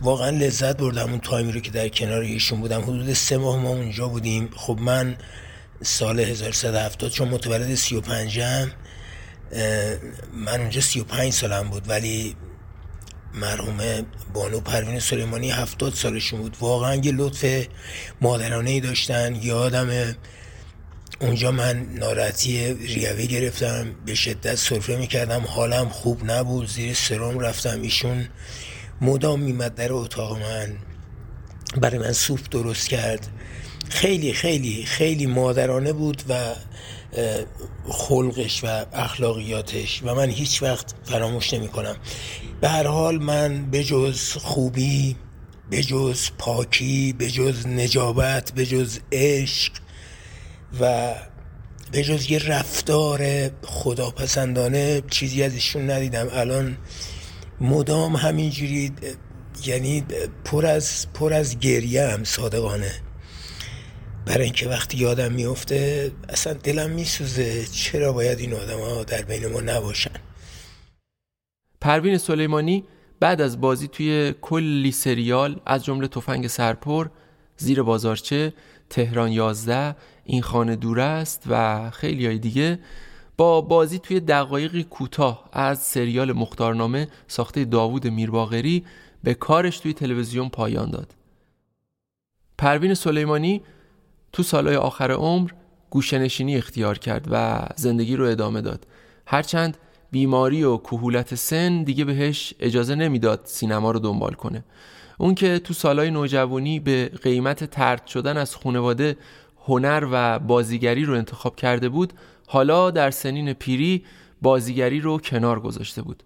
واقعا 0.00 0.30
لذت 0.30 0.76
بردم 0.76 1.10
اون 1.10 1.20
تایمی 1.20 1.52
رو 1.52 1.60
که 1.60 1.70
در 1.70 1.88
کنار 1.88 2.20
ایشون 2.20 2.60
بودم. 2.60 2.82
حدود 2.82 3.12
سه 3.12 3.36
ماه 3.36 3.58
ما 3.58 3.68
اونجا 3.68 4.08
بودیم. 4.08 4.50
خب 4.56 4.78
من 4.80 5.16
سال 5.82 6.20
1370 6.20 7.10
چون 7.10 7.28
متولد 7.28 7.74
35 7.74 8.40
م 8.40 8.70
من 10.34 10.60
اونجا 10.60 10.80
35 10.80 11.32
سالم 11.32 11.70
بود. 11.70 11.88
ولی 11.88 12.36
مرحوم 13.34 14.06
بانو 14.34 14.60
پروین 14.60 15.00
سلیمانی 15.00 15.50
هفتاد 15.50 15.94
سالشون 15.94 16.40
بود. 16.40 16.56
واقعا 16.60 16.94
یه 16.94 17.12
لطف 17.12 17.66
مادرانه 18.20 18.70
ای 18.70 18.80
داشتن. 18.80 19.34
یادم 19.42 20.16
اونجا 21.20 21.50
من 21.50 21.86
ناراحتی 21.94 22.74
ریوی 22.74 23.26
گرفتم. 23.26 23.94
به 24.06 24.14
شدت 24.14 24.54
سرفه 24.54 24.96
می‌کردم. 24.96 25.40
حالم 25.40 25.88
خوب 25.88 26.30
نبود. 26.30 26.68
زیر 26.68 26.94
سرم 26.94 27.38
رفتم. 27.38 27.82
ایشون 27.82 28.28
مدام 29.00 29.40
میمد 29.40 29.74
در 29.74 29.92
اتاق 29.92 30.38
من. 30.38 30.76
برای 31.76 31.98
من 31.98 32.12
سوپ 32.12 32.40
درست 32.50 32.88
کرد. 32.88 33.28
خیلی 33.88 34.32
خیلی 34.32 34.84
خیلی 34.84 35.26
مادرانه 35.26 35.92
بود 35.92 36.22
و 36.28 36.54
خلقش 37.88 38.64
و 38.64 38.86
اخلاقیاتش. 38.92 40.02
و 40.02 40.14
من 40.14 40.30
هیچ 40.30 40.62
وقت 40.62 40.94
فراموش 41.04 41.54
نمی 41.54 41.68
کنم 41.68 41.96
به 42.62 42.68
هر 42.68 42.86
حال 42.86 43.18
من 43.18 43.70
بجز 43.70 44.32
خوبی 44.32 45.16
بجز 45.70 46.30
پاکی 46.38 47.12
بجز 47.12 47.66
نجابت 47.66 48.52
بجز 48.52 48.98
عشق 49.12 49.72
و 50.80 51.14
بجز 51.92 52.30
یه 52.30 52.38
رفتار 52.48 53.50
خداپسندانه 53.62 55.02
چیزی 55.10 55.42
از 55.42 55.54
ایشون 55.54 55.90
ندیدم. 55.90 56.28
الان 56.32 56.76
مدام 57.60 58.16
همینجوری 58.16 58.92
یعنی 59.64 60.04
پر 60.44 60.66
از 60.66 61.06
پر 61.14 61.32
از 61.32 61.58
گریه 61.58 62.06
هم 62.06 62.24
صادقانه. 62.24 62.92
برای 64.26 64.44
اینکه 64.44 64.68
وقتی 64.68 64.96
یادم 64.96 65.32
میفته 65.32 66.10
اصلا 66.28 66.52
دلم 66.52 66.90
میسوزه 66.90 67.64
چرا 67.66 68.12
باید 68.12 68.38
این 68.38 68.54
آدم 68.54 68.80
ها 68.80 69.04
در 69.04 69.22
بین 69.22 69.46
ما 69.46 69.60
نباشن. 69.60 70.31
پروین 71.82 72.18
سلیمانی 72.18 72.84
بعد 73.20 73.40
از 73.40 73.60
بازی 73.60 73.88
توی 73.88 74.34
کلی 74.40 74.92
سریال 74.92 75.60
از 75.66 75.84
جمله 75.84 76.08
تفنگ 76.08 76.46
سرپر 76.46 77.06
زیر 77.56 77.82
بازارچه 77.82 78.52
تهران 78.90 79.32
11 79.32 79.96
این 80.24 80.42
خانه 80.42 80.76
دور 80.76 81.00
است 81.00 81.44
و 81.48 81.90
خیلی 81.90 82.26
های 82.26 82.38
دیگه 82.38 82.78
با 83.36 83.60
بازی 83.60 83.98
توی 83.98 84.20
دقایقی 84.20 84.84
کوتاه 84.84 85.48
از 85.52 85.78
سریال 85.78 86.32
مختارنامه 86.32 87.08
ساخته 87.26 87.64
داوود 87.64 88.06
میرباغری 88.06 88.84
به 89.24 89.34
کارش 89.34 89.78
توی 89.78 89.92
تلویزیون 89.92 90.48
پایان 90.48 90.90
داد. 90.90 91.14
پروین 92.58 92.94
سلیمانی 92.94 93.62
تو 94.32 94.42
سالهای 94.42 94.76
آخر 94.76 95.10
عمر 95.10 95.50
گوشنشینی 95.90 96.56
اختیار 96.56 96.98
کرد 96.98 97.28
و 97.30 97.66
زندگی 97.76 98.16
رو 98.16 98.26
ادامه 98.26 98.60
داد. 98.60 98.86
هرچند 99.26 99.76
بیماری 100.12 100.62
و 100.62 100.76
کهولت 100.76 101.34
سن 101.34 101.82
دیگه 101.82 102.04
بهش 102.04 102.54
اجازه 102.60 102.94
نمی‌داد 102.94 103.40
سینما 103.44 103.90
رو 103.90 103.98
دنبال 103.98 104.32
کنه. 104.32 104.64
اون 105.18 105.34
که 105.34 105.58
تو 105.58 105.74
سالهای 105.74 106.10
نوجوانی 106.10 106.80
به 106.80 107.10
قیمت 107.22 107.64
ترد 107.64 108.06
شدن 108.06 108.36
از 108.36 108.56
خانواده 108.56 109.16
هنر 109.64 110.08
و 110.12 110.38
بازیگری 110.38 111.04
رو 111.04 111.14
انتخاب 111.14 111.56
کرده 111.56 111.88
بود 111.88 112.12
حالا 112.46 112.90
در 112.90 113.10
سنین 113.10 113.52
پیری 113.52 114.04
بازیگری 114.42 115.00
رو 115.00 115.18
کنار 115.18 115.60
گذاشته 115.60 116.02
بود. 116.02 116.22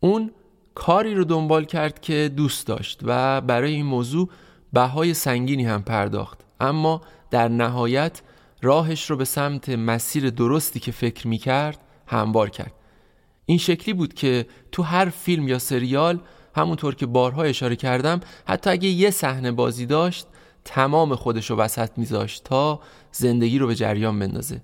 اون 0.00 0.30
کاری 0.74 1.14
رو 1.14 1.24
دنبال 1.24 1.64
کرد 1.64 2.00
که 2.00 2.30
دوست 2.36 2.66
داشت 2.66 3.00
و 3.02 3.40
برای 3.40 3.72
این 3.72 3.86
موضوع 3.86 4.28
بهای 4.72 5.14
سنگینی 5.14 5.64
هم 5.64 5.82
پرداخت. 5.82 6.38
اما 6.60 7.00
در 7.30 7.48
نهایت 7.48 8.22
راهش 8.62 9.10
رو 9.10 9.16
به 9.16 9.24
سمت 9.24 9.68
مسیر 9.68 10.30
درستی 10.30 10.80
که 10.80 10.92
فکر 10.92 11.28
می 11.28 11.38
کرد 11.38 11.78
هموار 12.10 12.50
کرد. 12.50 12.72
این 13.46 13.58
شکلی 13.58 13.94
بود 13.94 14.14
که 14.14 14.46
تو 14.72 14.82
هر 14.82 15.08
فیلم 15.08 15.48
یا 15.48 15.58
سریال 15.58 16.20
همونطور 16.54 16.94
که 16.94 17.06
بارها 17.06 17.42
اشاره 17.42 17.76
کردم 17.76 18.20
حتی 18.46 18.70
اگه 18.70 18.88
یه 18.88 19.10
صحنه 19.10 19.52
بازی 19.52 19.86
داشت 19.86 20.26
تمام 20.64 21.14
خودش 21.14 21.50
رو 21.50 21.56
وسط 21.56 21.90
میذاشت 21.96 22.44
تا 22.44 22.80
زندگی 23.12 23.58
رو 23.58 23.66
به 23.66 23.74
جریان 23.74 24.18
بندازه. 24.18 24.62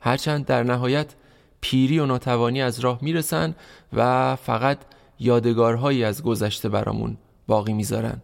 هرچند 0.00 0.44
در 0.46 0.62
نهایت 0.62 1.14
پیری 1.60 1.98
و 1.98 2.06
ناتوانی 2.06 2.62
از 2.62 2.80
راه 2.80 2.98
می‌رسن 3.02 3.54
و 3.92 4.36
فقط 4.36 4.78
یادگارهایی 5.18 6.04
از 6.04 6.22
گذشته 6.22 6.68
برامون 6.68 7.16
باقی 7.46 7.72
می‌ذارن. 7.72 8.22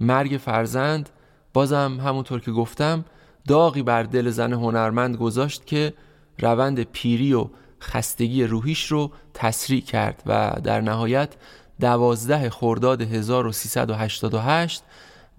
مرگ 0.00 0.40
فرزند 0.44 1.10
بازم 1.52 2.00
همونطور 2.04 2.40
که 2.40 2.50
گفتم 2.50 3.04
داغی 3.48 3.82
بر 3.82 4.02
دل 4.02 4.30
زن 4.30 4.52
هنرمند 4.52 5.16
گذاشت 5.16 5.66
که 5.66 5.94
روند 6.38 6.82
پیری 6.82 7.32
و 7.32 7.48
خستگی 7.82 8.44
روحیش 8.44 8.86
رو 8.86 9.10
تسریع 9.34 9.80
کرد 9.80 10.22
و 10.26 10.60
در 10.64 10.80
نهایت 10.80 11.34
دوازده 11.80 12.50
خرداد 12.50 13.02
1388 13.02 14.82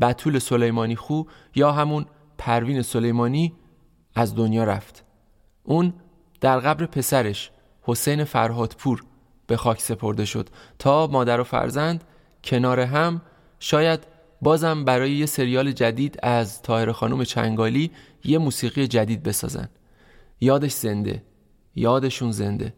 بطول 0.02 0.40
سلیمانی 0.40 0.96
خو 0.96 1.24
یا 1.56 1.72
همون 1.72 2.06
پروین 2.38 2.82
سلیمانی 2.82 3.54
از 4.16 4.36
دنیا 4.36 4.64
رفت. 4.64 5.04
اون 5.64 5.94
در 6.42 6.60
قبر 6.60 6.86
پسرش 6.86 7.52
حسین 7.82 8.24
فرهادپور 8.24 9.04
به 9.48 9.58
خاک 9.58 9.82
سپرده 9.82 10.26
شد 10.26 10.50
تا 10.80 11.08
مادر 11.08 11.40
و 11.40 11.44
فرزند 11.44 12.04
کنار 12.44 12.80
هم 12.80 13.22
شاید 13.60 14.08
بازم 14.42 14.86
برای 14.86 15.12
یه 15.12 15.26
سریال 15.26 15.72
جدید 15.72 16.20
از 16.24 16.62
تاهر 16.62 16.92
خانم 16.92 17.24
چنگالی 17.24 17.92
یه 18.24 18.38
موسیقی 18.38 18.88
جدید 18.88 19.24
بسازن. 19.24 19.70
یادش 20.42 20.72
زنده 20.72 21.24
یادشون 21.76 22.32
زنده. 22.32 22.74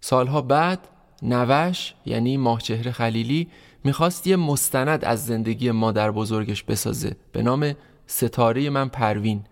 سالها 0.00 0.42
بعد 0.42 0.88
نوش 1.22 1.94
یعنی 2.06 2.36
ماهچهره 2.36 2.92
خلیلی 2.92 3.48
می‌خواست 3.84 4.26
یه 4.26 4.36
مستند 4.36 5.04
از 5.04 5.26
زندگی 5.26 5.70
مادر 5.70 6.10
بزرگش 6.10 6.62
بسازه 6.62 7.16
به 7.32 7.42
نام 7.42 7.74
ستاره 8.06 8.70
من 8.70 8.88
پروین 8.88 9.44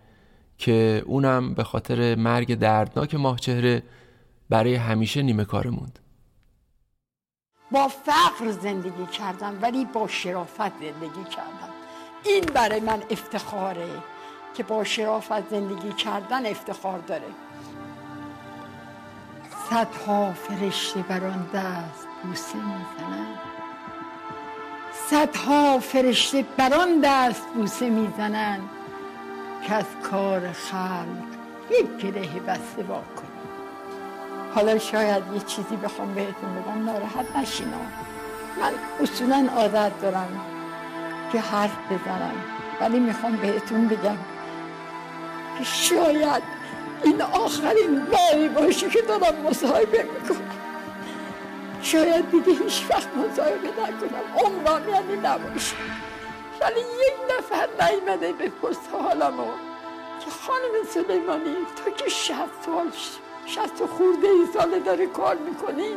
که 0.59 1.03
اونم 1.07 1.55
به 1.55 1.65
خاطر 1.65 2.15
مرگ 2.15 2.55
دردناک 2.55 3.15
ماهچهره 3.15 3.83
برای 4.51 4.75
همیشه 4.75 5.23
نیمه 5.23 5.45
کار 5.45 5.67
موند. 5.67 5.99
با 7.73 7.89
فقر 7.89 8.51
زندگی 8.51 9.07
کردم 9.07 9.59
ولی 9.63 9.85
با 9.85 10.09
شرافت 10.09 10.81
زندگی 10.81 11.25
کردم. 11.25 11.71
این 12.25 12.45
برای 12.55 12.81
من 12.81 13.03
افتخاره 13.11 13.89
که 14.55 14.63
با 14.63 14.85
شرافت 14.85 15.51
زندگی 15.51 15.93
کردن 15.93 16.47
افتخار 16.47 16.99
داره. 16.99 17.46
صدها 19.71 20.33
فرشته 20.33 21.03
بر 21.03 21.25
آن 21.25 21.47
دست 21.55 22.07
بوسه 22.23 22.55
می‌زنند. 22.55 23.39
صدها 25.11 25.79
فرشته 25.79 26.45
بر 26.57 26.75
آن 26.75 27.01
دست 27.01 27.47
بوسه 27.55 27.91
می‌زنند 27.91 28.69
که 29.63 29.75
از 29.75 29.85
کار 30.03 30.53
خلق 30.53 31.27
یک 31.71 31.97
گره 31.97 32.41
بسته 32.41 32.83
وا 32.83 33.03
حالا 34.55 34.79
شاید 34.79 35.23
یه 35.35 35.41
چیزی 35.41 35.77
بخوام 35.77 36.15
بهتون 36.15 36.55
بگم 36.55 36.85
ناراحت 36.85 37.37
نشینا 37.37 37.77
من 38.61 38.73
اصولا 39.01 39.49
عادت 39.57 40.01
دارم 40.03 40.41
که 41.33 41.41
حرف 41.41 41.77
بزنم 41.91 42.35
ولی 42.81 43.01
می‌خوام 43.01 43.37
بهتون 43.37 43.89
بگم 43.89 44.17
که 45.59 45.65
شاید 45.65 46.56
این 47.05 47.23
آخرین 47.23 48.05
باری 48.05 48.49
باشه 48.49 48.89
که 48.89 49.03
دارم 49.03 49.35
مصاحبه 49.51 50.03
می‌کنم 50.03 50.51
شاید 51.83 52.31
دیگه 52.31 52.53
هیچ 52.63 52.87
وقت 52.91 53.09
مصاحبه 53.17 53.69
نکنم. 53.69 54.25
عمرم 54.37 54.89
یعنی 54.89 55.17
نباشه. 55.17 55.77
ولی 56.61 56.81
یک 56.81 57.15
نفر 57.39 57.69
نیمده 57.91 58.33
بپرسه 58.33 58.81
حالمو. 59.03 59.45
که 60.25 60.31
خانم 60.31 60.85
سلیمانی 60.95 61.57
تو 61.77 61.91
که 61.91 62.11
شهست 62.11 62.51
سال 62.67 62.91
شهست 63.47 63.87
خورده 63.87 64.29
ای 64.29 64.47
ساله 64.55 64.79
داره 64.79 65.07
کار 65.07 65.37
می‌کنی؟ 65.37 65.89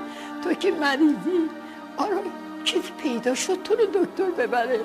تو 0.44 0.54
که 0.54 0.72
مریضی؟ 0.72 1.50
آره 1.98 2.18
کسی 2.66 2.94
پیدا 3.02 3.36
شد 3.36 3.64
تو 3.64 3.76
رو 3.76 3.86
دکتر 3.86 4.32
ببره. 4.38 4.80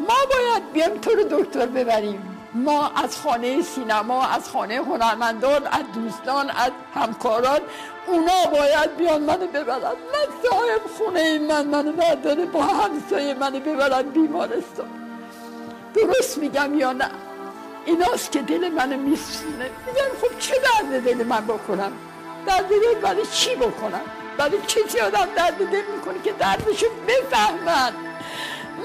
ما 0.00 0.14
باید 0.30 0.72
بیام 0.72 0.98
تو 0.98 1.10
رو 1.10 1.22
دکتر 1.22 1.66
ببریم. 1.66 2.37
ما 2.54 2.88
از 2.88 3.16
خانه 3.16 3.62
سینما 3.62 4.26
از 4.26 4.50
خانه 4.50 4.74
هنرمندان 4.74 5.66
از 5.66 5.84
دوستان 5.94 6.50
از 6.50 6.70
همکاران 6.94 7.60
اونا 8.06 8.50
باید 8.52 8.96
بیان 8.96 9.22
منو 9.22 9.46
ببرن. 9.46 9.80
نه 9.80 10.48
صاحب 10.50 10.80
خونه 10.98 11.38
من 11.38 11.66
منو 11.66 11.92
برداره 11.92 12.44
با 12.44 12.62
همسایه 12.62 13.34
منو 13.34 13.60
ببرن 13.60 14.02
بیمارستان. 14.02 14.88
درست 15.94 16.38
میگم 16.38 16.78
یا 16.78 16.92
نه؟ 16.92 17.10
ایناست 17.84 18.32
که 18.32 18.42
دل 18.42 18.68
منو 18.68 18.96
میسونه 18.96 19.70
میگم 19.86 20.10
خب 20.22 20.38
چه 20.38 20.54
درد 20.54 21.04
دل 21.04 21.26
من 21.26 21.44
بکنم؟ 21.46 21.92
درد 22.46 22.68
دل 22.68 23.00
برای 23.02 23.26
چی 23.32 23.54
بکنم؟ 23.54 24.00
برای 24.38 24.58
چی 24.66 25.00
آدم 25.00 25.28
درد 25.36 25.58
دل 25.58 25.82
می‌کنه 25.94 26.22
که 26.24 26.32
دردشو 26.32 26.86
بفهمن. 27.08 27.92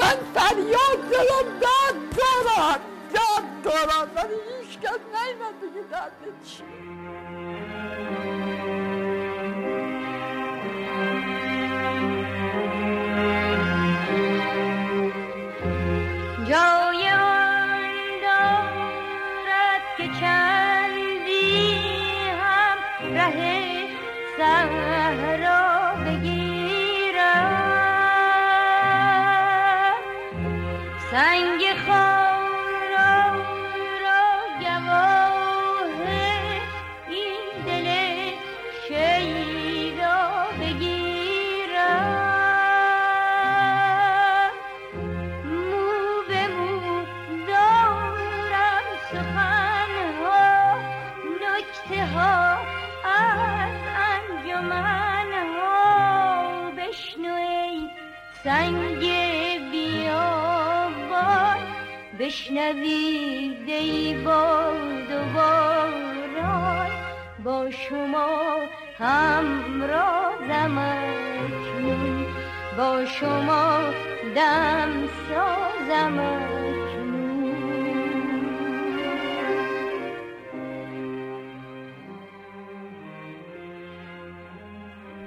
من 0.02 0.18
فریاد 0.36 1.10
دارم 1.12 1.60
درد 1.62 2.18
دارم. 2.18 2.80
درد 3.14 3.64
دارم 3.64 4.12
ولی 4.16 4.36
هیچ 4.62 4.80
کس 4.80 5.00
نیمد 5.14 5.56
بگه 5.62 5.84
درد 5.92 6.12
چی؟ 6.46 6.64
چندی 20.20 21.76
هم 22.40 22.78
ره 23.16 23.88
سنگ 31.12 31.62
خارا 31.86 32.13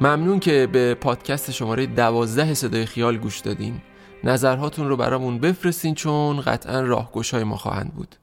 ممنون 0.07 0.40
که 0.40 0.68
به 0.72 0.94
پادکست 0.94 1.50
شماره 1.50 1.86
دوازده 1.86 2.54
صدای 2.54 2.86
خیال 2.86 3.16
گوش 3.16 3.40
دادین. 3.40 3.80
نظرهاتون 4.24 4.88
رو 4.88 4.96
برامون 4.96 5.38
بفرستین 5.38 5.94
چون 5.94 6.40
قطعا 6.40 6.80
راهگشای 6.80 7.44
ما 7.44 7.57
خواهند 7.57 7.94
بود. 7.94 8.16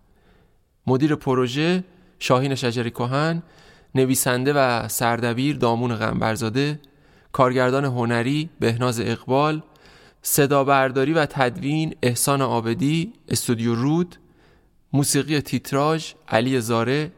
مدیر 0.87 1.15
پروژه 1.15 1.83
شاهین 2.19 2.55
شجری 2.55 2.91
کهن 2.91 3.43
نویسنده 3.95 4.53
و 4.53 4.87
سردبیر 4.87 5.57
دامون 5.57 5.95
غنبرزاده 5.95 6.79
کارگردان 7.31 7.85
هنری 7.85 8.49
بهناز 8.59 8.99
اقبال 8.99 9.63
صدا 10.21 10.63
برداری 10.63 11.13
و 11.13 11.25
تدوین 11.25 11.95
احسان 12.03 12.41
آبدی 12.41 13.13
استودیو 13.29 13.75
رود 13.75 14.15
موسیقی 14.93 15.41
تیتراژ 15.41 16.13
علی 16.27 16.61
زاره 16.61 17.11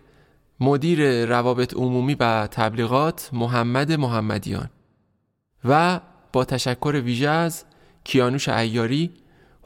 مدیر 0.60 1.26
روابط 1.26 1.74
عمومی 1.74 2.16
و 2.20 2.48
تبلیغات 2.48 3.30
محمد 3.34 3.92
محمدیان 3.92 4.70
و 5.66 6.00
با 6.34 6.46
تشکر 6.46 7.02
ویژه 7.06 7.30
از 7.30 7.66
کیانوش 8.04 8.50
ایاری، 8.50 9.12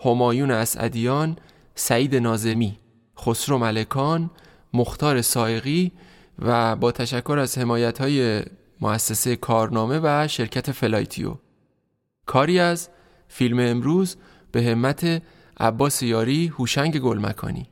همایون 0.06 0.52
اسعدیان، 0.52 1.36
سعید 1.76 2.16
ناظمی، 2.16 2.80
خسرو 3.20 3.58
ملکان، 3.58 4.30
مختار 4.74 5.22
سائقی 5.22 5.92
و 6.40 6.76
با 6.76 6.92
تشکر 6.92 7.40
از 7.40 7.58
حمایت 7.58 8.02
های 8.02 8.44
مؤسسه 8.82 9.36
کارنامه 9.36 10.00
و 10.04 10.28
شرکت 10.28 10.72
فلایتیو. 10.72 11.36
کاری 12.26 12.60
از 12.60 12.90
فیلم 13.28 13.60
امروز 13.60 14.16
به 14.52 14.64
همت 14.64 15.22
عباس 15.60 16.04
یاری 16.04 16.48
هوشنگ 16.48 17.00
گلمکانی. 17.00 17.69